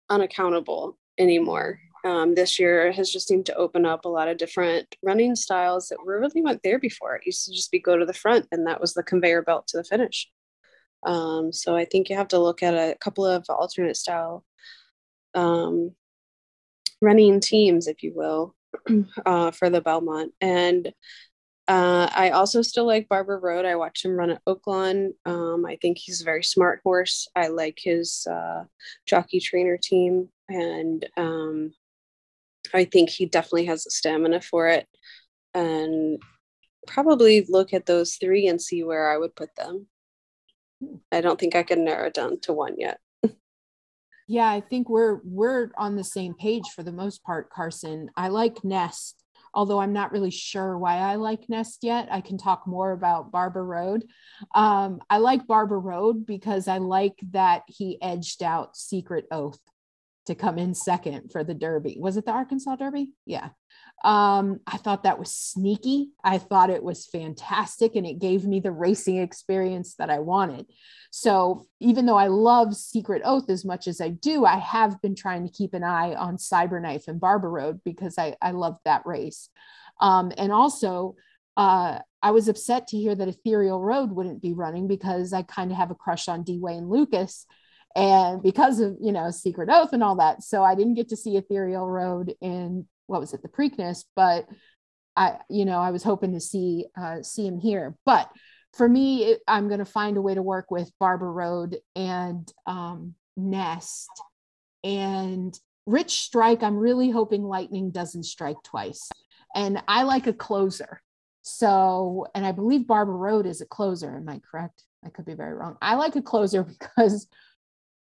unaccountable 0.09 0.97
anymore. 1.17 1.79
Um, 2.05 2.35
this 2.35 2.59
year 2.59 2.91
has 2.91 3.09
just 3.09 3.27
seemed 3.27 3.47
to 3.47 3.55
open 3.55 3.83
up 3.83 4.05
a 4.05 4.09
lot 4.09 4.27
of 4.27 4.37
different 4.37 4.95
running 5.01 5.35
styles 5.35 5.87
that 5.89 5.97
really 6.05 6.39
weren't 6.39 6.61
there 6.63 6.77
before. 6.77 7.15
It 7.15 7.25
used 7.25 7.45
to 7.45 7.51
just 7.51 7.71
be 7.71 7.79
go 7.79 7.97
to 7.97 8.05
the 8.05 8.13
front, 8.13 8.45
and 8.51 8.67
that 8.67 8.79
was 8.79 8.93
the 8.93 9.01
conveyor 9.01 9.41
belt 9.41 9.67
to 9.69 9.77
the 9.77 9.83
finish. 9.83 10.29
Um, 11.03 11.51
so 11.51 11.75
I 11.75 11.85
think 11.85 12.09
you 12.09 12.15
have 12.15 12.27
to 12.29 12.39
look 12.39 12.61
at 12.61 12.75
a 12.75 12.95
couple 12.99 13.25
of 13.25 13.45
alternate 13.49 13.97
style 13.97 14.45
um, 15.33 15.95
running 17.01 17.39
teams, 17.39 17.87
if 17.87 18.03
you 18.03 18.13
will, 18.15 18.55
uh, 19.25 19.49
for 19.49 19.71
the 19.71 19.81
Belmont. 19.81 20.31
And 20.39 20.93
uh, 21.67 22.07
I 22.13 22.29
also 22.29 22.61
still 22.61 22.85
like 22.85 23.09
Barber 23.09 23.39
Road. 23.39 23.65
I 23.65 23.75
watched 23.75 24.05
him 24.05 24.15
run 24.15 24.29
at 24.29 24.45
Oaklawn. 24.45 25.13
Um, 25.25 25.65
I 25.65 25.77
think 25.81 25.97
he's 25.97 26.21
a 26.21 26.25
very 26.25 26.43
smart 26.43 26.81
horse. 26.83 27.27
I 27.35 27.47
like 27.47 27.79
his 27.81 28.27
uh, 28.29 28.65
jockey 29.07 29.39
trainer 29.39 29.77
team, 29.81 30.29
and 30.47 31.03
um, 31.17 31.73
I 32.73 32.85
think 32.85 33.09
he 33.09 33.25
definitely 33.25 33.65
has 33.65 33.83
the 33.83 33.91
stamina 33.91 34.41
for 34.41 34.67
it. 34.67 34.87
And 35.53 36.21
probably 36.87 37.45
look 37.47 37.73
at 37.73 37.85
those 37.85 38.15
three 38.15 38.47
and 38.47 38.61
see 38.61 38.83
where 38.83 39.11
I 39.11 39.17
would 39.17 39.35
put 39.35 39.55
them. 39.55 39.87
I 41.11 41.21
don't 41.21 41.39
think 41.39 41.55
I 41.55 41.63
can 41.63 41.83
narrow 41.83 42.09
down 42.09 42.39
to 42.41 42.53
one 42.53 42.75
yet. 42.77 42.99
yeah, 44.27 44.49
I 44.49 44.61
think 44.61 44.89
we're 44.89 45.19
we're 45.23 45.71
on 45.77 45.95
the 45.95 46.03
same 46.03 46.33
page 46.33 46.69
for 46.75 46.83
the 46.83 46.91
most 46.91 47.23
part, 47.23 47.49
Carson. 47.49 48.09
I 48.15 48.27
like 48.27 48.63
Nest 48.63 49.25
although 49.55 49.79
I'm 49.79 49.93
not 49.93 50.11
really 50.11 50.31
sure 50.31 50.77
why 50.77 50.97
I 50.97 51.15
like 51.15 51.49
Nest 51.49 51.79
yet. 51.81 52.09
I 52.11 52.21
can 52.21 52.37
talk 52.37 52.67
more 52.67 52.91
about 52.91 53.31
Barber 53.31 53.65
Road. 53.65 54.05
Um, 54.53 54.99
I 55.09 55.17
like 55.17 55.47
Barber 55.47 55.79
Road 55.79 56.25
because 56.25 56.67
I 56.67 56.77
like 56.77 57.17
that 57.31 57.63
he 57.67 57.97
edged 58.01 58.43
out 58.43 58.75
Secret 58.75 59.25
Oath 59.31 59.59
to 60.25 60.35
come 60.35 60.57
in 60.57 60.73
second 60.73 61.31
for 61.31 61.43
the 61.43 61.53
Derby. 61.53 61.97
Was 61.99 62.17
it 62.17 62.25
the 62.25 62.31
Arkansas 62.31 62.75
Derby? 62.75 63.11
Yeah. 63.25 63.49
Um, 64.03 64.59
I 64.67 64.77
thought 64.77 65.03
that 65.03 65.19
was 65.19 65.33
sneaky. 65.33 66.09
I 66.23 66.37
thought 66.37 66.69
it 66.69 66.83
was 66.83 67.07
fantastic 67.07 67.95
and 67.95 68.05
it 68.05 68.19
gave 68.19 68.45
me 68.45 68.59
the 68.59 68.71
racing 68.71 69.17
experience 69.17 69.95
that 69.95 70.09
I 70.09 70.19
wanted. 70.19 70.65
So 71.11 71.65
even 71.79 72.05
though 72.05 72.17
I 72.17 72.27
love 72.27 72.75
Secret 72.75 73.21
Oath 73.23 73.49
as 73.49 73.63
much 73.63 73.87
as 73.87 74.01
I 74.01 74.09
do, 74.09 74.45
I 74.45 74.57
have 74.57 75.01
been 75.01 75.15
trying 75.15 75.45
to 75.47 75.53
keep 75.53 75.73
an 75.73 75.83
eye 75.83 76.13
on 76.13 76.37
Cyberknife 76.37 77.07
and 77.07 77.19
Barber 77.19 77.49
Road 77.49 77.81
because 77.83 78.17
I, 78.17 78.35
I 78.41 78.51
loved 78.51 78.79
that 78.85 79.05
race. 79.05 79.49
Um, 80.01 80.31
and 80.37 80.51
also, 80.51 81.15
uh, 81.57 81.99
I 82.21 82.31
was 82.31 82.47
upset 82.47 82.87
to 82.87 82.97
hear 82.97 83.15
that 83.15 83.27
Ethereal 83.27 83.79
Road 83.79 84.11
wouldn't 84.11 84.41
be 84.41 84.53
running 84.53 84.87
because 84.87 85.31
I 85.31 85.43
kind 85.43 85.71
of 85.71 85.77
have 85.77 85.91
a 85.91 85.95
crush 85.95 86.27
on 86.27 86.43
D. 86.43 86.59
Wayne 86.59 86.89
Lukas 86.89 87.45
and 87.95 88.43
because 88.43 88.79
of 88.79 88.97
you 89.01 89.11
know 89.11 89.31
secret 89.31 89.69
oath 89.71 89.93
and 89.93 90.03
all 90.03 90.15
that 90.15 90.43
so 90.43 90.63
i 90.63 90.75
didn't 90.75 90.95
get 90.95 91.09
to 91.09 91.17
see 91.17 91.37
ethereal 91.37 91.87
road 91.87 92.33
in 92.41 92.85
what 93.07 93.21
was 93.21 93.33
it 93.33 93.41
the 93.41 93.47
preakness 93.47 94.03
but 94.15 94.45
i 95.15 95.37
you 95.49 95.65
know 95.65 95.79
i 95.79 95.91
was 95.91 96.03
hoping 96.03 96.33
to 96.33 96.39
see 96.39 96.85
uh, 96.97 97.21
see 97.21 97.45
him 97.45 97.59
here. 97.59 97.95
But 98.05 98.29
for 98.73 98.87
me 98.87 99.23
it, 99.23 99.41
i'm 99.47 99.67
going 99.67 99.79
to 99.79 99.85
find 99.85 100.17
a 100.17 100.21
way 100.21 100.35
to 100.35 100.41
work 100.41 100.69
with 100.69 100.91
barber 100.99 101.31
road 101.31 101.77
and 101.95 102.51
um, 102.65 103.15
nest. 103.37 104.09
And 104.83 105.57
rich 105.85 106.21
strike 106.21 106.63
i'm 106.63 106.77
really 106.77 107.09
hoping 107.09 107.43
lightning 107.43 107.91
doesn't 107.91 108.23
strike 108.23 108.61
twice. 108.63 109.09
And 109.55 109.81
i 109.87 110.03
like 110.03 110.27
a 110.27 110.33
closer. 110.33 111.01
So 111.43 112.27
and 112.35 112.45
i 112.45 112.51
believe 112.51 112.87
barber 112.87 113.15
road 113.15 113.45
is 113.45 113.61
a 113.61 113.65
closer. 113.65 114.15
Am 114.17 114.27
i 114.29 114.39
correct? 114.39 114.83
I 115.05 115.09
could 115.09 115.25
be 115.25 115.35
very 115.35 115.53
wrong. 115.53 115.77
I 115.81 115.95
like 115.95 116.15
a 116.15 116.21
closer 116.21 116.63
because 116.97 117.27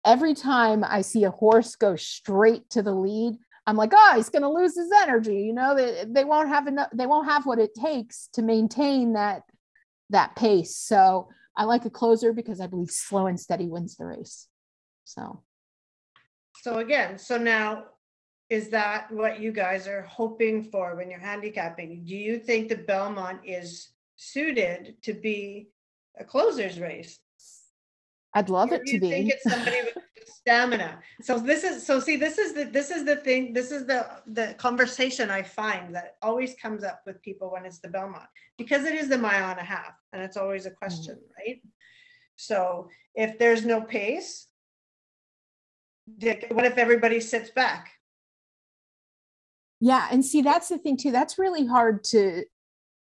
every 0.05 0.33
time 0.33 0.83
I 0.83 1.01
see 1.01 1.23
a 1.23 1.31
horse 1.31 1.75
go 1.75 1.95
straight 1.95 2.69
to 2.69 2.81
the 2.81 2.93
lead, 2.93 3.37
I'm 3.67 3.75
like, 3.75 3.91
oh, 3.93 4.13
he's 4.15 4.29
going 4.29 4.43
to 4.43 4.49
lose 4.49 4.75
his 4.75 4.91
energy. 5.01 5.41
You 5.41 5.53
know, 5.53 5.75
they, 5.75 6.05
they 6.07 6.23
won't 6.23 6.49
have 6.49 6.67
enough, 6.67 6.89
they 6.93 7.07
won't 7.07 7.27
have 7.27 7.45
what 7.45 7.59
it 7.59 7.73
takes 7.73 8.29
to 8.33 8.43
maintain 8.43 9.13
that, 9.13 9.41
that 10.11 10.35
pace. 10.35 10.77
So 10.77 11.29
I 11.57 11.63
like 11.63 11.85
a 11.85 11.89
closer 11.89 12.31
because 12.31 12.61
I 12.61 12.67
believe 12.67 12.91
slow 12.91 13.25
and 13.25 13.39
steady 13.39 13.67
wins 13.67 13.97
the 13.97 14.05
race. 14.05 14.47
So. 15.03 15.41
So 16.61 16.77
again, 16.77 17.17
so 17.17 17.37
now 17.37 17.85
is 18.49 18.69
that 18.69 19.11
what 19.11 19.39
you 19.39 19.51
guys 19.51 19.87
are 19.87 20.03
hoping 20.03 20.63
for 20.63 20.95
when 20.95 21.09
you're 21.09 21.19
handicapping? 21.19 22.03
Do 22.05 22.15
you 22.15 22.37
think 22.37 22.69
the 22.69 22.75
Belmont 22.75 23.39
is 23.43 23.89
suited 24.15 24.95
to 25.03 25.13
be 25.13 25.69
a 26.19 26.23
closer's 26.23 26.79
race? 26.79 27.19
I'd 28.35 28.49
love 28.49 28.73
it 28.73 28.85
to 28.87 28.99
be. 28.99 29.09
Think 29.09 29.31
it's 29.31 29.49
somebody 29.49 29.81
with 29.83 30.03
stamina. 30.27 30.99
So 31.21 31.39
this 31.39 31.63
is 31.63 31.85
so 31.85 31.99
see 31.99 32.17
this 32.17 32.37
is 32.37 32.53
the 32.53 32.65
this 32.65 32.91
is 32.91 33.05
the 33.05 33.15
thing 33.15 33.53
this 33.53 33.71
is 33.71 33.85
the 33.87 34.07
the 34.27 34.53
conversation 34.57 35.31
I 35.31 35.41
find 35.41 35.95
that 35.95 36.17
always 36.21 36.53
comes 36.61 36.83
up 36.83 37.01
with 37.05 37.21
people 37.21 37.51
when 37.51 37.65
it's 37.65 37.79
the 37.79 37.87
Belmont 37.87 38.27
because 38.57 38.83
it 38.83 38.93
is 38.93 39.07
the 39.07 39.17
mile 39.17 39.49
and 39.49 39.59
a 39.59 39.63
half 39.63 39.93
and 40.13 40.21
it's 40.21 40.37
always 40.37 40.65
a 40.65 40.71
question, 40.71 41.15
mm-hmm. 41.15 41.49
right? 41.49 41.61
So 42.35 42.89
if 43.15 43.39
there's 43.39 43.65
no 43.65 43.81
pace, 43.81 44.47
what 46.51 46.65
if 46.65 46.77
everybody 46.77 47.21
sits 47.21 47.49
back? 47.49 47.91
Yeah, 49.79 50.07
and 50.11 50.23
see 50.23 50.41
that's 50.41 50.69
the 50.69 50.77
thing 50.77 50.97
too. 50.97 51.11
That's 51.11 51.39
really 51.39 51.65
hard 51.65 52.03
to 52.05 52.43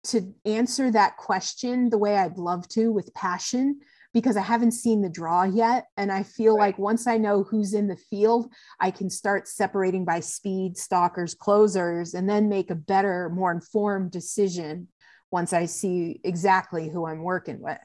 to 0.04 0.34
answer 0.44 0.90
that 0.90 1.16
question 1.16 1.90
the 1.90 1.98
way 1.98 2.16
I'd 2.16 2.38
love 2.38 2.68
to 2.68 2.92
with 2.92 3.14
passion 3.14 3.80
because 4.14 4.36
I 4.36 4.42
haven't 4.42 4.70
seen 4.70 5.02
the 5.02 5.10
draw 5.10 5.42
yet. 5.42 5.88
And 5.96 6.10
I 6.10 6.22
feel 6.22 6.56
right. 6.56 6.66
like 6.66 6.78
once 6.78 7.06
I 7.06 7.18
know 7.18 7.42
who's 7.42 7.74
in 7.74 7.88
the 7.88 7.96
field, 7.96 8.50
I 8.80 8.90
can 8.90 9.10
start 9.10 9.48
separating 9.48 10.04
by 10.04 10.20
speed, 10.20 10.78
stalkers, 10.78 11.34
closers, 11.34 12.14
and 12.14 12.30
then 12.30 12.48
make 12.48 12.70
a 12.70 12.76
better, 12.76 13.28
more 13.28 13.52
informed 13.52 14.12
decision 14.12 14.88
once 15.30 15.52
I 15.52 15.66
see 15.66 16.20
exactly 16.24 16.88
who 16.88 17.06
I'm 17.06 17.22
working 17.22 17.60
with. 17.60 17.76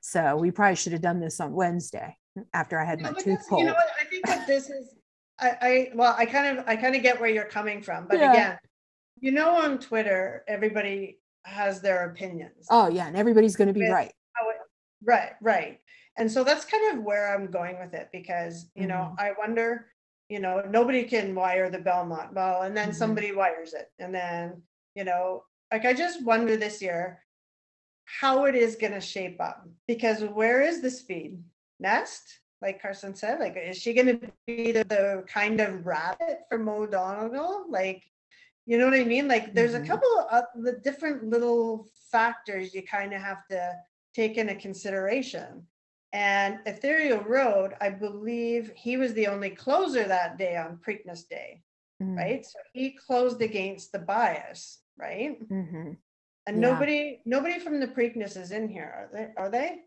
So 0.00 0.36
we 0.36 0.50
probably 0.50 0.76
should 0.76 0.92
have 0.92 1.02
done 1.02 1.20
this 1.20 1.38
on 1.38 1.52
Wednesday 1.52 2.16
after 2.52 2.80
I 2.80 2.84
had 2.84 3.00
my 3.00 3.12
tooth 3.12 3.46
pulled. 3.48 3.60
You 3.60 3.66
know 3.66 3.74
what? 3.74 3.88
I 4.00 4.04
think 4.04 4.26
that 4.26 4.46
this 4.46 4.70
is 4.70 4.94
I, 5.38 5.56
I 5.60 5.90
well, 5.94 6.14
I 6.16 6.26
kind 6.26 6.58
of 6.58 6.64
I 6.66 6.76
kind 6.76 6.94
of 6.94 7.02
get 7.02 7.20
where 7.20 7.28
you're 7.28 7.44
coming 7.44 7.82
from, 7.82 8.06
but 8.08 8.18
yeah. 8.18 8.32
again, 8.32 8.58
you 9.20 9.32
know, 9.32 9.50
on 9.50 9.78
Twitter, 9.78 10.44
everybody 10.46 11.18
has 11.44 11.80
their 11.80 12.08
opinions. 12.10 12.66
Oh 12.70 12.88
yeah, 12.88 13.06
and 13.06 13.16
everybody's 13.16 13.56
going 13.56 13.68
to 13.68 13.74
be 13.74 13.88
right. 13.88 14.12
Right, 15.04 15.32
right. 15.40 15.80
And 16.16 16.30
so 16.30 16.44
that's 16.44 16.64
kind 16.64 16.96
of 16.96 17.04
where 17.04 17.34
I'm 17.34 17.50
going 17.50 17.78
with 17.78 17.94
it 17.94 18.08
because, 18.12 18.66
you 18.74 18.86
know, 18.86 19.12
mm-hmm. 19.12 19.20
I 19.20 19.32
wonder, 19.38 19.86
you 20.28 20.38
know, 20.40 20.62
nobody 20.68 21.04
can 21.04 21.34
wire 21.34 21.70
the 21.70 21.78
Belmont. 21.78 22.32
Well, 22.32 22.62
and 22.62 22.76
then 22.76 22.88
mm-hmm. 22.88 22.96
somebody 22.96 23.32
wires 23.32 23.74
it. 23.74 23.90
And 23.98 24.14
then, 24.14 24.62
you 24.94 25.04
know, 25.04 25.42
like 25.72 25.84
I 25.84 25.92
just 25.92 26.24
wonder 26.24 26.56
this 26.56 26.80
year 26.80 27.20
how 28.04 28.44
it 28.44 28.54
is 28.54 28.76
going 28.76 28.92
to 28.92 29.00
shape 29.00 29.40
up 29.40 29.66
because 29.88 30.22
where 30.22 30.62
is 30.62 30.80
the 30.80 30.90
speed? 30.90 31.42
Nest? 31.80 32.40
Like 32.62 32.80
Carson 32.80 33.14
said, 33.14 33.40
like, 33.40 33.56
is 33.56 33.76
she 33.76 33.92
going 33.92 34.06
to 34.06 34.30
be 34.46 34.72
the, 34.72 34.84
the 34.84 35.24
kind 35.26 35.60
of 35.60 35.84
rabbit 35.84 36.40
for 36.48 36.58
Mo 36.58 36.86
Donegal? 36.86 37.66
Like, 37.68 38.02
you 38.66 38.78
know 38.78 38.86
what 38.86 38.98
I 38.98 39.04
mean? 39.04 39.28
Like, 39.28 39.52
there's 39.52 39.72
mm-hmm. 39.72 39.84
a 39.84 39.86
couple 39.86 40.26
of 40.30 40.44
the 40.54 40.72
different 40.72 41.24
little 41.24 41.88
factors 42.10 42.72
you 42.72 42.82
kind 42.82 43.12
of 43.12 43.20
have 43.20 43.46
to 43.50 43.72
take 44.14 44.36
into 44.36 44.54
consideration. 44.54 45.66
And 46.12 46.60
Ethereal 46.64 47.22
Road, 47.24 47.74
I 47.80 47.90
believe 47.90 48.72
he 48.76 48.96
was 48.96 49.14
the 49.14 49.26
only 49.26 49.50
closer 49.50 50.04
that 50.06 50.38
day 50.38 50.56
on 50.56 50.78
Preakness 50.86 51.28
Day, 51.28 51.62
mm-hmm. 52.00 52.16
right? 52.16 52.46
So 52.46 52.58
he 52.72 52.92
closed 52.92 53.42
against 53.42 53.90
the 53.90 53.98
bias, 53.98 54.78
right? 54.96 55.36
Mm-hmm. 55.50 55.92
And 56.46 56.56
yeah. 56.62 56.68
nobody, 56.70 57.20
nobody 57.24 57.58
from 57.58 57.80
the 57.80 57.88
Preakness 57.88 58.36
is 58.36 58.52
in 58.52 58.68
here, 58.68 58.84
are 58.84 59.10
they? 59.12 59.28
Are 59.36 59.50
they? 59.50 59.80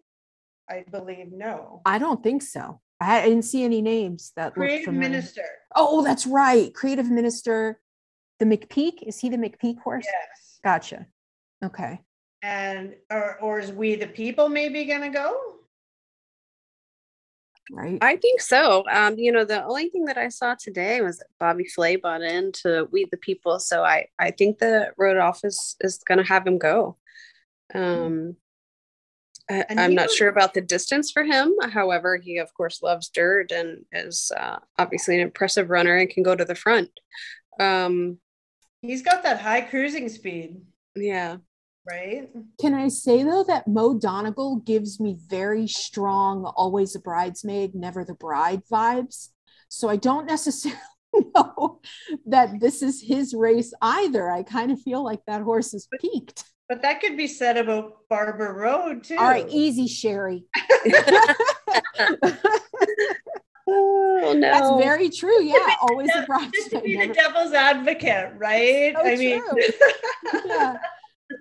I 0.69 0.83
believe 0.91 1.31
no. 1.31 1.81
I 1.85 1.97
don't 1.97 2.21
think 2.21 2.41
so. 2.41 2.81
I 2.99 3.21
didn't 3.21 3.43
see 3.43 3.63
any 3.63 3.81
names 3.81 4.33
that 4.35 4.53
creative 4.53 4.93
minister. 4.93 5.45
Oh, 5.75 6.03
that's 6.03 6.27
right, 6.27 6.73
creative 6.73 7.09
minister. 7.09 7.79
The 8.39 8.45
McPeek 8.45 9.03
is 9.03 9.19
he 9.19 9.29
the 9.29 9.37
McPeek 9.37 9.79
horse? 9.79 10.05
Yes. 10.05 10.59
Gotcha. 10.63 11.07
Okay 11.63 12.01
and 12.41 12.95
or 13.09 13.37
or 13.41 13.59
is 13.59 13.71
we 13.71 13.95
the 13.95 14.07
people 14.07 14.49
maybe 14.49 14.85
gonna 14.85 15.09
go 15.09 15.57
right? 17.71 17.97
I 18.01 18.15
think 18.17 18.41
so. 18.41 18.83
Um, 18.91 19.17
you 19.17 19.31
know, 19.31 19.45
the 19.45 19.63
only 19.63 19.89
thing 19.89 20.05
that 20.05 20.17
I 20.17 20.29
saw 20.29 20.55
today 20.55 21.01
was 21.01 21.17
that 21.19 21.27
Bobby 21.39 21.65
Flay 21.65 21.95
bought 21.95 22.21
in 22.21 22.51
to 22.63 22.87
We 22.91 23.05
the 23.11 23.17
People. 23.17 23.59
So 23.59 23.83
I, 23.83 24.07
I 24.19 24.31
think 24.31 24.59
the 24.59 24.91
road 24.97 25.17
office 25.17 25.75
is 25.81 25.97
going 25.99 26.19
to 26.19 26.23
have 26.23 26.45
him 26.45 26.57
go. 26.57 26.97
Um, 27.73 28.37
I, 29.49 29.65
i'm 29.69 29.95
not 29.95 30.07
was- 30.07 30.15
sure 30.15 30.29
about 30.29 30.53
the 30.53 30.61
distance 30.61 31.11
for 31.11 31.23
him. 31.23 31.53
However, 31.71 32.17
he 32.17 32.37
of 32.37 32.53
course 32.53 32.81
loves 32.81 33.09
dirt 33.09 33.51
and 33.51 33.85
is 33.91 34.31
uh, 34.37 34.59
obviously 34.77 35.15
an 35.15 35.21
impressive 35.21 35.69
runner 35.69 35.95
and 35.95 36.09
can 36.09 36.23
go 36.23 36.35
to 36.35 36.45
the 36.45 36.55
front. 36.55 36.89
Um, 37.59 38.19
He's 38.81 39.01
got 39.01 39.23
that 39.23 39.41
high 39.41 39.61
cruising 39.61 40.07
speed, 40.07 40.61
yeah, 40.95 41.37
right? 41.87 42.29
Can 42.59 42.73
I 42.73 42.89
say 42.89 43.23
though 43.23 43.43
that 43.47 43.67
Mo 43.67 43.97
Donegal 43.97 44.57
gives 44.57 44.99
me 44.99 45.17
very 45.27 45.67
strong, 45.67 46.45
always 46.45 46.95
a 46.95 46.99
bridesmaid, 46.99 47.75
never 47.75 48.03
the 48.03 48.13
bride 48.13 48.63
vibes. 48.71 49.29
So 49.69 49.89
I 49.89 49.95
don't 49.95 50.25
necessarily 50.25 50.79
know 51.35 51.81
that 52.25 52.59
this 52.59 52.81
is 52.81 53.01
his 53.01 53.33
race 53.33 53.73
either. 53.81 54.29
I 54.29 54.43
kind 54.43 54.71
of 54.71 54.81
feel 54.81 55.03
like 55.03 55.21
that 55.27 55.41
horse 55.41 55.73
is 55.73 55.87
peaked. 56.01 56.43
But 56.69 56.81
that 56.81 56.99
could 56.99 57.15
be 57.15 57.27
said 57.27 57.57
about 57.57 58.07
Barber 58.09 58.53
Road 58.53 59.03
too. 59.03 59.15
All 59.17 59.25
right, 59.25 59.47
easy, 59.49 59.87
Sheri. 59.87 60.43
oh 63.67 64.33
no, 64.35 64.41
That's 64.41 64.83
very 64.83 65.09
true. 65.09 65.41
Yeah, 65.41 65.75
always 65.81 66.09
a 66.13 66.27
Just 66.53 66.71
to 66.71 66.81
be 66.81 66.97
the 66.97 67.13
devil's 67.13 67.53
advocate, 67.53 68.33
right? 68.37 68.93
So 68.95 69.01
I 69.01 69.15
mean, 69.15 69.41
yeah, 70.45 70.75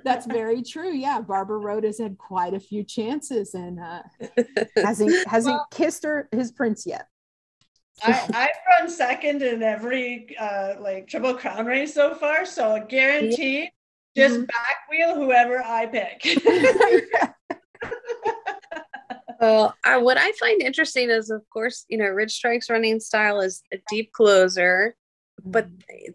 that's 0.04 0.26
very 0.26 0.62
true. 0.62 0.92
Yeah, 0.92 1.20
Barber 1.20 1.58
Road 1.58 1.84
has 1.84 1.98
had 1.98 2.18
quite 2.18 2.54
a 2.54 2.60
few 2.60 2.84
chances 2.84 3.54
and 3.54 3.78
uh, 3.80 4.02
hasn't 4.76 5.26
hasn't 5.28 5.60
kissed 5.70 6.04
her 6.04 6.28
his 6.32 6.52
prince 6.52 6.86
yet. 6.86 7.06
I, 8.02 8.20
I've 8.34 8.80
run 8.80 8.90
second 8.90 9.42
in 9.42 9.62
every 9.62 10.36
uh, 10.38 10.74
like 10.80 11.08
triple 11.08 11.34
crown 11.34 11.66
race 11.66 11.94
so 11.94 12.14
far, 12.14 12.44
so 12.44 12.84
guaranteed, 12.88 13.70
just 14.16 14.34
Mm-hmm. 14.34 14.44
back 14.44 14.88
wheel 14.90 15.14
whoever 15.14 15.62
I 15.62 15.86
pick. 15.86 16.38
Well, 19.40 19.74
I, 19.84 19.98
what 19.98 20.16
I 20.16 20.32
find 20.32 20.62
interesting 20.62 21.10
is, 21.10 21.30
of 21.30 21.42
course, 21.50 21.84
you 21.88 21.98
know, 21.98 22.06
Rich 22.06 22.32
Strike's 22.32 22.70
running 22.70 23.00
style 23.00 23.40
is 23.40 23.62
a 23.72 23.78
deep 23.88 24.12
closer, 24.12 24.96
but 25.44 25.68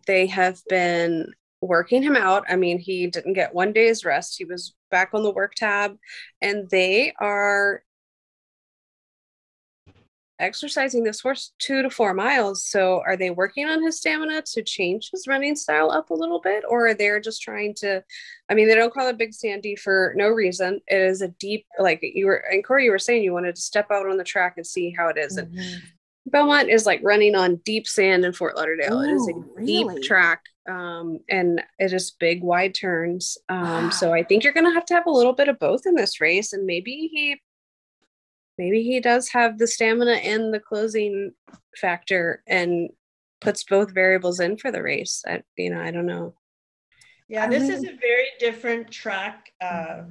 they 0.08 0.26
have 0.28 0.60
been 0.70 1.32
working 1.62 2.02
him 2.04 2.16
out. 2.16 2.44
I 2.50 2.56
mean, 2.56 2.80
he 2.80 3.08
didn't 3.08 3.34
get 3.34 3.54
one 3.54 3.72
day's 3.72 4.04
rest. 4.04 4.36
He 4.38 4.46
was 4.46 4.74
back 4.90 5.12
on 5.14 5.24
the 5.24 5.32
work 5.32 5.54
tab, 5.56 5.96
and 6.42 6.70
they 6.70 7.14
are 7.20 7.84
exercising 10.40 11.04
this 11.04 11.20
horse 11.22 11.54
two 11.60 11.84
to 11.84 11.90
four 11.92 12.16
miles. 12.16 12.66
So, 12.66 13.04
are 13.06 13.16
they 13.16 13.30
working 13.30 13.68
on 13.70 13.84
his 13.84 13.98
stamina 13.98 14.42
to 14.54 14.64
change 14.64 15.12
his 15.12 15.28
running 15.28 15.56
style 15.56 15.92
up 15.92 16.10
a 16.10 16.16
little 16.16 16.42
bit, 16.42 16.64
or 16.68 16.88
are 16.88 16.94
they 16.96 17.12
just 17.24 17.44
trying 17.44 17.76
to? 17.76 18.04
I 18.50 18.56
mean, 18.56 18.68
they 18.68 18.74
don't 18.76 18.92
call 18.94 19.08
it 19.08 19.20
Big 19.20 19.34
Sandy 19.34 19.76
for 19.76 20.14
no 20.18 20.30
reason. 20.30 20.82
It 20.88 21.00
is 21.00 21.22
a 21.22 21.28
deep, 21.28 21.68
like 21.80 22.00
you 22.02 22.26
were, 22.26 22.44
and 22.52 22.64
Corey, 22.66 22.86
you 22.86 22.92
were 22.92 22.98
saying 23.00 23.24
you 23.24 23.34
wanted 23.34 23.56
to 23.56 23.62
step 23.62 23.92
out 23.92 24.10
on 24.10 24.18
the 24.18 24.24
track 24.24 24.54
and 24.58 24.66
see 24.66 24.94
how 24.98 25.10
it 25.10 25.18
is. 25.18 25.38
And 25.38 25.48
Mhm. 25.56 25.82
Belmont 26.28 26.70
is 26.70 26.86
like 26.86 27.02
running 27.04 27.36
on 27.36 27.58
deep 27.58 27.88
sand 27.88 28.26
in 28.26 28.34
Fort 28.34 28.56
Lauderdale. 28.56 29.00
it 29.02 29.12
is 29.12 29.28
a 29.28 29.34
Oh, 29.34 29.54
really? 29.56 29.66
deep 29.66 30.04
track, 30.04 30.42
um, 30.70 31.20
and 31.30 31.62
it 31.80 31.94
is 31.94 32.12
big, 32.12 32.44
wide 32.44 32.76
turns. 32.76 33.38
Um, 33.50 33.62
Wow. 33.62 33.90
So 33.90 34.14
I 34.14 34.24
think 34.24 34.44
you're 34.44 34.54
going 34.54 34.66
to 34.66 34.74
have 34.74 34.86
to 34.86 34.94
have 34.94 35.06
a 35.08 35.12
little 35.12 35.34
bit 35.34 35.50
of 35.50 35.60
both 35.60 35.86
in 35.86 35.96
this 35.96 36.22
race, 36.22 36.54
and 36.54 36.66
maybe 36.66 37.10
he, 37.12 37.42
maybe 38.58 38.84
he 38.84 39.00
does 39.00 39.30
have 39.30 39.58
the 39.58 39.68
stamina 39.68 40.14
and 40.14 40.54
the 40.54 40.60
closing 40.60 41.32
factor, 41.78 42.44
and 42.48 42.90
puts 43.40 43.64
both 43.64 43.92
variables 43.94 44.40
in 44.40 44.58
for 44.58 44.72
the 44.72 44.84
race. 44.84 45.24
I, 45.28 45.42
you 45.58 45.72
know, 45.72 45.82
I 45.82 45.92
don't 45.92 46.06
know. 46.06 46.36
yeah, 47.28 47.48
this 47.48 47.70
is 47.70 47.84
a 47.84 47.96
very 48.00 48.28
different 48.40 48.92
track, 48.92 49.52
uh, 49.62 50.04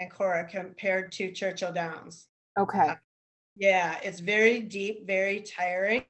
Ancora 0.00 0.48
compared 0.48 1.12
to 1.12 1.30
Churchill 1.30 1.72
Downs. 1.72 2.26
Okay. 2.58 2.94
Yeah, 3.56 3.98
it's 4.02 4.20
very 4.20 4.60
deep, 4.60 5.06
very 5.06 5.40
tiring. 5.40 6.04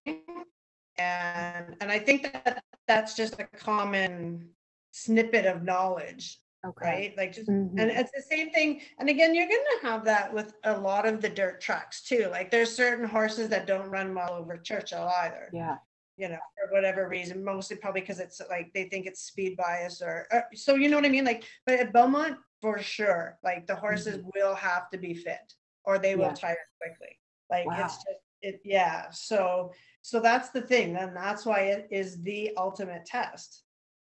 And 0.96 1.76
and 1.80 1.90
I 1.90 1.98
think 1.98 2.32
that 2.32 2.62
that's 2.86 3.14
just 3.14 3.38
a 3.40 3.44
common 3.58 4.50
snippet 4.90 5.46
of 5.46 5.62
knowledge, 5.62 6.40
Okay. 6.64 6.86
right? 6.86 7.16
Like 7.16 7.32
just 7.32 7.48
Mhm. 7.48 7.78
and 7.78 7.90
it's 7.90 8.12
the 8.14 8.22
same 8.22 8.50
thing. 8.50 8.82
And 8.98 9.08
again, 9.08 9.34
you're 9.34 9.48
gonna 9.48 9.82
have 9.82 10.04
that 10.04 10.32
with 10.32 10.54
a 10.64 10.78
lot 10.78 11.06
of 11.06 11.20
the 11.20 11.28
dirt 11.28 11.60
tracks 11.60 12.02
too. 12.02 12.28
Like 12.30 12.50
there's 12.50 12.74
certain 12.74 13.06
horses 13.06 13.48
that 13.50 13.66
don't 13.66 13.90
run 13.90 14.14
well 14.14 14.32
over 14.34 14.56
Churchill 14.56 15.08
either. 15.08 15.50
Yeah. 15.52 15.78
You 16.16 16.28
know, 16.28 16.38
for 16.56 16.72
whatever 16.72 17.08
reason, 17.08 17.42
mostly 17.44 17.76
probably 17.76 18.02
because 18.02 18.20
it's 18.20 18.40
like 18.48 18.72
they 18.72 18.84
think 18.84 19.06
it's 19.06 19.22
speed 19.22 19.56
bias 19.56 20.00
or, 20.00 20.26
or 20.30 20.44
so 20.54 20.76
you 20.76 20.88
know 20.88 20.96
what 20.96 21.06
I 21.06 21.08
mean? 21.08 21.24
Like, 21.24 21.44
but 21.66 21.80
at 21.80 21.92
belmont 21.92 22.38
for 22.60 22.78
sure, 22.78 23.38
like 23.42 23.66
the 23.66 23.74
horses 23.74 24.22
will 24.34 24.54
have 24.54 24.88
to 24.90 24.98
be 24.98 25.14
fit 25.14 25.52
or 25.84 25.98
they 25.98 26.14
will 26.14 26.32
tire 26.32 26.56
quickly. 26.80 27.18
Like 27.50 27.66
Wow. 27.66 27.84
it's 27.84 27.96
just 27.96 28.08
it 28.42 28.60
yeah. 28.64 29.10
So 29.10 29.72
so 30.04 30.20
that's 30.20 30.50
the 30.50 30.60
thing. 30.60 30.96
And 30.96 31.16
that's 31.16 31.46
why 31.46 31.60
it 31.60 31.88
is 31.90 32.20
the 32.20 32.52
ultimate 32.58 33.06
test. 33.06 33.62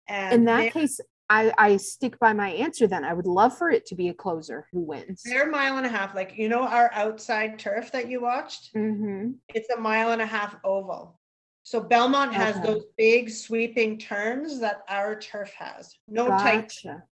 And 0.07 0.33
In 0.33 0.45
that 0.45 0.73
case, 0.73 0.99
I, 1.29 1.53
I 1.59 1.77
stick 1.77 2.17
by 2.17 2.33
my 2.33 2.49
answer 2.49 2.87
then. 2.87 3.03
I 3.05 3.13
would 3.13 3.27
love 3.27 3.55
for 3.55 3.69
it 3.69 3.85
to 3.87 3.95
be 3.95 4.09
a 4.09 4.13
closer 4.13 4.65
who 4.71 4.79
wins. 4.81 5.21
they're 5.23 5.47
a 5.47 5.51
mile 5.51 5.77
and 5.77 5.85
a 5.85 5.89
half. 5.89 6.15
Like 6.15 6.37
you 6.37 6.49
know 6.49 6.63
our 6.63 6.89
outside 6.91 7.59
turf 7.59 7.91
that 7.91 8.09
you 8.09 8.19
watched? 8.19 8.71
hmm 8.73 9.33
It's 9.53 9.69
a 9.69 9.79
mile 9.79 10.09
and 10.11 10.23
a 10.23 10.25
half 10.25 10.55
oval. 10.63 11.19
So 11.61 11.79
Belmont 11.81 12.33
has 12.33 12.55
Okay. 12.57 12.65
those 12.65 12.83
big 12.97 13.29
sweeping 13.29 13.99
turns 13.99 14.59
that 14.61 14.81
our 14.89 15.19
turf 15.19 15.53
has. 15.53 15.95
No 16.07 16.29
tight, 16.29 16.69
Gotcha. 16.83 17.03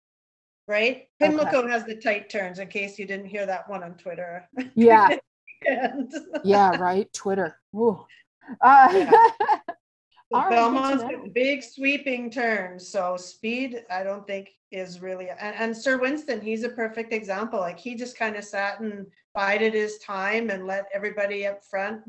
right? 0.67 0.95
Okay. 0.97 1.07
Pimlico 1.19 1.67
has 1.67 1.86
the 1.86 1.95
tight 1.97 2.28
turns 2.32 2.57
in 2.57 2.67
case 2.69 2.97
you 2.97 3.05
didn't 3.05 3.28
hear 3.28 3.45
that 3.45 3.69
one 3.69 3.84
on 3.84 3.93
Twitter. 3.97 4.49
Yeah. 4.74 5.09
Yeah. 6.43 6.76
Right. 6.78 7.11
Twitter. 7.13 7.57
Ooh. 7.76 8.05
Uh, 8.61 9.11
All 10.33 10.41
right, 10.41 10.49
Belmont's 10.49 11.03
big 11.33 11.61
sweeping 11.63 12.31
turn. 12.31 12.79
So 12.79 13.17
speed, 13.17 13.83
I 13.91 14.03
don't 14.03 14.25
think 14.25 14.49
is 14.71 14.99
really, 15.01 15.29
and, 15.29 15.55
and 15.55 15.77
Sir 15.77 15.99
Winston, 15.99 16.41
he's 16.41 16.63
a 16.63 16.69
perfect 16.69 17.13
example. 17.13 17.59
Like 17.59 17.77
he 17.79 17.93
just 17.93 18.17
kind 18.17 18.35
of 18.35 18.43
sat 18.43 18.79
and 18.79 19.05
bided 19.35 19.73
his 19.75 19.99
time 19.99 20.49
and 20.49 20.65
let 20.65 20.87
everybody 20.93 21.45
up 21.45 21.63
front. 21.63 22.01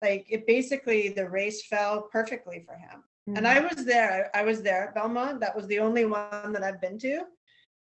Like 0.00 0.26
it 0.30 0.46
basically, 0.46 1.08
the 1.08 1.28
race 1.28 1.66
fell 1.66 2.02
perfectly 2.02 2.62
for 2.64 2.74
him. 2.74 3.02
And 3.36 3.46
I 3.46 3.60
was 3.60 3.84
there. 3.84 4.30
I, 4.34 4.40
I 4.40 4.44
was 4.44 4.62
there 4.62 4.88
at 4.88 4.94
Belmont. 4.96 5.40
That 5.40 5.54
was 5.54 5.66
the 5.68 5.78
only 5.78 6.04
one 6.04 6.52
that 6.52 6.62
I've 6.64 6.80
been 6.80 6.98
to. 7.00 7.20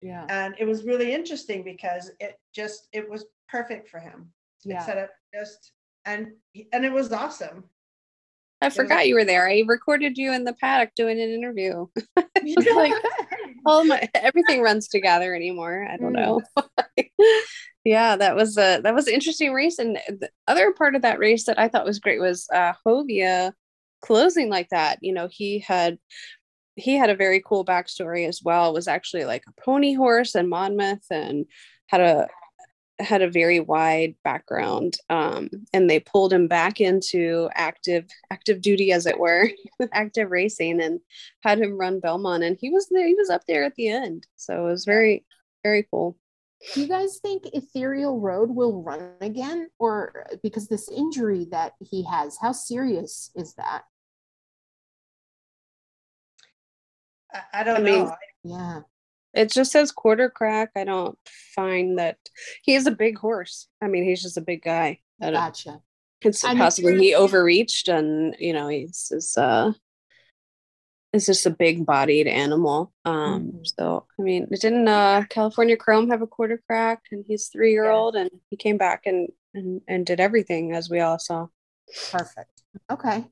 yeah. 0.01 0.25
And 0.29 0.55
it 0.59 0.65
was 0.65 0.83
really 0.83 1.13
interesting 1.13 1.63
because 1.63 2.11
it 2.19 2.39
just, 2.55 2.87
it 2.91 3.07
was 3.09 3.25
perfect 3.47 3.87
for 3.87 3.99
him. 3.99 4.31
It 4.65 4.71
Yeah. 4.71 4.85
set 4.85 4.97
up 4.97 5.09
just, 5.33 5.73
and, 6.05 6.33
and 6.73 6.85
it 6.85 6.91
was 6.91 7.11
awesome. 7.11 7.65
I 8.61 8.69
forgot 8.69 9.07
you 9.07 9.15
were 9.15 9.25
there. 9.25 9.47
I 9.47 9.63
recorded 9.67 10.17
you 10.17 10.33
in 10.33 10.43
the 10.43 10.53
paddock 10.53 10.95
doing 10.95 11.19
an 11.19 11.29
interview. 11.29 11.87
It's 12.49 12.75
like 12.75 12.93
all 13.65 13.83
my 13.83 14.07
everything 14.13 14.61
runs 14.61 14.87
together 14.87 15.35
anymore. 15.35 15.85
I 15.89 15.97
don't 15.97 16.13
know. 16.13 16.41
yeah, 17.83 18.15
that 18.15 18.35
was 18.35 18.57
a 18.57 18.79
that 18.81 18.93
was 18.93 19.07
an 19.07 19.15
interesting 19.15 19.53
race. 19.53 19.79
And 19.79 19.97
the 20.07 20.29
other 20.47 20.71
part 20.71 20.95
of 20.95 21.01
that 21.01 21.19
race 21.19 21.45
that 21.45 21.59
I 21.59 21.67
thought 21.67 21.85
was 21.85 21.99
great 21.99 22.21
was 22.21 22.47
uh 22.53 22.73
Joevia 22.85 23.51
closing 24.01 24.49
like 24.49 24.69
that. 24.69 24.99
You 25.01 25.13
know, 25.13 25.27
he 25.29 25.59
had 25.59 25.97
he 26.75 26.95
had 26.95 27.09
a 27.09 27.15
very 27.15 27.41
cool 27.45 27.65
backstory 27.65 28.27
as 28.27 28.41
well. 28.41 28.73
Was 28.73 28.87
actually 28.87 29.25
like 29.25 29.43
a 29.47 29.61
pony 29.61 29.93
horse 29.93 30.35
and 30.35 30.49
Monmouth 30.49 31.05
and 31.11 31.45
had 31.87 32.01
a 32.01 32.27
had 32.99 33.21
a 33.21 33.29
very 33.29 33.59
wide 33.59 34.15
background 34.23 34.97
um, 35.09 35.49
and 35.73 35.89
they 35.89 35.99
pulled 35.99 36.33
him 36.33 36.47
back 36.47 36.81
into 36.81 37.49
active 37.53 38.05
active 38.31 38.61
duty 38.61 38.91
as 38.91 39.05
it 39.05 39.19
were 39.19 39.49
active 39.93 40.31
racing 40.31 40.81
and 40.81 40.99
had 41.43 41.59
him 41.59 41.77
run 41.77 41.99
belmont 41.99 42.43
and 42.43 42.57
he 42.59 42.69
was 42.69 42.87
there 42.89 43.07
he 43.07 43.13
was 43.15 43.29
up 43.29 43.43
there 43.47 43.63
at 43.63 43.75
the 43.75 43.87
end 43.87 44.25
so 44.35 44.65
it 44.65 44.71
was 44.71 44.85
very 44.85 45.23
very 45.63 45.87
cool 45.91 46.17
Do 46.73 46.81
you 46.81 46.87
guys 46.87 47.19
think 47.21 47.43
Ethereal 47.53 48.19
Road 48.19 48.49
will 48.49 48.81
run 48.81 49.13
again? 49.21 49.69
Or 49.77 50.25
because 50.41 50.67
this 50.67 50.89
injury 50.89 51.45
that 51.51 51.73
he 51.79 52.03
has, 52.05 52.37
how 52.41 52.51
serious 52.51 53.29
is 53.35 53.53
that? 53.55 53.83
I, 57.31 57.61
I 57.61 57.63
don't 57.63 57.77
I 57.77 57.79
mean, 57.81 58.05
know. 58.05 58.15
Yeah. 58.43 58.79
It 59.33 59.51
just 59.51 59.71
says 59.71 59.91
quarter 59.91 60.29
crack 60.29 60.71
i 60.75 60.83
don't 60.83 61.17
find 61.55 61.99
that 61.99 62.17
he 62.63 62.75
is 62.75 62.87
a 62.87 62.91
big 62.91 63.17
horse 63.17 63.67
i 63.81 63.87
mean 63.87 64.03
he's 64.03 64.21
just 64.21 64.37
a 64.37 64.41
big 64.41 64.61
guy 64.61 64.99
I 65.21 65.31
Gotcha. 65.31 65.81
it's 66.21 66.43
I 66.43 66.49
mean, 66.49 66.57
possibly 66.57 66.97
he 66.97 67.15
overreached 67.15 67.87
and 67.87 68.35
you 68.39 68.53
know 68.53 68.67
he's 68.67 69.11
is 69.11 69.37
uh 69.37 69.71
is 71.13 71.25
just 71.25 71.45
a 71.45 71.49
big 71.49 71.85
bodied 71.85 72.27
animal 72.27 72.93
um 73.05 73.51
Mhm. 73.53 73.67
so 73.77 74.05
i 74.19 74.21
mean 74.21 74.47
didn't 74.49 74.87
uh 74.87 75.23
california 75.29 75.77
chrome 75.77 76.09
have 76.09 76.21
a 76.21 76.27
quarter 76.27 76.61
crack 76.67 77.01
and 77.11 77.25
he's 77.27 77.47
three 77.47 77.71
year 77.71 77.89
old 77.89 78.15
and 78.15 78.29
he 78.49 78.57
came 78.57 78.77
back 78.77 79.05
and 79.05 79.29
and, 79.53 79.81
and 79.87 80.05
did 80.05 80.19
everything 80.19 80.73
as 80.73 80.87
we 80.87 80.99
all 80.99 81.17
saw. 81.17 81.47
Perfect. 82.11 82.61
Okay. 82.91 83.25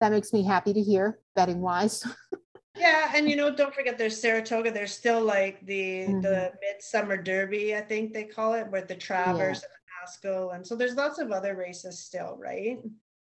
That 0.00 0.12
makes 0.12 0.32
me 0.32 0.44
happy 0.44 0.72
to 0.72 0.80
hear 0.80 1.18
betting 1.34 1.60
wise. 1.60 2.04
Yeah, 2.76 3.12
and 3.14 3.28
you 3.30 3.36
know, 3.36 3.54
don't 3.54 3.74
forget 3.74 3.96
there's 3.98 4.20
Saratoga. 4.20 4.70
There's 4.72 4.92
still 4.92 5.22
like 5.22 5.64
the 5.66 6.06
Mhm. 6.06 6.22
the 6.22 6.52
Midsummer 6.60 7.16
Derby, 7.16 7.76
I 7.76 7.80
think 7.82 8.12
they 8.12 8.24
call 8.24 8.54
it, 8.54 8.68
with 8.70 8.88
the 8.88 8.96
Travers 8.96 9.62
and 9.62 9.70
the 9.72 9.92
Haskell, 10.00 10.50
and 10.50 10.66
so 10.66 10.74
there's 10.74 10.94
lots 10.96 11.18
of 11.18 11.30
other 11.30 11.54
races 11.54 11.98
still, 11.98 12.36
right? 12.36 12.78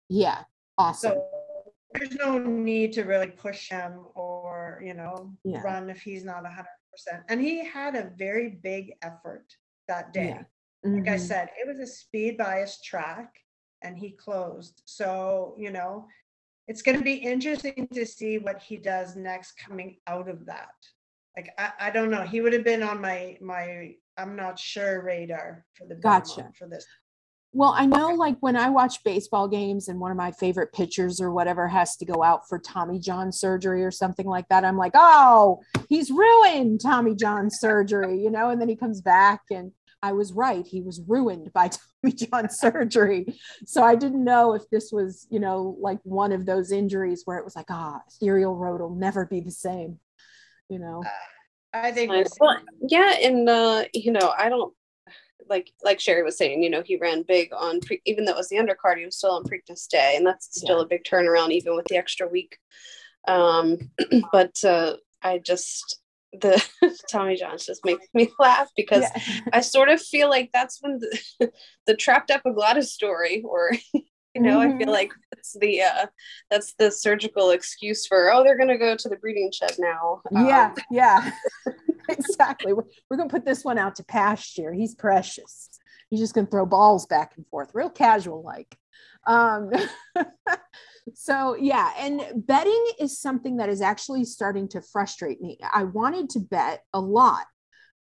yeah. 0.10 0.44
Awesome. 0.78 1.12
So 1.14 1.74
there's 1.94 2.16
no 2.16 2.38
need 2.40 2.94
to 2.94 3.04
really 3.04 3.28
push 3.30 3.70
him 3.70 4.08
or 4.16 4.82
you 4.84 4.96
know 4.96 5.32
Yeah. 5.44 5.62
run 5.62 5.90
if 5.90 6.02
he's 6.02 6.24
not 6.26 6.46
hundred 6.46 6.68
percent. 6.92 7.24
And 7.30 7.40
he 7.40 7.64
had 7.64 7.96
a 7.96 8.10
very 8.18 8.50
big 8.50 8.96
effort 9.04 9.56
that 9.88 10.14
day. 10.14 10.30
Yeah. 10.30 10.44
Like 10.84 11.08
I 11.08 11.16
Mhm. 11.16 11.20
said, 11.20 11.50
it 11.60 11.68
was 11.68 11.80
a 11.80 11.88
speed 11.88 12.38
bias 12.38 12.82
track, 12.82 13.40
and 13.84 13.98
he 13.98 14.12
closed. 14.12 14.82
So 14.86 15.56
you 15.60 15.70
know, 15.72 16.08
it's 16.68 16.82
going 16.82 16.98
to 16.98 17.04
be 17.04 17.16
interesting 17.16 17.88
to 17.94 18.06
see 18.06 18.38
what 18.38 18.62
he 18.62 18.78
does 18.78 19.16
next 19.16 19.54
coming 19.58 19.98
out 20.08 20.30
of 20.30 20.46
that. 20.46 20.70
Like 21.36 21.50
I, 21.58 21.72
I 21.80 21.90
don't 21.90 22.12
know. 22.12 22.22
He 22.22 22.42
would 22.42 22.54
have 22.54 22.64
been 22.64 22.84
on 22.84 23.02
my 23.02 23.38
my 23.42 23.96
I'm 24.18 24.36
not 24.36 24.60
sure 24.60 25.04
radar 25.04 25.66
for 25.74 25.88
the 25.88 25.96
Gotcha. 25.96 26.52
For 26.58 26.68
this. 26.68 26.86
Well, 27.56 27.74
I 27.76 27.86
know 27.86 28.10
like 28.10 28.38
when 28.40 28.56
I 28.56 28.70
watch 28.70 29.04
baseball 29.04 29.48
games 29.48 29.88
and 29.88 30.00
one 30.00 30.10
of 30.10 30.18
my 30.18 30.32
favorite 30.32 30.74
pitchers 30.74 31.22
or 31.22 31.32
whatever 31.32 31.68
has 31.68 31.96
to 31.98 32.06
go 32.06 32.24
out 32.24 32.48
for 32.50 32.58
Tommy 32.58 32.98
John 32.98 33.32
surgery 33.32 33.84
or 33.84 33.92
something 33.92 34.26
like 34.26 34.48
that, 34.50 34.66
I'm 34.66 34.78
like, 34.78 34.94
oh, 34.96 35.62
he's 35.88 36.10
ruined 36.10 36.82
Tommy 36.82 37.16
John 37.16 37.52
surgery, 37.52 38.20
you 38.20 38.32
know, 38.32 38.50
and 38.50 38.60
then 38.60 38.70
he 38.70 38.76
comes 38.76 39.02
back 39.02 39.42
and 39.52 39.72
I 40.04 40.12
was 40.12 40.34
right. 40.34 40.68
He 40.68 40.82
was 40.82 41.02
ruined 41.08 41.52
by 41.54 41.70
Tommy 42.04 42.14
John 42.14 42.50
surgery. 42.50 43.40
So 43.66 43.84
I 43.84 43.96
didn't 43.96 44.24
know 44.24 44.54
if 44.54 44.70
this 44.70 44.92
was, 44.92 45.26
you 45.32 45.40
know, 45.40 45.78
like 45.80 46.00
one 46.04 46.34
of 46.34 46.46
those 46.46 46.74
injuries 46.74 47.22
where 47.24 47.38
it 47.38 47.46
was 47.46 47.56
like, 47.56 47.72
ah, 47.72 48.02
Ethereal 48.08 48.56
Road 48.56 48.82
will 48.82 48.94
never 48.94 49.26
be 49.26 49.40
the 49.40 49.50
same, 49.50 50.00
you 50.70 50.78
know. 50.78 51.04
I 51.72 51.92
think 51.92 52.12
we'll 52.12 52.20
Nice. 52.20 52.34
see. 52.34 52.38
Well, 52.42 52.60
yeah, 52.88 53.16
and 53.24 53.50
uh, 53.50 53.86
you 53.94 54.12
know, 54.12 54.34
I 54.38 54.50
don't 54.50 54.74
like 55.50 55.72
like 55.84 56.00
Sheri 56.00 56.24
was 56.24 56.38
saying, 56.38 56.62
you 56.62 56.70
know, 56.70 56.84
he 56.84 56.98
ran 56.98 57.24
big 57.24 57.52
on 57.54 57.80
pre- 57.80 58.02
even 58.06 58.26
though 58.26 58.34
it 58.34 58.38
was 58.38 58.50
the 58.50 58.58
undercard, 58.58 58.98
he 58.98 59.06
was 59.06 59.18
still 59.18 59.32
on 59.32 59.44
Preakness 59.44 59.88
Day, 59.88 60.16
and 60.18 60.28
that's 60.28 60.50
still 60.52 60.82
a 60.82 60.86
big 60.86 61.04
turnaround 61.04 61.52
even 61.52 61.76
with 61.76 61.86
the 61.86 61.98
extra 61.98 62.28
week. 62.28 62.58
Um, 63.28 63.78
but 64.32 64.56
uh, 64.64 64.98
I 65.22 65.40
just 65.40 66.00
the 66.40 66.64
Tommy 67.12 67.36
Johns 67.36 67.66
just 67.66 67.86
makes 67.86 68.06
me 68.14 68.30
laugh 68.40 68.70
because 68.76 69.02
Yeah. 69.04 69.44
I 69.54 69.62
sort 69.62 69.90
of 69.90 70.02
feel 70.02 70.30
like 70.30 70.50
that's 70.54 70.80
when 70.82 71.00
the, 71.00 71.52
the 71.88 71.96
trapped 71.96 72.32
epiglottis 72.32 72.94
story, 72.94 73.44
or 73.46 73.72
you 73.94 74.42
know, 74.42 74.60
I 74.60 74.68
Mhm. 74.70 74.78
feel 74.84 74.92
like 74.92 75.12
that's 75.32 75.56
the 75.60 75.82
uh, 75.84 76.06
that's 76.50 76.74
the 76.80 76.90
surgical 76.92 77.52
excuse 77.52 78.06
for 78.08 78.32
oh 78.34 78.44
they're 78.44 78.58
gonna 78.58 78.78
go 78.80 78.96
to 78.96 79.10
the 79.10 79.18
breeding 79.18 79.52
shed 79.52 79.76
now. 79.80 80.22
yeah 80.32 80.68
Um, 80.70 80.76
yeah 80.92 81.32
exactly 82.10 82.74
we're, 82.74 82.84
we're 83.10 83.18
gonna 83.18 83.30
put 83.30 83.46
this 83.46 83.64
one 83.64 83.78
out 83.78 83.96
to 83.96 84.04
pasture 84.04 84.74
he's 84.74 84.94
precious 84.94 85.70
he's 86.10 86.20
just 86.20 86.34
gonna 86.34 86.48
throw 86.48 86.66
balls 86.66 87.06
back 87.06 87.32
and 87.38 87.48
forth 87.48 87.70
real 87.74 87.90
casual 87.90 88.44
like 88.44 88.76
um 89.26 89.72
so 91.14 91.56
yeah 91.56 91.92
and 91.98 92.22
betting 92.46 92.86
is 93.00 93.20
something 93.20 93.58
that 93.58 93.70
is 93.70 93.82
actually 93.82 94.24
starting 94.24 94.68
to 94.68 94.82
frustrate 94.82 95.42
me 95.42 95.58
i 95.74 95.84
wanted 95.84 96.30
to 96.30 96.40
bet 96.40 96.84
a 96.94 97.00
lot 97.00 97.46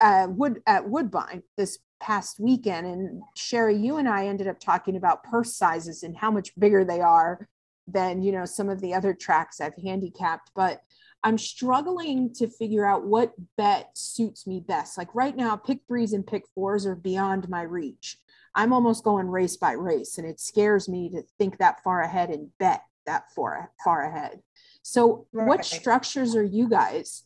uh, 0.01 0.27
wood 0.29 0.61
at 0.65 0.87
woodbine 0.87 1.43
this 1.57 1.79
past 1.99 2.39
weekend 2.39 2.87
and 2.87 3.21
sheri 3.37 3.81
you 3.81 3.97
and 3.97 4.07
i 4.07 4.25
ended 4.25 4.47
up 4.47 4.59
talking 4.59 4.95
about 4.95 5.23
purse 5.23 5.55
sizes 5.55 6.03
and 6.03 6.17
how 6.17 6.31
much 6.31 6.57
bigger 6.57 6.83
they 6.83 7.01
are 7.01 7.47
than 7.87 8.21
you 8.21 8.31
know 8.31 8.45
some 8.45 8.69
of 8.69 8.81
the 8.81 8.93
other 8.93 9.13
tracks 9.13 9.59
i've 9.59 9.75
handicapped 9.83 10.51
but 10.55 10.81
I'm 11.23 11.37
struggling 11.37 12.33
to 12.35 12.47
figure 12.47 12.85
out 12.85 13.05
what 13.05 13.33
bet 13.57 13.89
suits 13.93 14.47
me 14.47 14.63
best. 14.65 14.97
Like 14.97 15.13
right 15.13 15.35
now, 15.35 15.57
pick 15.57 15.79
threes 15.87 16.13
and 16.13 16.25
pick 16.25 16.43
fours 16.55 16.85
are 16.85 16.95
beyond 16.95 17.49
my 17.49 17.63
reach. 17.63 18.17
I'm 18.55 18.73
almost 18.73 19.03
going 19.03 19.27
race 19.27 19.57
by 19.57 19.73
race, 19.73 20.17
and 20.17 20.27
it 20.27 20.39
scares 20.39 20.89
me 20.89 21.09
to 21.09 21.23
think 21.37 21.57
that 21.57 21.83
far 21.83 22.01
ahead 22.01 22.29
and 22.29 22.49
bet 22.59 22.83
that 23.05 23.31
far 23.35 23.71
far 23.83 24.05
ahead. 24.05 24.41
So, 24.81 25.27
what 25.31 25.65
structures 25.65 26.35
are 26.35 26.43
you 26.43 26.69
guys 26.69 27.23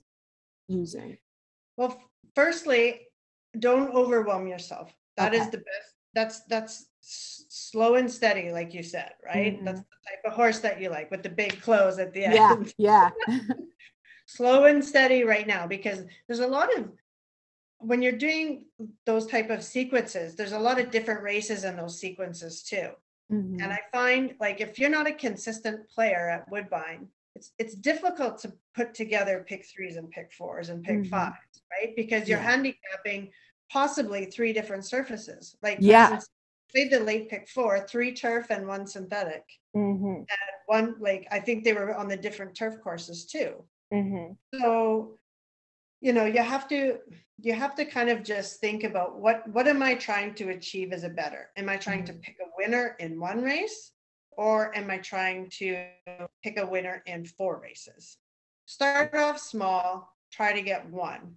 using? 0.68 1.18
Well, 1.78 2.00
firstly, 2.36 3.08
don't 3.58 3.94
overwhelm 3.94 4.48
yourself. 4.48 4.94
That 5.18 5.34
is 5.34 5.42
Okay. 5.42 5.52
the 5.52 5.58
best. 5.58 5.94
That's 6.14 6.40
that's 6.46 6.86
slow 7.02 7.96
and 7.96 8.12
steady, 8.12 8.52
like 8.52 8.74
you 8.74 8.84
said, 8.84 9.12
right? 9.24 9.64
That's 9.64 9.80
mm-hmm. 9.80 9.90
the 10.04 10.10
type 10.10 10.22
of 10.26 10.34
horse 10.34 10.60
that 10.60 10.80
you 10.82 10.90
like 10.90 11.12
with 11.12 11.24
the 11.24 11.30
big 11.30 11.62
clothes 11.62 12.00
at 12.00 12.14
the 12.14 12.26
end. 12.26 12.74
Yeah, 12.78 13.10
yeah, 13.28 13.38
slow 14.26 14.66
and 14.66 14.84
steady 14.84 15.24
right 15.24 15.48
now 15.48 15.68
because 15.68 16.06
there's 16.28 16.40
a 16.40 16.48
lot 16.48 16.76
of 16.78 16.92
when 17.84 18.02
you're 18.02 18.12
doing 18.30 18.66
those 19.06 19.28
type 19.28 19.50
of 19.50 19.64
sequences 19.64 20.36
there's 20.36 20.52
a 20.54 20.60
lot 20.60 20.80
of 20.80 20.92
different 20.92 21.22
races 21.24 21.64
in 21.64 21.76
those 21.78 22.00
sequences 22.00 22.64
too 22.64 22.92
Mhm. 23.32 23.62
and 23.64 23.72
i 23.74 23.80
find 23.92 24.36
like 24.40 24.62
if 24.62 24.78
you're 24.80 24.90
not 24.90 25.08
a 25.08 25.14
consistent 25.14 25.88
player 25.90 26.30
at 26.30 26.50
woodbine 26.52 27.08
it's 27.36 27.52
it's 27.60 27.76
difficult 27.76 28.38
to 28.40 28.54
put 28.76 28.94
together 28.94 29.44
pick 29.48 29.66
threes 29.66 29.96
and 29.98 30.10
pick 30.12 30.32
fours 30.34 30.70
and 30.70 30.84
pick 30.84 31.00
Mhm. 31.04 31.10
fives 31.10 31.64
right 31.72 31.96
because 31.96 32.28
you're 32.30 32.40
Yeah. 32.40 32.52
handicapping 32.52 33.32
possibly 33.72 34.26
three 34.26 34.54
different 34.54 34.86
surfaces 34.86 35.56
like 35.62 35.80
Yeah. 35.82 36.20
say 36.76 36.88
the 36.90 37.00
late 37.00 37.30
pick 37.30 37.48
four 37.50 37.80
three 37.88 38.14
turf 38.14 38.52
and 38.52 38.68
one 38.68 38.86
synthetic 38.88 39.46
Mhm. 39.76 40.26
one 40.68 40.96
like 41.00 41.28
i 41.32 41.40
think 41.40 41.64
they 41.64 41.74
were 41.74 41.94
on 41.96 42.08
the 42.08 42.18
different 42.18 42.56
turf 42.56 42.76
courses 42.82 43.26
too 43.26 43.68
Mhm. 43.92 44.38
so 44.56 45.20
you 46.04 46.12
know 46.12 46.26
you 46.26 46.44
have 46.44 46.68
to 46.68 46.98
you 47.40 47.54
have 47.54 47.76
to 47.76 47.86
kind 47.86 48.10
of 48.10 48.24
just 48.24 48.60
think 48.60 48.84
about 48.84 49.20
what 49.20 49.48
what 49.56 49.68
am 49.68 49.82
i 49.82 49.96
trying 49.96 50.34
to 50.36 50.50
achieve 50.50 50.92
as 50.92 51.04
a 51.04 51.10
better? 51.10 51.50
Am 51.56 51.70
i 51.70 51.78
trying 51.78 52.04
to 52.06 52.12
mm-hmm. 52.12 52.22
pick 52.22 52.38
a 52.42 52.52
winner 52.58 52.96
in 53.00 53.20
one 53.20 53.42
race 53.42 53.92
or 54.32 54.76
am 54.78 54.92
i 54.92 54.98
trying 54.98 55.50
to 55.60 55.88
pick 56.44 56.58
a 56.58 56.66
winner 56.66 57.02
in 57.06 57.26
four 57.26 57.60
races? 57.62 58.18
Start 58.66 59.16
off 59.16 59.40
small 59.40 60.14
try 60.32 60.52
to 60.54 60.62
get 60.62 60.90
one 60.90 61.36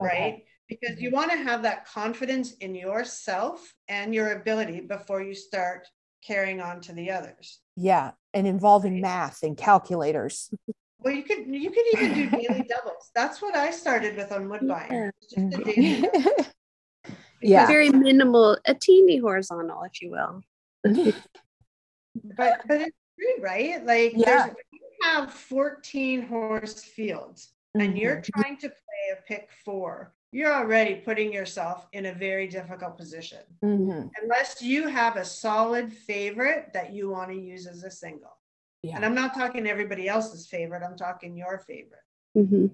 right? 0.00 0.34
Okay. 0.34 0.44
because 0.68 1.00
you 1.00 1.08
mm-hmm. 1.08 1.16
want 1.16 1.30
to 1.30 1.38
have 1.38 1.62
that 1.62 1.86
confidence 1.86 2.52
in 2.54 2.74
yourself 2.74 3.74
and 3.88 4.14
your 4.14 4.32
ability 4.32 4.80
before 4.80 5.22
you 5.22 5.34
start 5.34 5.86
carrying 6.26 6.60
on 6.60 6.80
to 6.82 6.92
the 6.92 7.10
others. 7.10 7.60
Yeah, 7.76 8.12
and 8.34 8.46
involving 8.46 9.00
math 9.00 9.42
and 9.42 9.56
calculators. 9.56 10.50
well 11.02 11.14
you 11.14 11.22
could 11.22 11.46
you 11.46 11.70
could 11.70 11.84
even 11.94 12.14
do 12.14 12.30
daily 12.30 12.62
doubles 12.68 13.10
that's 13.14 13.40
what 13.40 13.54
i 13.54 13.70
started 13.70 14.16
with 14.16 14.32
on 14.32 14.48
woodbine 14.48 14.88
Yeah. 14.90 15.10
Just 15.22 15.36
a 15.54 15.64
daily 15.64 16.04
yeah. 17.42 17.66
Very 17.66 17.90
minimal, 17.90 18.58
a 18.66 18.74
teeny 18.74 19.18
horizontal, 19.18 19.82
if 19.84 20.02
you 20.02 20.10
will. 20.10 20.42
but 20.84 22.60
but 22.66 22.80
it's 22.80 22.96
true, 23.18 23.36
right? 23.42 23.84
Like 23.84 24.12
Yeah. 24.16 24.46
you 24.72 24.80
have 25.02 25.32
14 25.32 26.22
horse 26.22 26.82
fields 26.82 27.52
and 27.74 27.96
you're 27.96 28.16
Mhm. 28.16 28.30
trying 28.34 28.56
to 28.58 28.68
play 28.68 29.04
a 29.12 29.22
pick 29.22 29.50
four, 29.64 30.14
you're 30.32 30.52
already 30.52 30.96
putting 30.96 31.32
yourself 31.32 31.86
in 31.92 32.06
a 32.06 32.12
very 32.12 32.48
difficult 32.48 32.96
position. 32.96 33.44
Mhm. 33.62 34.10
Unless 34.20 34.60
you 34.62 34.88
have 34.88 35.16
a 35.16 35.24
solid 35.24 35.92
favorite 35.92 36.72
that 36.72 36.92
you 36.92 37.08
want 37.10 37.30
to 37.30 37.36
use 37.38 37.66
as 37.68 37.84
a 37.84 37.90
single. 37.90 38.37
And 38.84 39.04
I'm 39.04 39.14
not 39.14 39.34
talking 39.34 39.66
everybody 39.66 40.08
else's 40.08 40.46
favorite, 40.46 40.82
I'm 40.82 40.96
talking 40.96 41.36
your 41.36 41.58
favorite. 41.66 42.00
Mm-hmm. 42.36 42.66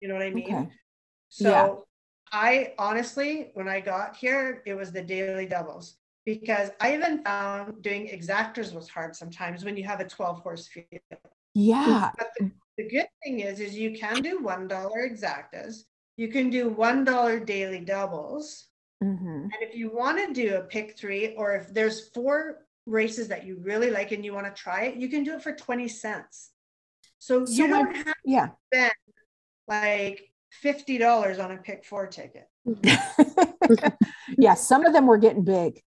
You 0.00 0.08
know 0.08 0.14
what 0.14 0.22
I 0.22 0.30
mean? 0.30 0.54
Okay. 0.54 0.68
So 1.28 1.50
Yeah. 1.50 1.74
I 2.32 2.74
honestly, 2.78 3.50
when 3.54 3.68
I 3.68 3.80
got 3.80 4.16
here, 4.16 4.62
it 4.66 4.74
was 4.74 4.90
the 4.90 5.02
daily 5.02 5.46
doubles 5.46 5.96
because 6.24 6.70
I 6.80 6.94
even 6.94 7.22
found 7.22 7.82
doing 7.82 8.08
exactas 8.08 8.72
was 8.74 8.88
hard 8.88 9.14
sometimes 9.14 9.64
when 9.64 9.76
you 9.76 9.84
have 9.84 10.00
a 10.00 10.08
12 10.08 10.40
horse 10.40 10.68
field. 10.68 10.86
Yeah. 11.54 12.10
But 12.16 12.30
the, 12.38 12.50
the 12.78 12.88
good 12.88 13.08
thing 13.22 13.40
is, 13.40 13.60
is 13.60 13.76
you 13.76 13.92
can 13.98 14.22
do 14.22 14.42
one 14.42 14.66
dollar 14.66 15.06
exactas. 15.08 15.82
You 16.16 16.28
can 16.28 16.48
do 16.48 16.70
one 16.70 17.04
dollar 17.04 17.38
daily 17.38 17.80
doubles. 17.80 18.68
Mhm. 19.02 19.44
And 19.44 19.60
if 19.60 19.74
you 19.74 19.90
want 19.94 20.18
to 20.18 20.32
do 20.32 20.56
a 20.56 20.62
pick 20.62 20.96
three, 20.96 21.34
or 21.36 21.54
if 21.54 21.74
there's 21.74 22.08
four 22.10 22.66
races 22.86 23.28
that 23.28 23.44
you 23.44 23.58
really 23.62 23.90
like 23.90 24.12
and 24.12 24.24
you 24.24 24.32
want 24.34 24.46
to 24.46 24.52
try 24.62 24.84
it, 24.84 24.96
you 24.96 25.08
can 25.08 25.22
do 25.24 25.34
it 25.34 25.42
for 25.42 25.52
20 25.52 25.88
cents. 25.88 26.50
So, 27.18 27.44
So 27.44 27.52
you 27.52 27.68
my- 27.68 27.82
don't 27.82 27.96
have 27.96 28.14
Yeah. 28.24 28.48
like 29.68 30.30
$50 30.62 31.38
on 31.42 31.52
a 31.52 31.56
pick 31.58 31.84
four 31.84 32.06
ticket. 32.06 32.48
yeah, 34.38 34.54
some 34.54 34.84
of 34.84 34.92
them 34.92 35.06
were 35.06 35.18
getting 35.18 35.44
big. 35.44 35.80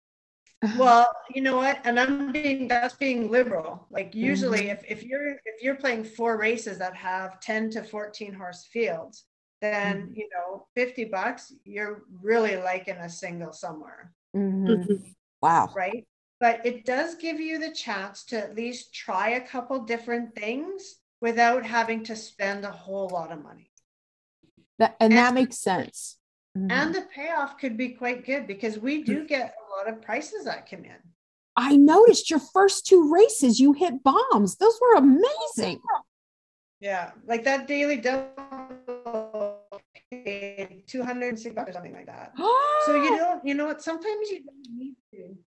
Well, 0.78 1.08
you 1.34 1.42
know 1.42 1.56
what? 1.56 1.78
And 1.84 2.00
I'm 2.00 2.32
being 2.32 2.68
that's 2.68 2.94
being 2.94 3.30
liberal. 3.30 3.86
Like 3.90 4.14
usually 4.14 4.62
Mhm. 4.62 4.72
if, 4.72 4.84
if 4.88 5.04
you're 5.04 5.32
if 5.44 5.62
you're 5.62 5.74
playing 5.74 6.04
four 6.04 6.38
races 6.38 6.78
that 6.78 6.94
have 6.94 7.38
10 7.40 7.68
to 7.70 7.82
14 7.82 8.32
horse 8.32 8.64
fields, 8.72 9.26
then 9.60 10.08
Mhm. 10.08 10.16
you 10.16 10.28
know, 10.32 10.66
50 10.74 11.04
bucks, 11.04 11.52
you're 11.64 12.04
really 12.22 12.56
liking 12.56 12.96
a 12.96 13.10
single 13.10 13.52
somewhere. 13.52 14.14
Mhm. 14.34 15.14
Wow. 15.42 15.70
right? 15.76 16.06
But 16.44 16.66
it 16.66 16.84
does 16.84 17.14
give 17.14 17.40
you 17.40 17.58
the 17.58 17.70
chance 17.70 18.22
to 18.24 18.36
at 18.36 18.54
least 18.54 18.92
try 18.92 19.30
a 19.30 19.40
couple 19.40 19.78
different 19.80 20.34
things 20.34 20.96
without 21.22 21.64
having 21.64 22.04
to 22.04 22.14
spend 22.14 22.66
a 22.66 22.70
whole 22.70 23.08
lot 23.08 23.32
of 23.32 23.42
money. 23.42 23.70
That, 24.78 24.94
and 25.00 25.14
And- 25.14 25.18
that 25.18 25.32
makes 25.32 25.56
sense. 25.56 26.18
Mhm. 26.54 26.70
And 26.70 26.94
the 26.94 27.00
payoff 27.00 27.56
could 27.56 27.78
be 27.78 27.94
quite 27.94 28.26
good 28.26 28.46
because 28.46 28.78
we 28.78 29.02
do 29.02 29.24
get 29.24 29.54
a 29.58 29.70
lot 29.74 29.88
of 29.88 30.02
prices 30.02 30.44
that 30.44 30.68
come 30.68 30.84
in. 30.84 31.00
I 31.56 31.78
noticed 31.78 32.28
your 32.28 32.40
first 32.40 32.84
two 32.84 33.10
races, 33.10 33.58
you 33.58 33.72
hit 33.72 34.02
bombs. 34.02 34.56
Those 34.56 34.78
were 34.82 34.96
amazing. 34.96 35.80
Yeah, 36.78 37.12
like 37.24 37.44
that 37.44 37.66
daily 37.66 37.96
double 37.96 39.62
paid 40.10 40.84
206 40.86 41.54
bucks 41.54 41.70
or 41.70 41.72
something 41.72 41.94
like 41.94 42.04
that. 42.04 42.34
So 42.84 43.02
you 43.02 43.16
don't, 43.16 43.42
you 43.46 43.54
know 43.54 43.64
what? 43.64 43.80
Sometimes 43.80 44.28
you 44.30 44.44
don't 44.44 44.76
need 44.76 44.93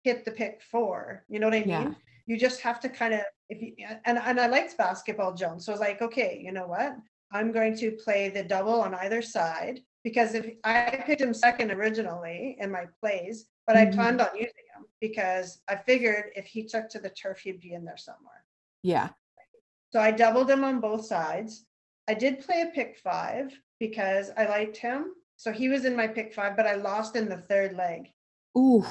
hit 0.03 0.25
the 0.25 0.31
pick 0.31 0.61
four. 0.71 1.23
You 1.29 1.39
know 1.39 1.47
what 1.47 1.55
I 1.55 1.59
mean? 1.59 1.69
Yeah. 1.69 1.91
You 2.25 2.37
just 2.37 2.61
have 2.61 2.79
to 2.81 2.89
kind 2.89 3.13
of 3.13 3.21
if 3.49 3.61
you 3.61 3.73
and 4.05 4.17
and 4.17 4.39
I 4.39 4.47
liked 4.47 4.77
basketball, 4.77 5.33
Jones. 5.33 5.65
So 5.65 5.71
I 5.71 5.75
was 5.75 5.79
like, 5.81 6.01
okay, 6.01 6.41
you 6.43 6.51
know 6.51 6.67
what? 6.67 6.95
I'm 7.31 7.51
going 7.51 7.75
to 7.77 7.91
play 8.03 8.29
the 8.29 8.43
double 8.43 8.79
on 8.81 8.93
either 8.95 9.21
side 9.21 9.81
because 10.03 10.33
if 10.33 10.45
I 10.63 11.03
picked 11.05 11.21
him 11.21 11.33
second 11.33 11.71
originally 11.71 12.55
in 12.59 12.71
my 12.71 12.85
plays, 12.99 13.47
but 13.65 13.75
I 13.75 13.85
Mhm. 13.85 13.93
planned 13.95 14.21
on 14.21 14.29
using 14.33 14.67
him 14.73 14.85
because 15.01 15.61
I 15.67 15.75
figured 15.75 16.31
if 16.35 16.45
he 16.45 16.63
took 16.65 16.87
to 16.89 16.99
the 16.99 17.09
turf, 17.09 17.39
he'd 17.39 17.59
be 17.59 17.73
in 17.73 17.83
there 17.85 17.97
somewhere. 17.97 18.43
yeah. 18.83 19.09
So 19.93 19.99
I 20.01 20.11
doubled 20.11 20.49
him 20.49 20.63
on 20.65 20.81
both 20.81 21.05
sides. 21.05 21.65
I 22.09 22.13
did 22.13 22.39
play 22.45 22.61
a 22.61 22.67
pick 22.67 22.97
five 22.97 23.57
because 23.79 24.31
I 24.37 24.45
liked 24.45 24.75
him. 24.77 25.13
So 25.37 25.51
he 25.51 25.69
was 25.69 25.85
in 25.85 25.95
my 25.95 26.07
pick 26.07 26.33
five, 26.33 26.57
but 26.57 26.67
I 26.67 26.75
lost 26.75 27.15
in 27.15 27.29
the 27.29 27.37
third 27.37 27.73
leg. 27.75 28.11
Ooh. 28.57 28.85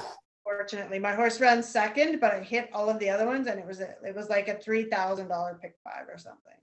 Fortunately, 0.47 0.97
my 0.97 1.13
horse 1.13 1.41
ran 1.41 1.61
second, 1.61 2.21
but 2.21 2.33
I 2.33 2.39
hit 2.39 2.69
all 2.71 2.89
of 2.89 2.99
the 2.99 3.09
other 3.09 3.25
ones, 3.25 3.47
and 3.47 3.59
it 3.59 3.67
was 3.67 3.81
a, 3.81 3.95
it 4.05 4.15
was 4.15 4.29
like 4.29 4.47
a 4.47 4.57
three 4.57 4.85
thousand 4.85 5.27
dollar 5.27 5.59
pick 5.61 5.75
five 5.83 6.07
or 6.09 6.17
something. 6.17 6.53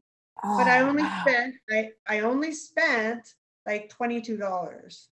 But 0.42 0.68
I 0.68 0.80
Oh, 0.80 0.88
only 0.88 1.02
wow. 1.02 1.22
spent 1.26 1.54
I 1.70 1.90
I 2.08 2.20
only 2.20 2.52
spent 2.52 3.34
like 3.66 3.90
twenty 3.90 4.22
two 4.22 4.38
dollars. 4.38 5.10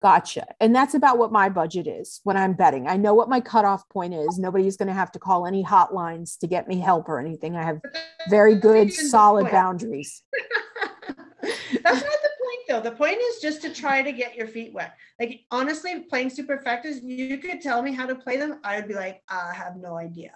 Gotcha. 0.00 0.46
And 0.60 0.76
that's 0.76 0.94
about 0.94 1.18
what 1.18 1.32
my 1.32 1.48
budget 1.48 1.86
is 1.86 2.20
when 2.24 2.36
I'm 2.36 2.52
betting. 2.52 2.86
I 2.86 2.96
know 2.96 3.14
what 3.14 3.28
my 3.28 3.40
cutoff 3.40 3.88
point 3.88 4.14
is. 4.14 4.38
Nobody's 4.38 4.76
going 4.76 4.88
to 4.88 4.94
have 4.94 5.10
to 5.12 5.18
call 5.18 5.46
any 5.46 5.64
hotlines 5.64 6.38
to 6.40 6.46
get 6.46 6.68
me 6.68 6.78
help 6.78 7.08
or 7.08 7.18
anything. 7.18 7.56
I 7.56 7.62
have 7.64 7.80
very 8.28 8.54
good, 8.54 8.92
solid 8.92 9.50
boundaries. 9.50 10.22
That's 11.42 12.02
not 12.02 12.02
the 12.22 12.30
though. 12.68 12.80
The 12.80 12.92
point 12.92 13.18
is 13.18 13.40
just 13.40 13.62
to 13.62 13.72
try 13.72 14.02
to 14.02 14.12
get 14.12 14.34
your 14.34 14.46
feet 14.46 14.72
wet. 14.72 14.96
Like 15.20 15.40
honestly, 15.50 16.00
playing 16.00 16.30
superfectas, 16.30 17.00
you 17.02 17.38
could 17.38 17.60
tell 17.60 17.82
me 17.82 17.92
how 17.92 18.06
to 18.06 18.14
play 18.14 18.36
them. 18.36 18.60
I 18.64 18.76
would 18.76 18.88
be 18.88 18.94
like, 18.94 19.22
ah, 19.28 19.50
I 19.50 19.54
have 19.54 19.76
no 19.76 19.96
idea. 19.96 20.32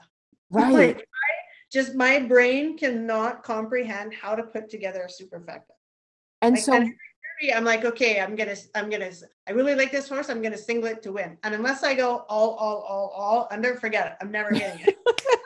Right. 0.51 0.73
Like, 0.73 0.99
I 0.99 1.31
just 1.71 1.95
my 1.95 2.21
brain 2.21 2.79
cannot 2.79 3.43
comprehend 3.43 4.15
how 4.15 4.35
to 4.35 4.43
put 4.43 4.71
together 4.71 5.03
a 5.03 5.23
superfecta. 5.23 5.75
And 6.41 6.55
Like, 6.55 6.65
so, 6.65 6.73
and 6.75 6.95
I'm 7.55 7.65
like, 7.65 7.85
okay, 7.85 8.21
I'm 8.21 8.35
gonna, 8.35 8.57
I'm 8.75 8.91
gonna, 8.91 9.11
I 9.47 9.53
really 9.53 9.75
like 9.75 9.93
this 9.93 10.09
horse. 10.09 10.29
I'm 10.29 10.43
gonna 10.43 10.59
single 10.59 10.89
it 10.89 11.03
to 11.03 11.13
win. 11.13 11.39
And 11.45 11.55
unless 11.55 11.83
I 11.83 11.95
go 11.95 12.25
all, 12.29 12.51
all, 12.55 12.79
all, 12.89 13.09
all 13.15 13.49
under, 13.51 13.77
forget 13.77 14.07
it. 14.07 14.13
I'm 14.21 14.31
never 14.31 14.51
getting 14.51 14.87
it. 14.87 14.97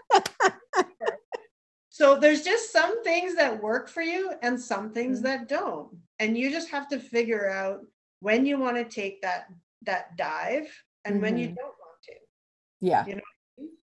so 2.03 2.19
there's 2.19 2.43
just 2.43 2.73
some 2.73 3.05
things 3.05 3.37
that 3.37 3.63
work 3.63 3.89
for 3.89 4.03
you 4.03 4.33
and 4.43 4.61
some 4.61 4.93
things 4.93 5.21
Mhm. 5.21 5.23
that 5.23 5.49
don't. 5.49 5.97
And 6.19 6.37
you 6.37 6.51
just 6.51 6.69
have 6.71 6.89
to 6.89 6.99
figure 6.99 7.49
out 7.49 7.87
when 8.19 8.45
you 8.45 8.59
want 8.59 8.77
to 8.77 8.85
take 8.85 9.23
that 9.23 9.47
that 9.83 10.17
dive 10.17 10.69
and 11.05 11.23
when 11.23 11.37
you 11.37 11.49
Mhm. 11.49 11.57
don't 11.57 11.79
want 11.85 12.03
to. 12.09 12.15
yeah. 12.81 13.07
you 13.07 13.15
know, 13.17 13.23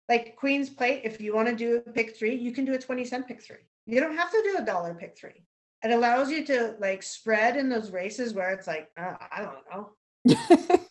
Like 0.07 0.37
Queen's 0.37 0.69
Plate, 0.69 1.01
if 1.05 1.19
you 1.19 1.35
want 1.35 1.49
to 1.49 1.57
do 1.57 1.77
a 1.79 1.81
pick 1.81 2.15
three, 2.15 2.35
you 2.35 2.53
can 2.53 2.67
do 2.67 2.75
a 2.75 2.79
20 2.79 3.07
cent 3.07 3.27
pick 3.27 3.41
three. 3.43 3.65
You 3.87 4.01
don't 4.01 4.19
have 4.19 4.31
to 4.31 4.43
do 4.43 4.59
a 4.59 4.63
dollar 4.63 4.95
pick 4.95 5.17
three. 5.17 5.47
It 5.83 5.91
allows 5.91 6.31
you 6.31 6.45
to 6.45 6.77
like 6.79 7.03
spread 7.03 7.57
in 7.57 7.71
those 7.71 7.91
races 7.91 8.35
where 8.35 8.51
it's 8.53 8.67
like, 8.67 8.91
uh, 8.99 9.17
I 9.31 9.41
don't 9.47 9.65
know. 9.71 9.83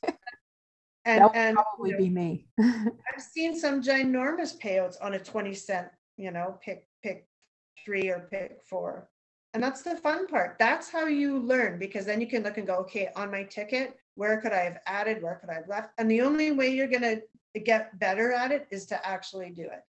And, 1.06 1.22
that 1.22 1.28
would 1.28 1.36
and 1.36 1.58
you 1.58 1.64
probably 1.64 1.92
know, 1.92 1.98
be 1.98 2.10
me. 2.10 2.48
I've 2.60 3.22
seen 3.22 3.60
some 3.60 3.82
ginormous 3.84 4.58
payouts 4.58 4.96
on 5.02 5.16
a 5.16 5.20
20 5.20 5.54
cent, 5.54 5.90
you 6.18 6.32
know, 6.32 6.58
pick, 6.64 6.88
pick 7.04 7.28
three 7.84 8.10
or 8.10 8.28
pick 8.32 8.60
four. 8.64 9.10
And 9.54 9.62
that's 9.62 9.82
the 9.84 9.96
fun 9.98 10.28
part. 10.28 10.56
That's 10.60 10.90
how 10.90 11.06
you 11.06 11.38
learn 11.40 11.78
because 11.78 12.06
then 12.06 12.20
you 12.20 12.28
can 12.28 12.44
look 12.44 12.58
and 12.58 12.66
go, 12.66 12.76
okay, 12.78 13.10
on 13.16 13.30
my 13.30 13.44
ticket, 13.44 13.98
where 14.16 14.42
could 14.42 14.52
I 14.52 14.60
have 14.62 14.80
added? 14.88 15.22
Where 15.22 15.36
could 15.36 15.50
I 15.50 15.56
have 15.56 15.68
left? 15.68 15.92
And 15.98 16.10
the 16.10 16.22
only 16.22 16.52
way 16.52 16.70
you're 16.70 16.88
going 16.88 17.02
to 17.02 17.60
get 17.60 17.98
better 18.00 18.32
at 18.32 18.52
it 18.52 18.68
is 18.72 18.86
to 18.88 19.08
actually 19.08 19.52
do 19.52 19.64
it. 19.64 19.84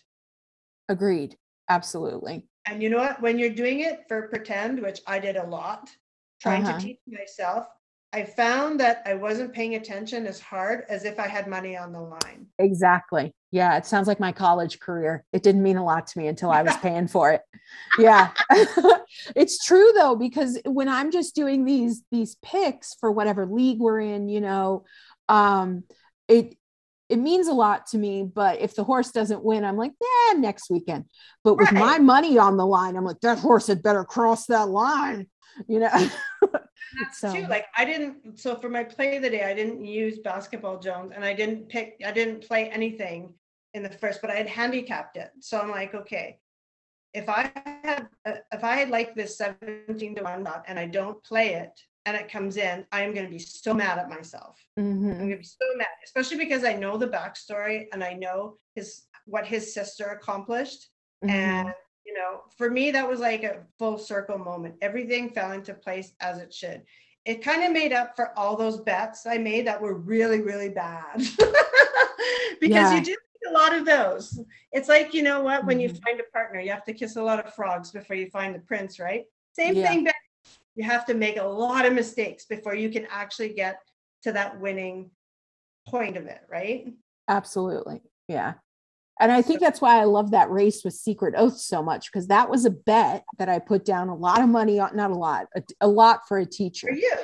Agreed. 0.90 1.36
Absolutely. 1.70 2.44
And 2.66 2.82
you 2.82 2.90
know 2.90 2.98
what? 2.98 3.20
When 3.22 3.38
you're 3.38 3.50
doing 3.50 3.80
it 3.80 4.04
for 4.06 4.28
pretend, 4.28 4.80
which 4.82 5.00
I 5.06 5.18
did 5.18 5.36
a 5.36 5.46
lot, 5.46 5.90
trying 6.40 6.62
Uh-huh. 6.62 6.78
to 6.78 6.84
teach 6.84 6.98
myself, 7.06 7.66
I 8.14 8.22
found 8.22 8.78
that 8.78 9.02
I 9.04 9.14
wasn't 9.14 9.52
paying 9.52 9.74
attention 9.74 10.24
as 10.28 10.38
hard 10.38 10.84
as 10.88 11.04
if 11.04 11.18
I 11.18 11.26
had 11.26 11.48
money 11.48 11.76
on 11.76 11.92
the 11.92 12.00
line. 12.00 12.46
Exactly. 12.60 13.34
Yeah. 13.50 13.76
It 13.76 13.86
sounds 13.86 14.06
like 14.06 14.20
my 14.20 14.30
college 14.30 14.78
career. 14.78 15.24
It 15.32 15.42
didn't 15.42 15.64
mean 15.64 15.78
a 15.78 15.84
lot 15.84 16.06
to 16.06 16.18
me 16.18 16.28
until 16.28 16.52
I 16.52 16.62
was 16.62 16.76
paying 16.82 17.08
for 17.08 17.32
it. 17.32 17.42
Yeah. 17.98 18.30
it's 19.34 19.64
true 19.64 19.92
though, 19.96 20.14
because 20.14 20.60
when 20.64 20.88
I'm 20.88 21.10
just 21.10 21.34
doing 21.34 21.64
these, 21.64 22.04
these 22.12 22.36
picks 22.40 22.94
for 23.00 23.10
whatever 23.10 23.46
league 23.46 23.80
we're 23.80 24.00
in, 24.00 24.28
you 24.28 24.40
know, 24.40 24.84
um, 25.28 25.82
it, 26.28 26.56
it 27.08 27.16
means 27.16 27.48
a 27.48 27.52
lot 27.52 27.88
to 27.88 27.98
me, 27.98 28.22
but 28.22 28.60
if 28.60 28.76
the 28.76 28.84
horse 28.84 29.10
doesn't 29.10 29.44
win, 29.44 29.64
I'm 29.64 29.76
like, 29.76 29.92
yeah, 30.00 30.38
next 30.38 30.70
weekend. 30.70 31.06
But 31.42 31.56
with 31.56 31.72
my 31.72 31.98
money 31.98 32.38
on 32.38 32.56
the 32.56 32.66
line, 32.66 32.96
I'm 32.96 33.04
like, 33.04 33.20
that 33.20 33.38
horse 33.38 33.66
had 33.66 33.82
better 33.82 34.04
cross 34.04 34.46
that 34.46 34.68
line, 34.68 35.26
you 35.68 35.78
know? 35.80 35.90
That's 35.92 37.18
So- 37.18 37.32
too. 37.34 37.46
Like 37.46 37.66
I 37.76 37.84
didn't. 37.84 38.38
So 38.38 38.56
for 38.56 38.68
my 38.68 38.84
play 38.84 39.16
of 39.16 39.22
the 39.22 39.30
day, 39.30 39.42
I 39.44 39.54
didn't 39.54 39.84
use 39.84 40.18
basketball 40.20 40.78
Jones, 40.78 41.12
and 41.14 41.24
I 41.24 41.32
didn't 41.34 41.68
pick. 41.68 41.96
I 42.06 42.12
didn't 42.12 42.46
play 42.46 42.68
anything 42.70 43.34
in 43.74 43.82
the 43.82 43.90
first, 43.90 44.20
but 44.20 44.30
I 44.30 44.34
had 44.36 44.46
handicapped 44.46 45.16
it. 45.16 45.30
So 45.40 45.58
I'm 45.60 45.70
like, 45.70 45.94
okay, 45.94 46.38
if 47.12 47.28
I 47.28 47.50
had, 47.82 48.08
if 48.52 48.62
I 48.62 48.76
had 48.76 48.90
like 48.90 49.14
this 49.14 49.36
17 49.38 50.14
to 50.16 50.22
one 50.22 50.44
lot, 50.44 50.64
and 50.68 50.78
I 50.78 50.86
don't 50.86 51.22
play 51.24 51.54
it, 51.54 51.72
and 52.06 52.16
it 52.16 52.30
comes 52.30 52.56
in, 52.56 52.86
I 52.92 53.02
am 53.02 53.12
going 53.14 53.26
to 53.26 53.32
be 53.32 53.38
so 53.40 53.74
mad 53.74 53.98
at 53.98 54.08
myself. 54.10 54.62
I'm 54.76 55.00
Mhm. 55.02 55.18
gonna 55.18 55.36
be 55.36 55.42
so 55.44 55.66
mad, 55.76 55.88
especially 56.04 56.36
because 56.36 56.62
I 56.64 56.74
know 56.74 56.96
the 56.98 57.08
backstory 57.08 57.86
and 57.92 58.04
I 58.04 58.12
know 58.12 58.58
his 58.76 59.06
what 59.26 59.46
his 59.46 59.72
sister 59.72 60.04
accomplished. 60.08 60.90
Mhm. 61.24 61.30
And 61.30 61.74
you 62.04 62.12
know, 62.14 62.40
for 62.56 62.70
me, 62.70 62.90
that 62.90 63.08
was 63.08 63.20
like 63.20 63.42
a 63.44 63.62
full 63.78 63.98
circle 63.98 64.38
moment. 64.38 64.74
Everything 64.82 65.30
fell 65.30 65.52
into 65.52 65.74
place 65.74 66.12
as 66.20 66.38
it 66.38 66.52
should. 66.52 66.82
It 67.24 67.42
kind 67.42 67.64
of 67.64 67.72
made 67.72 67.92
up 67.92 68.14
for 68.14 68.38
all 68.38 68.56
those 68.56 68.80
bets 68.80 69.26
I 69.26 69.38
made 69.38 69.66
that 69.66 69.80
were 69.80 69.94
really, 69.94 70.42
really 70.42 70.68
bad. 70.68 71.16
because 72.60 72.92
Yeah. 72.92 72.96
you 72.96 73.02
do 73.02 73.16
a 73.48 73.52
lot 73.52 73.74
of 73.74 73.86
those. 73.86 74.38
It's 74.72 74.88
like, 74.88 75.14
you 75.14 75.22
know 75.22 75.42
what, 75.42 75.64
when 75.64 75.80
you 75.80 75.88
Mhm. 75.88 76.02
find 76.02 76.20
a 76.20 76.24
partner, 76.24 76.60
you 76.60 76.70
have 76.70 76.84
to 76.84 76.92
kiss 76.92 77.16
a 77.16 77.22
lot 77.22 77.44
of 77.44 77.54
frogs 77.54 77.90
before 77.90 78.16
you 78.16 78.28
find 78.30 78.54
the 78.54 78.58
prince, 78.60 78.98
right? 78.98 79.24
Same 79.52 79.74
Yeah. 79.74 79.88
thing 79.88 80.04
back. 80.04 80.14
You 80.74 80.84
have 80.84 81.06
to 81.06 81.14
make 81.14 81.36
a 81.38 81.44
lot 81.44 81.86
of 81.86 81.92
mistakes 81.92 82.44
before 82.44 82.74
you 82.74 82.90
can 82.90 83.06
actually 83.06 83.54
get 83.54 83.78
to 84.22 84.32
that 84.32 84.58
winning 84.60 85.10
point 85.86 86.16
of 86.16 86.26
it, 86.26 86.40
right? 86.48 86.92
Absolutely. 87.28 88.02
Yeah. 88.28 88.54
And 89.20 89.30
I 89.30 89.42
think 89.42 89.60
that's 89.60 89.80
why 89.80 90.00
I 90.00 90.04
love 90.04 90.32
that 90.32 90.50
race 90.50 90.82
with 90.84 90.94
Secret 90.94 91.34
Oath 91.36 91.58
so 91.58 91.82
much 91.82 92.10
because 92.10 92.26
that 92.28 92.50
was 92.50 92.64
a 92.64 92.70
bet 92.70 93.24
that 93.38 93.48
I 93.48 93.60
put 93.60 93.84
down 93.84 94.08
a 94.08 94.14
lot 94.14 94.40
of 94.40 94.48
money 94.48 94.80
on, 94.80 94.96
not 94.96 95.10
a 95.10 95.14
lot, 95.14 95.46
a, 95.54 95.62
a 95.80 95.88
lot 95.88 96.26
for 96.26 96.38
a 96.38 96.46
teacher. 96.46 96.88
For 96.88 96.94
you. 96.94 97.14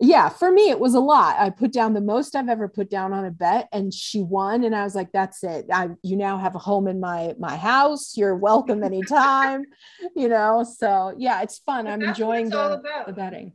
Yeah, 0.00 0.28
for 0.28 0.50
me, 0.50 0.70
it 0.70 0.80
was 0.80 0.94
a 0.94 1.00
lot. 1.00 1.36
I 1.38 1.50
put 1.50 1.72
down 1.72 1.94
the 1.94 2.00
most 2.00 2.34
I've 2.34 2.48
ever 2.48 2.68
put 2.68 2.90
down 2.90 3.12
on 3.12 3.26
a 3.26 3.30
bet 3.30 3.68
and 3.72 3.94
she 3.94 4.22
won. 4.22 4.64
And 4.64 4.74
I 4.74 4.84
was 4.84 4.94
like, 4.94 5.12
that's 5.12 5.44
it. 5.44 5.66
I, 5.72 5.90
you 6.02 6.16
now 6.16 6.36
have 6.36 6.56
a 6.56 6.58
home 6.58 6.88
in 6.88 6.98
my, 6.98 7.34
my 7.38 7.56
house. 7.56 8.16
You're 8.16 8.34
welcome 8.36 8.82
anytime, 8.82 9.64
you 10.16 10.28
know? 10.28 10.64
So 10.64 11.14
yeah, 11.16 11.42
it's 11.42 11.58
fun. 11.58 11.86
I'm 11.86 12.02
enjoying 12.02 12.48
the, 12.50 12.72
about. 12.74 13.06
the 13.06 13.12
betting. 13.12 13.52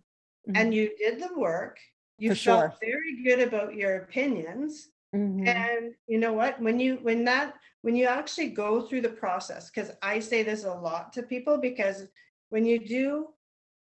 And 0.56 0.74
you 0.74 0.92
did 0.98 1.20
the 1.20 1.38
work. 1.38 1.78
You 2.20 2.32
For 2.32 2.36
felt 2.36 2.60
sure. 2.62 2.74
very 2.82 3.24
good 3.24 3.48
about 3.48 3.76
your 3.76 3.98
opinions. 3.98 4.90
Mhm. 5.14 5.48
And 5.48 5.94
you 6.08 6.20
know 6.20 6.34
what? 6.34 6.62
When 6.62 6.80
you 6.80 7.00
when 7.02 7.26
that 7.26 7.54
when 7.82 7.96
you 7.96 8.06
actually 8.08 8.50
go 8.50 8.82
through 8.82 9.02
the 9.02 9.10
process, 9.10 9.70
because 9.70 9.92
I 10.02 10.20
say 10.20 10.44
this 10.44 10.64
a 10.66 10.74
lot 10.74 11.14
to 11.14 11.24
people, 11.24 11.58
because 11.58 12.08
when 12.50 12.66
you 12.66 12.80
do 12.80 13.34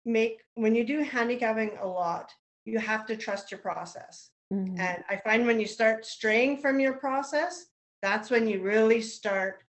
make 0.06 0.42
when 0.56 0.76
you 0.76 0.84
do 0.86 1.00
handicapping 1.04 1.78
a 1.82 1.88
lot, 1.88 2.32
you 2.66 2.80
have 2.80 3.06
to 3.08 3.16
trust 3.18 3.52
your 3.52 3.60
process. 3.60 4.32
Mhm. 4.54 4.80
And 4.80 5.04
I 5.10 5.18
find 5.18 5.46
when 5.46 5.60
you 5.60 5.68
start 5.68 6.06
straying 6.06 6.58
from 6.58 6.80
your 6.80 6.94
process, 6.94 7.68
that's 8.02 8.30
when 8.30 8.48
you 8.48 8.62
really 8.62 9.02
start 9.02 9.64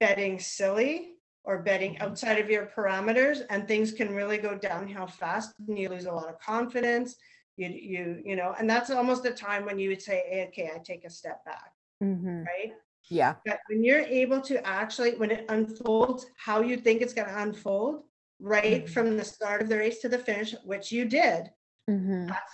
betting 0.00 0.38
silly 0.38 1.14
or 1.44 1.62
betting 1.62 1.94
Mhm. 1.94 2.02
outside 2.02 2.38
of 2.38 2.50
your 2.50 2.66
parameters 2.66 3.44
and 3.50 3.66
things 3.66 3.92
can 3.92 4.14
really 4.14 4.38
go 4.38 4.56
downhill 4.56 5.06
fast 5.06 5.54
and 5.68 5.78
you 5.78 5.88
lose 5.88 6.06
a 6.06 6.12
lot 6.12 6.28
of 6.28 6.38
confidence. 6.40 7.16
You 7.56 7.68
you 7.68 8.22
you 8.24 8.36
know, 8.36 8.54
and 8.58 8.68
that's 8.68 8.90
almost 8.90 9.24
a 9.26 9.32
time 9.32 9.64
when 9.64 9.78
you 9.78 9.88
would 9.90 10.02
say, 10.02 10.22
"Eh, 10.30 10.46
okay, 10.48 10.70
I 10.74 10.78
take 10.78 11.04
a 11.04 11.10
step 11.10 11.44
back. 11.44 11.72
Mhm. 12.02 12.44
right? 12.44 12.74
Yeah. 13.08 13.36
But 13.44 13.60
when 13.68 13.84
you're 13.84 14.00
able 14.00 14.40
to 14.42 14.64
actually, 14.66 15.14
when 15.16 15.30
it 15.30 15.46
unfolds 15.48 16.26
how 16.36 16.60
you 16.60 16.76
think 16.76 17.02
it's 17.02 17.14
going 17.14 17.28
to 17.28 17.40
unfold, 17.42 18.04
right 18.40 18.84
Mhm. 18.84 18.90
from 18.90 19.16
the 19.16 19.24
start 19.24 19.62
of 19.62 19.68
the 19.68 19.78
race 19.78 20.00
to 20.00 20.08
the 20.08 20.18
finish, 20.18 20.54
which 20.64 20.92
you 20.92 21.04
did, 21.06 21.50
Mhm. 21.88 22.28
that's 22.28 22.52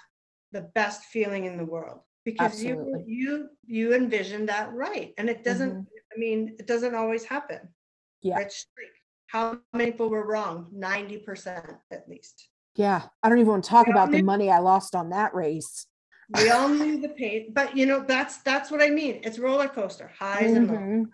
the 0.52 0.60
best 0.74 1.04
feeling 1.06 1.44
in 1.46 1.56
the 1.56 1.64
world 1.64 2.02
because 2.24 2.62
you 2.62 2.72
Absolutely. 2.74 3.04
you 3.06 3.48
you 3.64 3.94
envision 3.94 4.46
that 4.46 4.72
right, 4.72 5.14
and 5.18 5.28
it 5.30 5.42
doesn't. 5.42 5.74
Mhm. 5.74 5.86
I 6.14 6.18
mean, 6.18 6.56
it 6.58 6.66
doesn't 6.66 6.94
always 6.94 7.24
happen. 7.24 7.74
Yeah. 8.20 8.36
Rich 8.38 8.52
Strike. 8.52 8.96
How 9.28 9.58
many 9.72 9.90
people 9.92 10.10
were 10.10 10.26
wrong? 10.26 10.68
Ninety 10.70 11.18
percent 11.18 11.78
at 11.90 12.06
least. 12.08 12.48
Yeah. 12.74 13.08
I 13.22 13.28
don't 13.28 13.38
even 13.38 13.50
want 13.50 13.64
to 13.64 13.70
talk 13.70 13.88
about 13.88 14.10
the 14.10 14.22
money 14.22 14.50
I 14.50 14.58
lost 14.58 14.94
on 14.94 15.08
that 15.10 15.34
race. 15.34 15.86
We 16.34 16.50
all 16.50 16.68
knew 16.68 17.00
the 17.00 17.10
pain, 17.10 17.52
but 17.52 17.76
you 17.76 17.86
know 17.86 18.04
that's 18.06 18.38
that's 18.38 18.70
what 18.70 18.82
I 18.82 18.88
mean. 18.88 19.20
It's 19.22 19.38
roller 19.38 19.68
coaster, 19.68 20.08
highs 20.08 20.52
and 20.52 20.68
lows. 20.68 20.78
Mhm. 20.78 21.10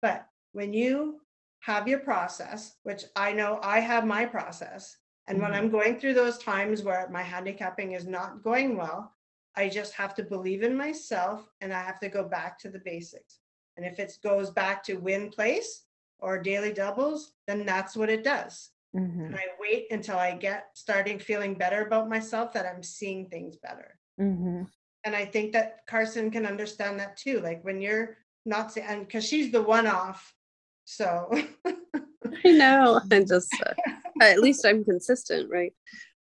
But 0.00 0.28
when 0.52 0.72
you 0.72 1.20
have 1.60 1.88
your 1.88 2.00
process, 2.00 2.76
which 2.82 3.04
I 3.16 3.32
know 3.32 3.58
I 3.62 3.80
have 3.80 4.04
my 4.06 4.24
process, 4.26 4.98
and 5.26 5.40
when 5.40 5.52
Mhm. 5.52 5.56
I'm 5.56 5.70
going 5.70 5.98
through 5.98 6.14
those 6.14 6.38
times 6.38 6.82
where 6.82 7.08
my 7.08 7.22
handicapping 7.22 7.92
is 7.92 8.06
not 8.06 8.42
going 8.42 8.76
well, 8.76 9.14
I 9.56 9.68
just 9.68 9.94
have 9.94 10.14
to 10.16 10.22
believe 10.22 10.62
in 10.62 10.76
myself 10.76 11.48
and 11.60 11.72
I 11.72 11.82
have 11.82 12.00
to 12.00 12.08
go 12.08 12.24
back 12.24 12.58
to 12.60 12.68
the 12.70 12.80
basics. 12.80 13.40
And 13.76 13.86
if 13.86 13.98
it 13.98 14.18
goes 14.22 14.50
back 14.50 14.82
to 14.84 14.96
win 14.96 15.30
place 15.30 15.86
or 16.18 16.38
daily 16.38 16.72
doubles, 16.72 17.32
then 17.46 17.64
that's 17.64 17.96
what 17.96 18.10
it 18.10 18.24
does. 18.24 18.70
Mhm. 18.94 19.26
And 19.26 19.36
I 19.36 19.46
wait 19.58 19.90
until 19.90 20.18
I 20.18 20.36
get 20.36 20.76
starting 20.76 21.18
feeling 21.18 21.54
better 21.54 21.82
about 21.86 22.08
myself 22.08 22.52
that 22.52 22.66
I'm 22.66 22.82
seeing 22.82 23.28
things 23.28 23.56
better. 23.56 23.98
Mhm. 24.20 24.68
And 25.04 25.14
I 25.14 25.24
think 25.26 25.52
that 25.52 25.86
Carson 25.86 26.30
can 26.30 26.46
understand 26.46 26.98
that 27.00 27.16
too. 27.16 27.40
Like 27.40 27.62
when 27.64 27.80
you're 27.80 28.16
not 28.46 28.72
saying, 28.72 28.86
and 28.88 29.06
because 29.06 29.26
she's 29.26 29.52
the 29.52 29.62
one 29.62 29.86
off. 29.86 30.34
So 30.84 31.30
I 32.44 32.50
know. 32.50 33.00
I 33.10 33.24
just, 33.24 33.54
uh, 33.66 33.74
at 34.22 34.40
least 34.40 34.64
I'm 34.64 34.84
consistent, 34.84 35.50
right? 35.50 35.72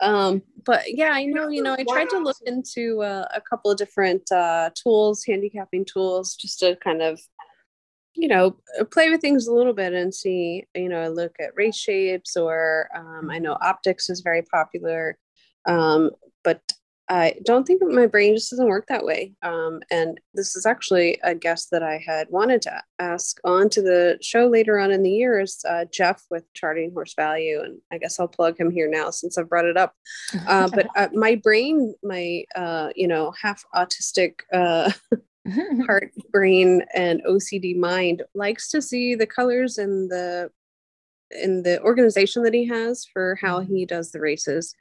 Um, 0.02 0.42
but 0.66 0.84
yeah, 0.88 1.12
I 1.12 1.26
know, 1.26 1.50
you 1.50 1.62
know, 1.62 1.76
I 1.78 1.84
tried 1.84 2.10
to 2.10 2.20
look 2.20 2.38
into 2.46 3.02
uh, 3.02 3.28
a 3.36 3.42
couple 3.42 3.70
of 3.70 3.78
different 3.78 4.32
uh, 4.32 4.72
tools, 4.76 5.24
handicapping 5.26 5.86
tools, 5.86 6.36
just 6.36 6.60
to 6.60 6.76
kind 6.78 7.04
of, 7.04 7.20
you 8.16 8.28
know, 8.28 8.58
uh, 8.80 8.84
play 8.84 9.12
with 9.12 9.22
things 9.22 9.46
a 9.48 9.54
little 9.54 9.74
bit 9.74 9.94
and 9.94 10.14
see, 10.14 10.66
you 10.74 10.90
know, 10.90 11.10
look 11.10 11.36
at 11.40 11.56
race 11.56 11.78
shapes 11.78 12.36
or 12.36 12.90
um, 12.96 13.30
I 13.30 13.38
know 13.38 13.58
optics 13.62 14.10
is 14.10 14.22
very 14.22 14.42
popular. 14.42 15.18
Um, 15.68 16.12
but 16.44 16.62
I 17.12 17.36
don't 17.44 17.68
think 17.68 17.82
my 17.84 18.08
brain 18.08 18.36
just 18.36 18.52
doesn't 18.52 18.70
work 18.70 18.86
that 18.88 19.04
way. 19.04 19.34
Um, 19.44 19.82
and 19.92 20.18
this 20.34 20.56
is 20.56 20.66
actually 20.66 21.20
a 21.24 21.36
guest 21.36 21.68
that 21.72 21.84
I 21.84 22.02
had 22.06 22.28
wanted 22.30 22.62
to 22.62 22.82
ask 23.00 23.38
on 23.44 23.68
to 23.72 23.82
the 23.82 24.18
show 24.22 24.48
later 24.48 24.80
on 24.80 24.92
in 24.92 25.04
the 25.04 25.12
year 25.12 25.42
is 25.42 25.62
uh, 25.68 25.84
Jeff 25.92 26.24
with 26.32 26.46
Charting 26.54 26.94
Horse 26.94 27.14
Value. 27.14 27.60
And 27.60 27.82
I 27.92 27.98
guess 27.98 28.18
I'll 28.18 28.30
plug 28.30 28.58
him 28.58 28.72
here 28.72 28.90
now 28.90 29.10
since 29.10 29.38
I've 29.38 29.50
brought 29.50 29.66
it 29.66 29.78
up. 29.78 29.94
Uh, 30.48 30.68
but 30.74 30.88
uh, 30.96 31.08
my 31.14 31.36
brain, 31.36 31.94
my, 32.04 32.44
uh, 32.56 32.90
you 32.96 33.08
know, 33.08 33.32
half 33.42 33.64
autistic 33.76 34.40
uh, 34.52 34.92
heart, 35.86 36.12
brain, 36.32 36.84
and 36.94 37.22
OCD 37.28 37.78
mind 37.78 38.24
likes 38.34 38.70
to 38.70 38.82
see 38.82 39.16
the 39.16 39.26
colors 39.26 39.78
and 39.78 40.10
the 40.10 40.50
in 41.42 41.64
the 41.64 41.82
organization 41.82 42.44
that 42.44 42.54
he 42.54 42.68
has 42.68 43.06
for 43.12 43.38
how 43.42 43.60
he 43.60 43.86
does 43.86 44.12
the 44.12 44.20
races. 44.20 44.76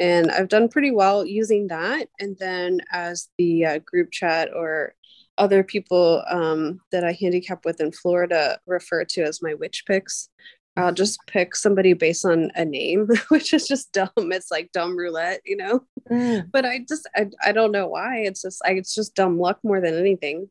And 0.00 0.30
i've 0.30 0.48
done 0.48 0.68
pretty 0.68 0.90
well 0.90 1.24
using 1.24 1.68
that. 1.68 2.08
And 2.18 2.36
then 2.38 2.80
as 2.92 3.28
the 3.38 3.64
uh, 3.64 3.78
group 3.78 4.10
chat 4.10 4.50
or 4.54 4.94
other 5.38 5.62
people 5.62 6.22
um, 6.28 6.80
that 6.92 7.04
i 7.04 7.12
handicap 7.12 7.64
with 7.64 7.80
in 7.80 7.92
florida 7.92 8.58
refer 8.66 9.04
to 9.04 9.22
as 9.22 9.42
my 9.42 9.54
witch 9.54 9.84
picks 9.86 10.28
i'll 10.76 10.92
just 10.92 11.18
pick 11.26 11.54
somebody 11.54 11.92
based 11.92 12.24
on 12.24 12.50
a 12.54 12.64
name 12.64 13.08
which 13.28 13.52
is 13.52 13.66
just 13.66 13.92
dumb. 13.92 14.10
It's 14.16 14.50
like 14.50 14.72
dumb 14.72 14.96
roulette 14.96 15.40
you 15.44 15.56
know? 15.56 15.84
Mm. 16.10 16.50
but 16.52 16.64
i 16.64 16.84
just 16.88 17.08
I, 17.16 17.30
I 17.44 17.52
don't 17.52 17.72
know 17.72 17.88
why. 17.88 18.18
It's 18.18 18.42
just 18.42 18.60
I, 18.64 18.72
it's 18.72 18.94
just 18.94 19.14
dumb 19.14 19.38
luck 19.38 19.58
more 19.62 19.80
than 19.80 19.94
anything 19.94 20.48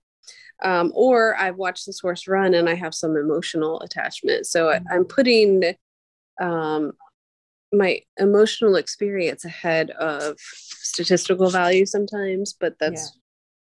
um, 0.64 0.91
or 0.95 1.36
I've 1.38 1.57
watched 1.57 1.86
this 1.86 1.99
horse 1.99 2.28
run 2.28 2.53
and 2.53 2.70
I 2.70 2.76
have 2.76 2.93
some 2.93 3.16
emotional 3.18 3.82
attachment. 3.82 4.45
So 4.45 4.70
I, 4.70 4.80
I'm 4.91 5.05
putting 5.05 5.76
um, 6.41 6.93
my 7.72 8.01
emotional 8.18 8.76
experience 8.76 9.45
ahead 9.45 9.91
of 9.91 10.38
statistical 10.39 11.49
value 11.49 11.86
sometimes, 11.86 12.53
but 12.53 12.76
that's 12.80 13.18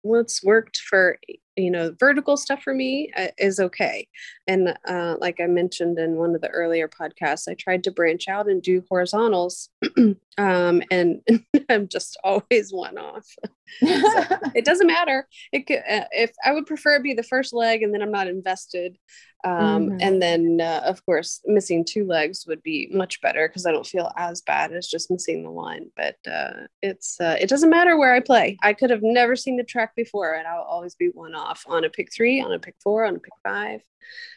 what's 0.02 0.43
worked 0.43 0.78
for 0.78 1.18
you 1.58 1.72
know 1.72 1.93
vertical 1.99 2.38
stuff 2.38 2.62
for 2.64 2.74
me 2.74 3.12
uh, 3.18 3.28
is 3.38 3.60
okay. 3.60 4.08
And 4.47 4.76
uh, 4.88 5.16
like 5.20 5.39
i 5.39 5.47
mentioned 5.47 5.97
in 5.99 6.16
one 6.16 6.36
of 6.36 6.41
the 6.41 6.49
earlier 6.49 6.88
podcasts 6.88 7.47
i 7.47 7.53
tried 7.56 7.84
to 7.86 7.91
branch 7.91 8.28
out 8.28 8.47
and 8.47 8.62
do 8.62 8.84
horizontals 8.89 9.70
um, 10.38 10.82
and 10.91 11.22
i'm 11.70 11.88
just 11.88 12.18
always 12.24 12.72
one 12.72 12.97
off. 12.97 13.28
It 13.82 14.64
doesn't 14.70 14.86
matter. 14.88 15.28
It 15.51 15.66
could, 15.66 15.80
uh, 15.89 16.06
if 16.12 16.32
i 16.45 16.51
would 16.51 16.68
prefer 16.68 16.95
it 16.95 17.03
be 17.03 17.14
the 17.16 17.24
first 17.24 17.51
leg 17.53 17.82
and 17.82 17.91
then 17.93 18.01
i'm 18.03 18.12
not 18.12 18.28
invested 18.28 18.97
um, 19.43 19.89
Mhm. 19.89 19.97
and 20.01 20.22
then 20.22 20.60
uh, 20.62 20.82
of 20.86 21.06
course 21.06 21.41
missing 21.45 21.84
two 21.84 22.06
legs 22.06 22.45
would 22.47 22.62
be 22.64 22.89
much 22.91 23.22
better 23.22 23.47
because 23.47 23.66
i 23.66 23.72
don't 23.72 23.86
feel 23.88 24.12
as 24.18 24.41
bad 24.41 24.72
as 24.72 24.88
just 24.88 25.10
missing 25.12 25.43
the 25.43 25.51
one 25.51 25.88
but 25.97 26.16
uh, 26.32 26.53
it's 26.84 27.20
uh, 27.20 27.38
it 27.39 27.49
doesn't 27.49 27.70
matter 27.72 27.97
where 27.97 28.14
i 28.14 28.20
play. 28.20 28.58
I 28.64 28.74
could 28.74 28.91
have 28.91 29.03
never 29.03 29.36
seen 29.36 29.58
the 29.58 29.64
track 29.64 29.95
before 29.95 30.34
and 30.36 30.47
i'll 30.47 30.62
always 30.62 30.93
be 30.95 31.08
one 31.14 31.34
off 31.36 31.45
on 31.68 31.84
a 31.86 31.89
pick 31.89 32.12
three 32.14 32.41
on 32.41 32.52
a 32.54 32.60
pick 32.60 32.76
four 32.82 33.06
on 33.06 33.16
a 33.16 33.20
pick 33.20 33.34
five 33.43 33.82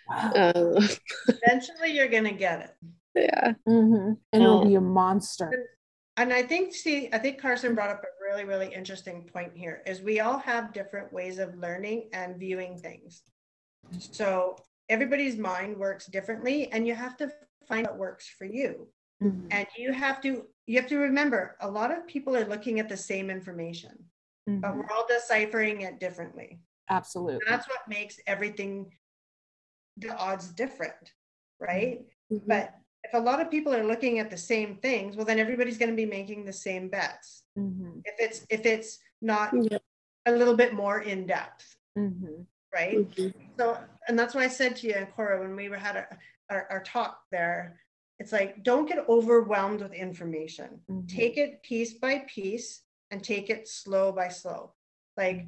Wow. 0.09 0.30
uh, 0.34 0.80
eventually 1.28 1.90
you're 1.92 2.09
going 2.09 2.24
to 2.24 2.32
get 2.32 2.61
it. 2.61 2.74
yeah 3.14 3.52
Mhm. 3.68 4.16
And 4.32 4.42
it'll 4.42 4.61
Oh. 4.62 4.64
be 4.64 4.74
a 4.76 4.80
monster. 4.80 5.68
And 6.16 6.32
I 6.32 6.42
think, 6.42 6.74
see, 6.74 7.09
I 7.12 7.18
think 7.18 7.40
Carson 7.40 7.74
brought 7.76 7.90
up 7.90 8.02
a 8.02 8.24
really, 8.24 8.44
really 8.44 8.74
interesting 8.74 9.22
point 9.32 9.52
here 9.54 9.82
is 9.86 10.00
we 10.02 10.18
all 10.20 10.38
have 10.38 10.72
different 10.72 11.12
ways 11.12 11.38
of 11.38 11.54
learning 11.56 12.09
and 12.12 12.36
viewing 12.38 12.76
things. 12.78 13.22
So 13.98 14.56
everybody's 14.88 15.36
mind 15.36 15.76
works 15.76 16.06
differently 16.06 16.72
and 16.72 16.86
you 16.88 16.94
have 16.94 17.16
to 17.18 17.30
find 17.68 17.86
what 17.86 17.98
works 17.98 18.26
for 18.28 18.46
you. 18.46 18.88
Mhm. 19.22 19.46
And 19.52 19.66
you 19.76 19.92
have 19.92 20.20
to, 20.22 20.46
you 20.66 20.80
have 20.80 20.88
to 20.88 20.96
remember 20.98 21.56
a 21.61 21.70
lot 21.70 21.90
of 21.96 22.06
people 22.06 22.34
are 22.36 22.46
looking 22.46 22.80
at 22.80 22.88
the 22.88 22.96
same 22.96 23.30
information, 23.30 24.11
but 24.46 24.72
Mhm. 24.72 24.76
we're 24.78 24.90
all 24.96 25.06
deciphering 25.06 25.82
it 25.82 26.00
differently. 26.00 26.59
Absolutely. 26.91 27.41
That's 27.49 27.68
what 27.68 27.86
makes 27.89 28.18
everything, 28.26 28.93
the 29.97 30.16
odds 30.16 30.49
different, 30.49 31.12
right? 31.61 32.05
Mhm. 32.32 32.47
But 32.47 32.74
if 33.05 33.14
a 33.14 33.18
lot 33.18 33.41
of 33.41 33.51
people 33.51 33.74
are 33.74 33.84
looking 33.84 34.18
at 34.18 34.30
the 34.30 34.36
same 34.36 34.76
things, 34.78 35.16
well, 35.16 35.26
then 35.26 35.39
everybody's 35.39 35.78
going 35.78 35.91
to 35.91 35.97
be 35.97 36.07
making 36.07 36.45
the 36.45 36.53
same 36.53 36.89
bets. 36.89 37.45
Mhm. 37.57 38.03
If 38.05 38.14
it's 38.18 38.47
if 38.51 38.66
it's 38.66 38.99
not 39.20 39.53
Yeah. 39.55 39.78
a 40.26 40.32
little 40.32 40.57
bit 40.57 40.72
more 40.74 41.01
in 41.03 41.26
depth, 41.26 41.76
Mhm. 41.97 42.47
right? 42.72 42.97
Mhm. 42.99 43.34
So, 43.59 43.82
and 44.07 44.18
that's 44.18 44.34
why 44.34 44.45
I 44.45 44.49
said 44.49 44.76
to 44.76 44.86
you 44.86 44.95
and 44.95 45.11
Cora 45.12 45.41
when 45.41 45.57
we 45.57 45.68
were 45.68 45.76
had 45.78 45.97
our, 45.97 46.18
our, 46.51 46.66
our 46.70 46.82
talk 46.82 47.24
there, 47.30 47.80
it's 48.18 48.32
like 48.32 48.62
don't 48.62 48.86
get 48.86 49.09
overwhelmed 49.09 49.80
with 49.82 49.93
information. 49.93 50.82
Mhm. 50.89 51.09
Take 51.09 51.36
it 51.36 51.62
piece 51.62 51.95
by 51.95 52.20
piece 52.28 52.82
and 53.11 53.22
take 53.22 53.49
it 53.51 53.68
slow 53.68 54.12
by 54.12 54.28
slow. 54.28 54.74
Like 55.16 55.47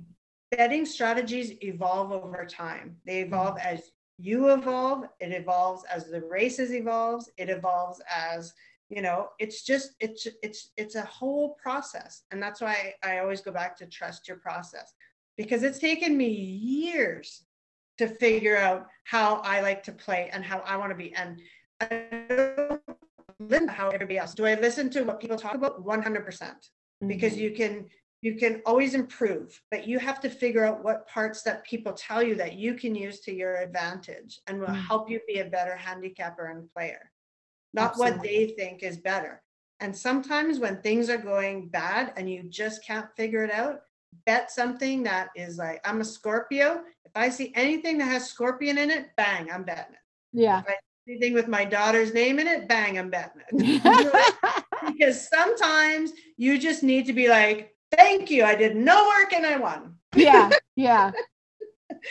betting 0.50 0.84
strategies 0.84 1.52
evolve 1.62 2.12
over 2.12 2.44
time. 2.44 2.96
They 3.04 3.20
evolve 3.20 3.58
as 3.58 3.90
you 4.18 4.52
evolve, 4.52 5.04
it 5.18 5.32
evolves 5.32 5.84
as 5.84 6.10
the 6.10 6.20
races 6.20 6.72
evolves, 6.72 7.30
it 7.38 7.48
evolves 7.48 8.00
as 8.14 8.52
you 8.90 9.02
know, 9.02 9.28
it's 9.38 9.62
just 9.62 9.92
it's 10.00 10.26
it's 10.42 10.70
it's 10.76 10.96
a 10.96 11.02
whole 11.02 11.50
process. 11.62 12.22
And 12.32 12.42
that's 12.42 12.60
why 12.60 12.94
I 13.04 13.18
always 13.18 13.40
go 13.40 13.52
back 13.52 13.76
to 13.76 13.86
trust 13.86 14.26
your 14.26 14.38
process 14.38 14.92
because 15.36 15.62
it's 15.62 15.78
taken 15.78 16.16
me 16.16 16.28
years 16.28 17.44
to 17.98 18.08
figure 18.08 18.56
out 18.56 18.88
how 19.04 19.36
I 19.36 19.60
like 19.60 19.84
to 19.84 19.92
play 19.92 20.28
and 20.32 20.44
how 20.44 20.58
I 20.66 20.76
want 20.76 20.90
to 20.90 20.96
be. 20.96 21.14
And 21.14 21.40
I 21.80 22.14
don't 22.28 22.82
listen 23.38 23.68
to 23.68 23.72
how 23.72 23.90
everybody 23.90 24.18
else. 24.18 24.34
Do 24.34 24.44
I 24.44 24.54
listen 24.54 24.90
to 24.90 25.02
what 25.04 25.20
people 25.20 25.38
talk 25.38 25.54
about? 25.54 25.84
100% 25.84 26.70
because 27.06 27.34
Mhm. 27.34 27.38
you 27.38 27.50
can 27.52 27.88
you 28.22 28.34
can 28.34 28.60
always 28.66 28.94
improve 28.94 29.60
but 29.70 29.86
you 29.88 29.98
have 29.98 30.20
to 30.20 30.28
figure 30.28 30.64
out 30.64 30.84
what 30.84 31.06
parts 31.08 31.42
that 31.42 31.64
people 31.64 31.92
tell 31.92 32.22
you 32.22 32.34
that 32.34 32.54
you 32.54 32.74
can 32.74 32.94
use 32.94 33.20
to 33.20 33.34
your 33.34 33.56
advantage 33.56 34.40
and 34.46 34.60
will 34.60 34.68
Mm. 34.68 34.86
help 34.86 35.10
you 35.10 35.20
be 35.26 35.38
a 35.40 35.44
better 35.44 35.74
handicapper 35.76 36.46
and 36.46 36.70
player. 36.74 37.10
Not 37.72 37.96
what 37.96 38.22
they 38.22 38.48
think 38.58 38.82
is 38.82 38.96
better. 38.98 39.42
And 39.80 39.96
sometimes 39.96 40.58
when 40.58 40.82
things 40.82 41.08
are 41.08 41.16
going 41.18 41.68
bad 41.68 42.12
and 42.16 42.28
you 42.30 42.42
just 42.42 42.84
can't 42.84 43.08
figure 43.16 43.42
it 43.44 43.50
out 43.52 43.80
bet 44.26 44.50
something 44.50 45.04
that 45.04 45.28
is 45.36 45.56
like 45.56 45.80
i'm 45.86 46.00
a 46.00 46.04
scorpio. 46.04 46.82
If 47.04 47.12
i 47.14 47.28
see 47.28 47.52
anything 47.54 47.96
that 47.98 48.06
has 48.06 48.28
scorpion 48.28 48.76
in 48.76 48.90
it 48.90 49.10
bang 49.16 49.50
i'm 49.52 49.62
betting 49.62 49.94
it. 49.94 50.00
Yeah. 50.32 50.62
anything 51.08 51.32
with 51.32 51.46
my 51.48 51.64
daughter's 51.64 52.12
name 52.12 52.38
in 52.40 52.48
it 52.48 52.68
bang 52.68 52.98
i'm 52.98 53.08
betting 53.08 53.42
it. 53.48 54.34
Because 54.92 55.28
sometimes 55.28 56.12
you 56.38 56.58
just 56.58 56.82
need 56.82 57.04
to 57.06 57.12
be 57.12 57.28
like, 57.28 57.74
thank 57.92 58.30
you, 58.30 58.44
I 58.44 58.54
did 58.54 58.76
no 58.76 59.06
work 59.08 59.32
and 59.32 59.46
I 59.46 59.56
won. 59.58 59.94
yeah. 60.14 60.50
Yeah. 60.76 61.10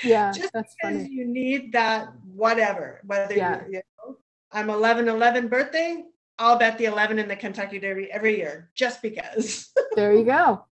Yeah, 0.03 0.31
Just 0.33 0.53
that's 0.53 0.75
because 0.81 0.97
funny. 1.03 1.09
you 1.09 1.25
need 1.25 1.71
that 1.71 2.09
whatever, 2.35 3.01
whether 3.05 3.33
Yeah. 3.35 3.61
you're, 3.63 3.71
you 3.71 3.81
know, 3.97 4.17
I'm 4.51 4.69
11 4.69 5.07
11 5.07 5.47
birthday, 5.47 6.03
I'll 6.37 6.57
bet 6.59 6.77
the 6.77 6.85
11 6.85 7.17
in 7.17 7.27
the 7.27 7.35
Kentucky 7.35 7.79
Derby 7.79 8.11
every 8.11 8.37
year 8.37 8.69
just 8.75 9.01
because. 9.01 9.71
There 9.95 10.13
you 10.13 10.23
go. 10.23 10.65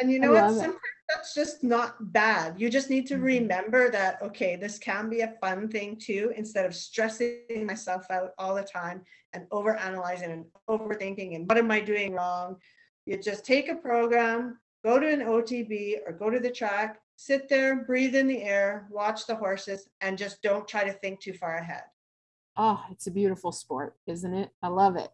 And 0.00 0.10
you 0.10 0.18
know 0.20 0.32
what? 0.32 0.50
it. 0.50 0.54
Sometimes 0.58 0.80
that's 1.08 1.34
just 1.34 1.62
not 1.62 2.12
bad. 2.12 2.60
You 2.60 2.68
just 2.68 2.90
need 2.90 3.06
to 3.08 3.14
Mhm. 3.14 3.22
remember 3.22 3.90
that, 3.90 4.20
okay, 4.22 4.56
this 4.56 4.78
can 4.78 5.08
be 5.08 5.20
a 5.20 5.34
fun 5.40 5.68
thing 5.68 5.96
too, 5.96 6.32
instead 6.36 6.66
of 6.66 6.74
stressing 6.74 7.64
myself 7.64 8.10
out 8.10 8.32
all 8.38 8.54
the 8.54 8.62
time 8.64 9.02
and 9.32 9.46
over 9.50 9.76
analyzing 9.76 10.30
and 10.32 10.44
overthinking 10.68 11.36
and 11.36 11.46
what 11.48 11.58
am 11.58 11.70
I 11.70 11.80
doing 11.80 12.12
wrong? 12.12 12.56
You 13.08 13.16
just 13.16 13.46
take 13.46 13.70
a 13.70 13.74
program, 13.74 14.58
go 14.84 15.00
to 15.00 15.10
an 15.10 15.20
OTB 15.20 16.00
or 16.06 16.12
go 16.12 16.28
to 16.28 16.38
the 16.38 16.50
track, 16.50 17.00
sit 17.16 17.48
there, 17.48 17.84
breathe 17.86 18.14
in 18.14 18.28
the 18.28 18.42
air, 18.42 18.86
watch 18.90 19.26
the 19.26 19.34
horses, 19.34 19.88
and 20.02 20.18
just 20.18 20.42
don't 20.42 20.68
try 20.68 20.84
to 20.84 20.92
think 20.92 21.18
too 21.20 21.32
far 21.32 21.56
ahead, 21.56 21.84
oh, 22.58 22.82
it's 22.90 23.06
a 23.06 23.10
beautiful 23.10 23.50
sport, 23.50 23.94
isn't 24.06 24.34
it? 24.34 24.50
I 24.62 24.68
love 24.68 24.96
it. 24.96 25.08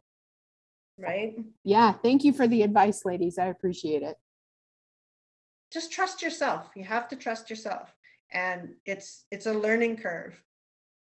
right? 0.98 1.36
Yeah, 1.62 1.92
thank 1.92 2.24
you 2.24 2.32
for 2.32 2.48
the 2.48 2.62
advice, 2.62 3.04
ladies. 3.04 3.38
I 3.38 3.46
appreciate 3.46 4.02
it. 4.02 4.16
just 5.72 5.92
trust 5.92 6.20
yourself. 6.20 6.70
You 6.74 6.82
have 6.82 7.06
to 7.10 7.16
trust 7.16 7.48
yourself. 7.48 7.94
And 8.32 8.70
it's 8.86 9.26
it's 9.30 9.46
a 9.46 9.52
learning 9.52 9.98
curve. 9.98 10.42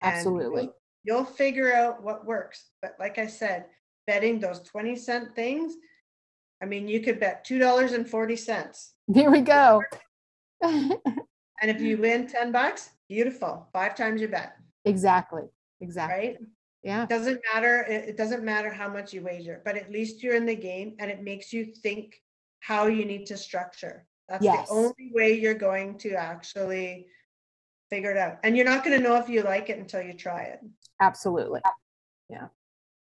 Absolutely. 0.03 0.63
You'll, 0.63 0.75
you'll 1.03 1.25
figure 1.25 1.73
out 1.73 2.03
what 2.03 2.27
works. 2.27 2.69
But 2.83 2.95
like 2.99 3.17
I 3.17 3.25
said, 3.25 3.65
betting 4.05 4.39
those 4.39 4.59
20 4.59 4.95
cent 4.95 5.35
things, 5.35 5.73
I 6.61 6.65
mean, 6.65 6.87
you 6.87 7.01
could 7.01 7.19
bet 7.19 7.45
$2.40. 7.45 8.89
There 9.07 9.31
we 9.31 9.41
go. 9.41 9.81
And 11.61 11.71
if 11.71 11.79
you 11.79 11.97
win 11.97 12.27
10 12.27 12.51
bucks, 12.51 12.89
beautiful. 13.07 13.67
Five 13.71 13.95
times 13.95 14.19
your 14.19 14.29
bet, 14.29 14.57
exactly. 14.83 15.43
Exactly. 15.79 16.27
right? 16.27 16.37
Yeah. 16.83 17.03
It 17.03 17.09
doesn't 17.09 17.39
matter. 17.53 17.85
It, 17.89 18.09
it 18.09 18.17
doesn't 18.17 18.43
matter 18.43 18.69
how 18.69 18.89
much 18.89 19.13
you 19.13 19.21
wager, 19.23 19.61
but 19.63 19.77
at 19.77 19.89
least 19.89 20.21
you're 20.21 20.35
in 20.35 20.45
the 20.45 20.55
game 20.55 20.95
and 20.99 21.09
it 21.09 21.23
makes 21.23 21.53
you 21.53 21.65
think 21.65 22.21
how 22.59 22.87
you 22.87 23.05
need 23.05 23.25
to 23.27 23.37
structure. 23.37 24.05
That's 24.27 24.43
Yes. 24.43 24.67
the 24.67 24.73
only 24.75 25.11
way 25.13 25.39
you're 25.39 25.53
going 25.53 25.97
to 25.99 26.11
actually 26.15 27.07
figure 27.89 28.11
it 28.11 28.17
out. 28.17 28.39
And 28.43 28.57
you're 28.57 28.65
not 28.65 28.83
going 28.83 28.97
to 28.97 29.03
know 29.03 29.15
if 29.15 29.29
you 29.29 29.41
like 29.41 29.69
it 29.69 29.79
until 29.79 30.01
you 30.01 30.13
try 30.13 30.41
it, 30.43 30.59
Absolutely. 30.99 31.61
Yeah. 32.29 32.47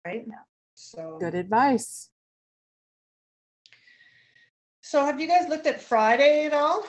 Right? 0.06 0.26
Yeah. 0.28 0.36
So, 0.76 1.18
Good 1.20 1.34
advice. 1.34 2.10
So 4.94 5.04
have 5.04 5.20
you 5.20 5.28
guys 5.28 5.50
looked 5.50 5.66
at 5.66 5.82
Friday 5.82 6.46
at 6.46 6.54
all? 6.54 6.86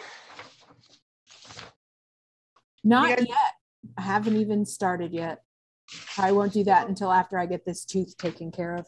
Not 2.85 3.09
guys- 3.17 3.27
yet. 3.27 3.53
I 3.97 4.03
haven't 4.03 4.37
even 4.37 4.67
started 4.67 5.11
yet. 5.11 5.41
I 6.19 6.33
won't 6.33 6.53
do 6.53 6.65
that 6.65 6.87
until 6.87 7.11
after 7.11 7.39
I 7.39 7.47
get 7.47 7.65
this 7.65 7.87
tooth 7.87 8.15
taken 8.19 8.53
care 8.53 8.77
of. 8.77 8.87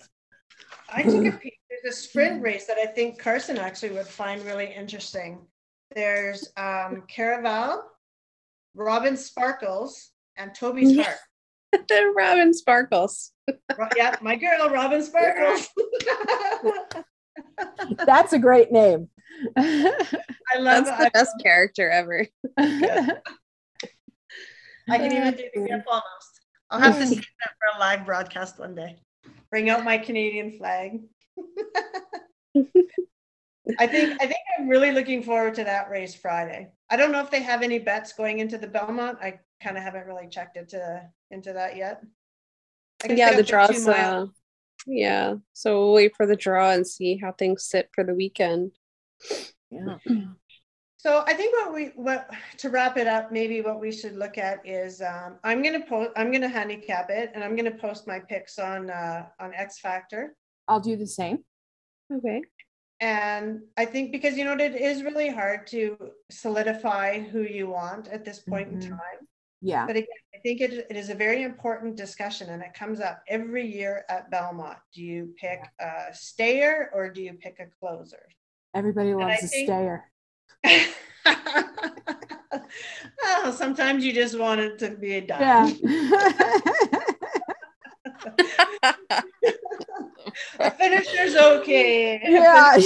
I 0.90 1.02
took 1.02 1.24
a 1.24 1.32
peek. 1.42 1.54
There's 1.70 1.96
a 1.96 1.98
sprint 1.98 2.42
race 2.42 2.66
that 2.66 2.76
I 2.76 2.84
think 2.84 3.18
Carson 3.18 3.56
actually 3.56 3.92
would 3.92 4.06
find 4.06 4.44
really 4.44 4.70
interesting. 4.74 5.46
There's 5.94 6.52
um, 6.58 7.04
Caraval, 7.10 7.84
Robin 8.74 9.16
Sparkles, 9.16 10.10
and 10.36 10.54
Toby's 10.54 10.92
Yeah. 10.92 11.14
Heart. 11.72 11.90
Robin 12.14 12.52
Sparkles. 12.52 13.32
Yeah, 13.96 14.16
my 14.20 14.36
girl, 14.36 14.68
Robin 14.68 15.02
Sparkles. 15.10 15.68
That's 18.06 18.32
a 18.32 18.38
great 18.38 18.72
name. 18.72 19.08
I 19.56 20.58
love 20.58 20.84
That's 20.86 21.00
it. 21.00 21.04
the 21.04 21.10
best 21.12 21.32
character 21.42 21.90
ever. 21.90 22.26
I, 22.56 23.16
I 24.88 24.98
can 24.98 25.12
even 25.12 25.34
do 25.34 25.48
the 25.54 25.60
grip 25.60 25.84
almost. 25.86 26.40
I'll 26.70 26.80
have 26.80 26.98
to 26.98 27.06
see 27.06 27.16
that 27.16 27.24
for 27.24 27.76
a 27.76 27.80
live 27.80 28.06
broadcast 28.06 28.58
one 28.58 28.74
day. 28.74 28.96
Bring 29.50 29.70
out 29.70 29.84
my 29.84 29.98
Canadian 29.98 30.52
flag. 30.52 31.00
I 33.78 33.86
think 33.86 34.22
I 34.22 34.26
think 34.26 34.38
I'm 34.58 34.68
really 34.68 34.92
looking 34.92 35.22
forward 35.22 35.54
to 35.56 35.64
that 35.64 35.90
race 35.90 36.14
Friday. 36.14 36.70
I 36.88 36.96
don't 36.96 37.12
know 37.12 37.20
if 37.20 37.30
they 37.30 37.42
have 37.42 37.62
any 37.62 37.78
bets 37.78 38.12
going 38.12 38.38
into 38.38 38.58
the 38.58 38.66
Belmont. 38.66 39.18
I 39.20 39.40
kind 39.62 39.76
of 39.76 39.82
haven't 39.82 40.06
really 40.06 40.28
checked 40.28 40.56
into 40.56 41.02
into 41.30 41.52
that 41.52 41.76
yet. 41.76 42.02
I 43.04 43.12
yeah, 43.12 43.30
the 43.32 43.42
got 43.42 43.70
two 43.70 43.74
draws. 43.74 43.88
Uh, 43.88 44.26
yeah, 44.86 45.34
so 45.52 45.80
we'll 45.80 45.92
wait 45.94 46.16
for 46.16 46.26
the 46.26 46.36
draw 46.36 46.70
and 46.70 46.86
see 46.86 47.16
how 47.16 47.32
things 47.32 47.64
sit 47.64 47.90
for 47.92 48.04
the 48.04 48.14
weekend. 48.14 48.72
Yeah. 49.70 49.96
So 50.98 51.22
I 51.24 51.34
think 51.34 51.54
what 51.54 51.72
we 51.72 51.84
what 51.94 52.28
to 52.58 52.68
wrap 52.68 52.96
it 52.96 53.06
up, 53.06 53.30
maybe 53.30 53.60
what 53.60 53.78
we 53.78 53.92
should 53.92 54.16
look 54.16 54.38
at 54.38 54.66
is 54.66 55.00
um, 55.00 55.36
I'm 55.44 55.62
gonna 55.62 55.84
post 55.86 56.10
I'm 56.16 56.32
gonna 56.32 56.48
handicap 56.48 57.10
it 57.10 57.30
and 57.32 57.44
I'm 57.44 57.54
gonna 57.54 57.76
post 57.76 58.08
my 58.08 58.18
picks 58.18 58.58
on 58.58 58.90
uh, 58.90 59.26
on 59.38 59.54
X 59.54 59.78
Factor. 59.78 60.34
I'll 60.66 60.80
do 60.80 60.96
the 60.96 61.06
same. 61.06 61.44
Okay. 62.12 62.42
And 62.98 63.60
I 63.76 63.84
think 63.84 64.10
because 64.10 64.36
you 64.36 64.44
know 64.44 64.52
what 64.52 64.60
it 64.60 64.74
is 64.74 65.04
really 65.04 65.28
hard 65.28 65.68
to 65.68 65.96
solidify 66.30 67.20
who 67.20 67.42
you 67.42 67.68
want 67.68 68.08
at 68.08 68.24
this 68.24 68.40
point 68.40 68.70
in 68.70 68.78
Mhm. 68.78 68.88
time. 68.88 69.28
Yeah. 69.66 69.86
But 69.86 69.96
again, 69.96 70.06
I 70.34 70.38
think 70.38 70.60
it, 70.60 70.86
it 70.88 70.96
is 70.96 71.10
a 71.10 71.14
very 71.14 71.42
important 71.42 71.96
discussion 71.96 72.50
and 72.50 72.62
it 72.62 72.72
comes 72.74 73.00
up 73.00 73.20
every 73.28 73.66
year 73.66 74.04
at 74.08 74.30
Belmont. 74.30 74.78
Do 74.94 75.02
you 75.02 75.34
pick 75.36 75.58
a 75.80 76.12
stayer 76.12 76.88
or 76.94 77.10
do 77.10 77.20
you 77.20 77.32
pick 77.34 77.58
a 77.58 77.66
closer? 77.80 78.22
Everybody 78.74 79.12
loves 79.14 79.42
a 79.42 79.48
think- 79.48 79.66
stayer. 79.66 80.04
oh, 83.24 83.52
sometimes 83.56 84.04
you 84.04 84.12
just 84.12 84.38
want 84.38 84.60
it 84.60 84.78
to 84.78 84.90
be 84.90 85.14
a 85.14 85.20
dime. 85.20 85.40
Yeah. 85.40 85.68
a 90.60 90.70
finisher's 90.70 91.34
okay. 91.34 92.20
Yeah. 92.22 92.78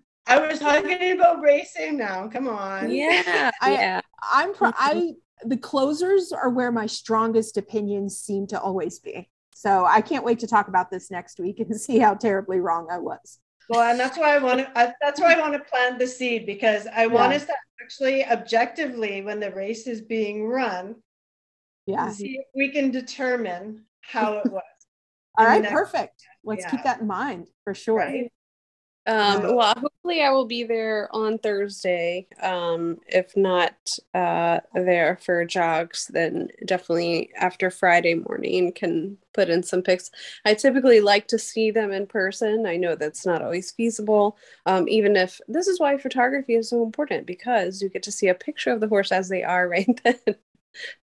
I 0.28 0.46
was 0.46 0.58
talking 0.58 1.12
about 1.12 1.40
racing 1.40 1.96
now. 1.96 2.28
Come 2.28 2.48
on. 2.48 2.90
yeah. 2.90 3.50
I- 3.60 3.72
yeah. 3.72 4.00
I'm 4.22 4.54
pro-. 4.54 4.72
I 4.76 4.94
mm-hmm. 4.94 5.48
the 5.48 5.56
closers 5.56 6.32
are 6.32 6.50
where 6.50 6.70
my 6.70 6.86
strongest 6.86 7.56
opinions 7.56 8.18
seem 8.18 8.46
to 8.48 8.60
always 8.60 8.98
be. 8.98 9.30
So 9.54 9.84
I 9.86 10.02
can't 10.02 10.24
wait 10.24 10.38
to 10.40 10.46
talk 10.46 10.68
about 10.68 10.90
this 10.90 11.10
next 11.10 11.40
week 11.40 11.58
and 11.60 11.80
see 11.80 11.98
how 11.98 12.14
terribly 12.14 12.60
wrong 12.60 12.88
I 12.90 12.98
was. 12.98 13.38
Well, 13.68 13.82
and 13.90 13.98
that's 14.00 14.16
why 14.16 14.34
I 14.34 14.38
want 14.38 14.60
to. 14.60 14.94
That's 15.00 15.20
why 15.20 15.34
I 15.34 15.40
want 15.40 15.52
to 15.54 15.58
plant 15.60 15.98
the 15.98 16.06
seed 16.06 16.46
because 16.46 16.86
I 16.94 17.06
want 17.06 17.30
Yeah. 17.32 17.36
us 17.36 17.46
to 17.46 17.54
actually 17.82 18.24
objectively, 18.26 19.22
when 19.22 19.40
the 19.40 19.50
race 19.50 19.86
is 19.86 20.00
being 20.00 20.46
run, 20.46 20.96
Yeah. 21.86 22.10
see 22.10 22.38
if 22.38 22.46
we 22.54 22.70
can 22.70 22.90
determine 22.90 23.84
how 24.00 24.38
it 24.38 24.46
was. 24.52 24.62
All 25.36 25.44
in 25.46 25.50
the 25.50 25.50
right, 25.52 25.62
next- 25.62 25.72
perfect. 25.74 26.22
Let's 26.44 26.64
keep 26.66 26.82
that 26.84 27.00
in 27.00 27.06
mind 27.06 27.48
for 27.64 27.74
sure. 27.74 27.96
Right. 27.98 28.32
Um, 29.08 29.56
well, 29.56 29.72
hopefully 29.74 30.20
I 30.22 30.30
will 30.30 30.44
be 30.44 30.64
there 30.64 31.08
on 31.12 31.38
Thursday. 31.38 32.26
Um, 32.42 32.98
if 33.06 33.34
not 33.38 33.74
uh, 34.12 34.60
there 34.74 35.18
for 35.24 35.46
jogs, 35.46 36.10
then 36.12 36.48
definitely 36.66 37.30
after 37.34 37.70
Friday 37.70 38.16
morning 38.16 38.70
can 38.70 39.16
put 39.32 39.48
in 39.48 39.62
some 39.62 39.80
pics. 39.80 40.10
I 40.44 40.52
typically 40.52 41.00
like 41.00 41.26
to 41.28 41.38
see 41.38 41.70
them 41.70 41.90
in 41.90 42.06
person. 42.06 42.66
I 42.66 42.76
know 42.76 42.96
that's 42.96 43.24
not 43.24 43.40
always 43.40 43.70
feasible. 43.70 44.36
Um, 44.66 44.86
even 44.90 45.16
if 45.16 45.40
this 45.48 45.68
is 45.68 45.80
why 45.80 45.96
photography 45.96 46.54
is 46.54 46.68
so 46.68 46.82
important 46.82 47.26
because 47.26 47.80
you 47.80 47.88
get 47.88 48.02
to 48.02 48.12
see 48.12 48.28
a 48.28 48.34
picture 48.34 48.72
of 48.72 48.80
the 48.80 48.88
horse 48.88 49.10
as 49.10 49.30
they 49.30 49.42
are 49.42 49.66
right 49.70 50.00
then. 50.04 50.36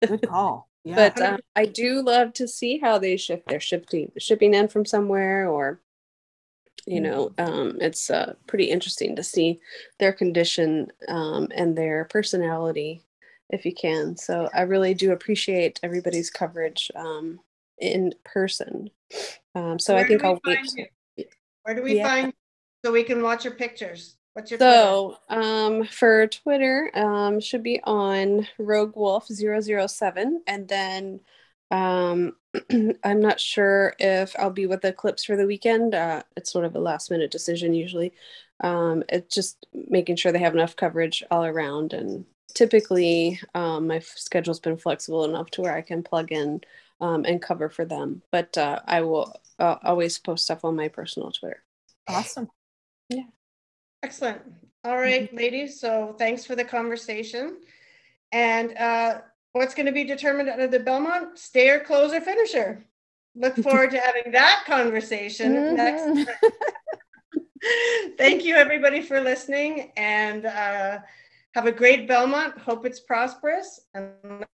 Good 0.05 0.29
call. 0.29 0.69
Yeah. 0.83 0.97
But 0.97 1.21
uh, 1.21 1.39
I 1.55 1.67
do 1.67 2.03
love 2.03 2.33
to 2.35 2.49
see 2.49 2.79
how 2.79 2.99
they 2.99 3.17
shift. 3.17 3.49
They're 3.49 3.61
shipping 3.61 4.11
shipping 4.19 4.53
in 4.53 4.67
from 4.67 4.85
somewhere, 4.85 5.49
or 5.49 5.81
you 6.87 7.01
know, 7.01 7.33
um, 7.39 7.79
it's 7.81 8.11
uh, 8.11 8.35
pretty 8.47 8.65
interesting 8.65 9.17
to 9.17 9.23
see 9.23 9.61
their 9.99 10.13
condition 10.13 10.89
um, 11.09 11.49
and 11.55 11.77
their 11.77 12.05
personality, 12.07 13.03
if 13.51 13.65
you 13.65 13.75
can. 13.75 14.17
So 14.17 14.51
I 14.53 14.63
really 14.63 14.95
do 14.95 15.13
appreciate 15.13 15.81
everybody's 15.83 16.31
coverage 16.31 16.91
um, 16.95 17.41
in 17.79 18.15
person. 18.25 18.91
Um, 19.55 19.79
so 19.79 19.95
I 19.95 19.99
Where 19.99 20.05
do 20.05 20.19
think 20.19 20.25
I'll 20.25 20.41
wait. 20.45 20.59
you? 21.17 21.25
Where 21.63 21.75
do 21.75 21.83
we 21.83 21.97
Yeah. 21.97 22.09
find 22.09 22.33
so 22.85 22.93
we 22.93 23.05
can 23.05 23.23
watch 23.23 23.45
your 23.45 23.55
pictures? 23.55 24.17
What's 24.35 24.51
your 24.51 24.61
So 24.61 25.17
um, 25.29 25.85
for 25.85 26.27
Twitter, 26.27 26.91
um, 26.95 27.41
should 27.41 27.63
be 27.63 27.81
on 27.85 28.47
Rogue 28.59 28.97
Wolf 28.97 29.29
007. 29.29 30.43
And 30.47 30.69
then 30.69 31.21
um, 31.75 32.37
I'm 33.05 33.21
not 33.21 33.41
sure 33.41 33.95
if 33.99 34.35
I'll 34.39 34.51
be 34.51 34.67
with 34.67 34.83
the 34.83 34.93
clips 34.93 35.25
for 35.25 35.37
the 35.37 35.47
weekend. 35.47 35.95
Uh, 35.95 36.23
it's 36.37 36.53
sort 36.53 36.65
of 36.65 36.77
a 36.77 36.81
last 36.81 37.11
minute 37.11 37.33
decision 37.33 37.75
usually. 37.75 38.13
Um, 38.61 39.03
it's 39.09 39.35
just 39.35 39.67
making 39.73 40.17
sure 40.17 40.31
they 40.31 40.39
have 40.39 40.55
enough 40.55 40.77
coverage 40.77 41.25
all 41.31 41.45
around. 41.45 41.93
And 41.93 42.25
typically, 42.55 43.41
um, 43.55 43.89
my 43.89 43.99
schedule's 43.99 44.61
been 44.61 44.77
flexible 44.77 45.25
enough 45.25 45.51
to 45.51 45.63
where 45.63 45.75
I 45.75 45.83
can 45.83 46.05
plug 46.05 46.31
in 46.31 46.61
um, 47.01 47.25
and 47.25 47.43
cover 47.43 47.69
for 47.69 47.85
them. 47.85 48.23
But 48.31 48.57
uh, 48.57 48.81
I 48.87 49.01
will 49.01 49.35
uh, 49.59 49.77
always 49.83 50.19
post 50.19 50.45
stuff 50.45 50.65
on 50.65 50.77
my 50.77 50.89
personal 50.89 51.33
Twitter. 51.33 51.65
awesome. 52.09 52.49
Yeah. 53.09 53.25
Excellent. 54.05 54.43
All 54.85 54.99
right, 54.99 55.35
ladies. 55.35 55.81
So 55.81 56.15
thanks 56.19 56.45
for 56.45 56.55
the 56.55 56.65
conversation. 56.65 57.57
And 58.31 58.77
uh, 58.77 59.23
what's 59.55 59.75
going 59.75 59.87
to 59.87 59.93
be 59.93 60.05
determined 60.05 60.49
out 60.49 60.61
of 60.61 60.71
the 60.71 60.81
Belmont? 60.81 61.39
Stayer, 61.39 61.79
closer, 61.79 62.21
finisher. 62.21 62.85
Look 63.35 63.55
forward 63.63 63.93
to 63.93 63.99
having 63.99 64.33
that 64.33 64.65
conversation 64.67 65.75
next. 65.75 66.03
Mhm. 66.03 66.27
Thank 68.19 68.45
you, 68.45 68.57
everybody, 68.57 69.01
for 69.01 69.21
listening, 69.21 69.91
and 69.97 70.45
uh, 70.45 70.99
have 71.55 71.67
a 71.67 71.73
great 71.73 72.07
Belmont. 72.07 72.59
Hope 72.59 72.85
it's 72.85 73.01
prosperous. 73.01 73.81
And 73.95 74.11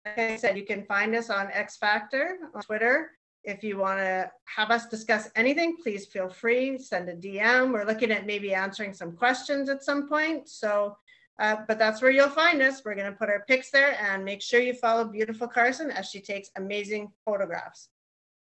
like 0.05 0.17
I 0.19 0.35
said, 0.35 0.57
you 0.57 0.65
can 0.65 0.85
find 0.85 1.15
us 1.15 1.31
on 1.31 1.49
X 1.51 1.77
Factor 1.77 2.37
on 2.53 2.61
Twitter. 2.61 3.11
If 3.43 3.63
you 3.63 3.77
want 3.77 3.99
to 3.99 4.29
have 4.45 4.69
us 4.69 4.87
discuss 4.87 5.29
anything, 5.35 5.77
please 5.81 6.05
feel 6.05 6.29
free. 6.29 6.77
Send 6.77 7.09
a 7.09 7.15
DM. 7.15 7.73
We're 7.73 7.85
looking 7.85 8.11
at 8.11 8.27
maybe 8.27 8.53
answering 8.53 8.93
some 8.93 9.13
questions 9.13 9.69
at 9.69 9.81
some 9.83 10.07
point. 10.07 10.49
So, 10.49 10.97
uh, 11.39 11.57
but 11.67 11.79
that's 11.79 12.01
where 12.01 12.11
you'll 12.11 12.29
find 12.29 12.61
us. 12.61 12.83
We're 12.83 12.95
going 12.95 13.11
to 13.11 13.17
put 13.17 13.29
our 13.29 13.43
pics 13.47 13.71
there, 13.71 13.97
and 14.01 14.25
make 14.25 14.41
sure 14.41 14.59
you 14.59 14.73
follow 14.73 15.05
beautiful 15.05 15.47
Carson 15.47 15.89
as 15.89 16.09
she 16.09 16.19
takes 16.19 16.49
amazing 16.57 17.11
photographs. 17.25 17.89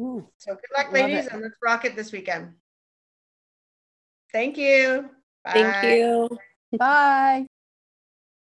Ooh, 0.01 0.27
So 0.39 0.55
good 0.55 0.77
luck, 0.77 0.93
ladies, 0.93 1.27
it. 1.27 1.33
and 1.33 1.43
let's 1.43 1.57
rock 1.63 1.85
it 1.85 1.95
this 1.95 2.11
weekend. 2.13 2.55
Thank 4.33 4.57
you. 4.57 5.11
Thank 5.47 5.85
you. 5.85 6.29
Bye. 6.79 7.47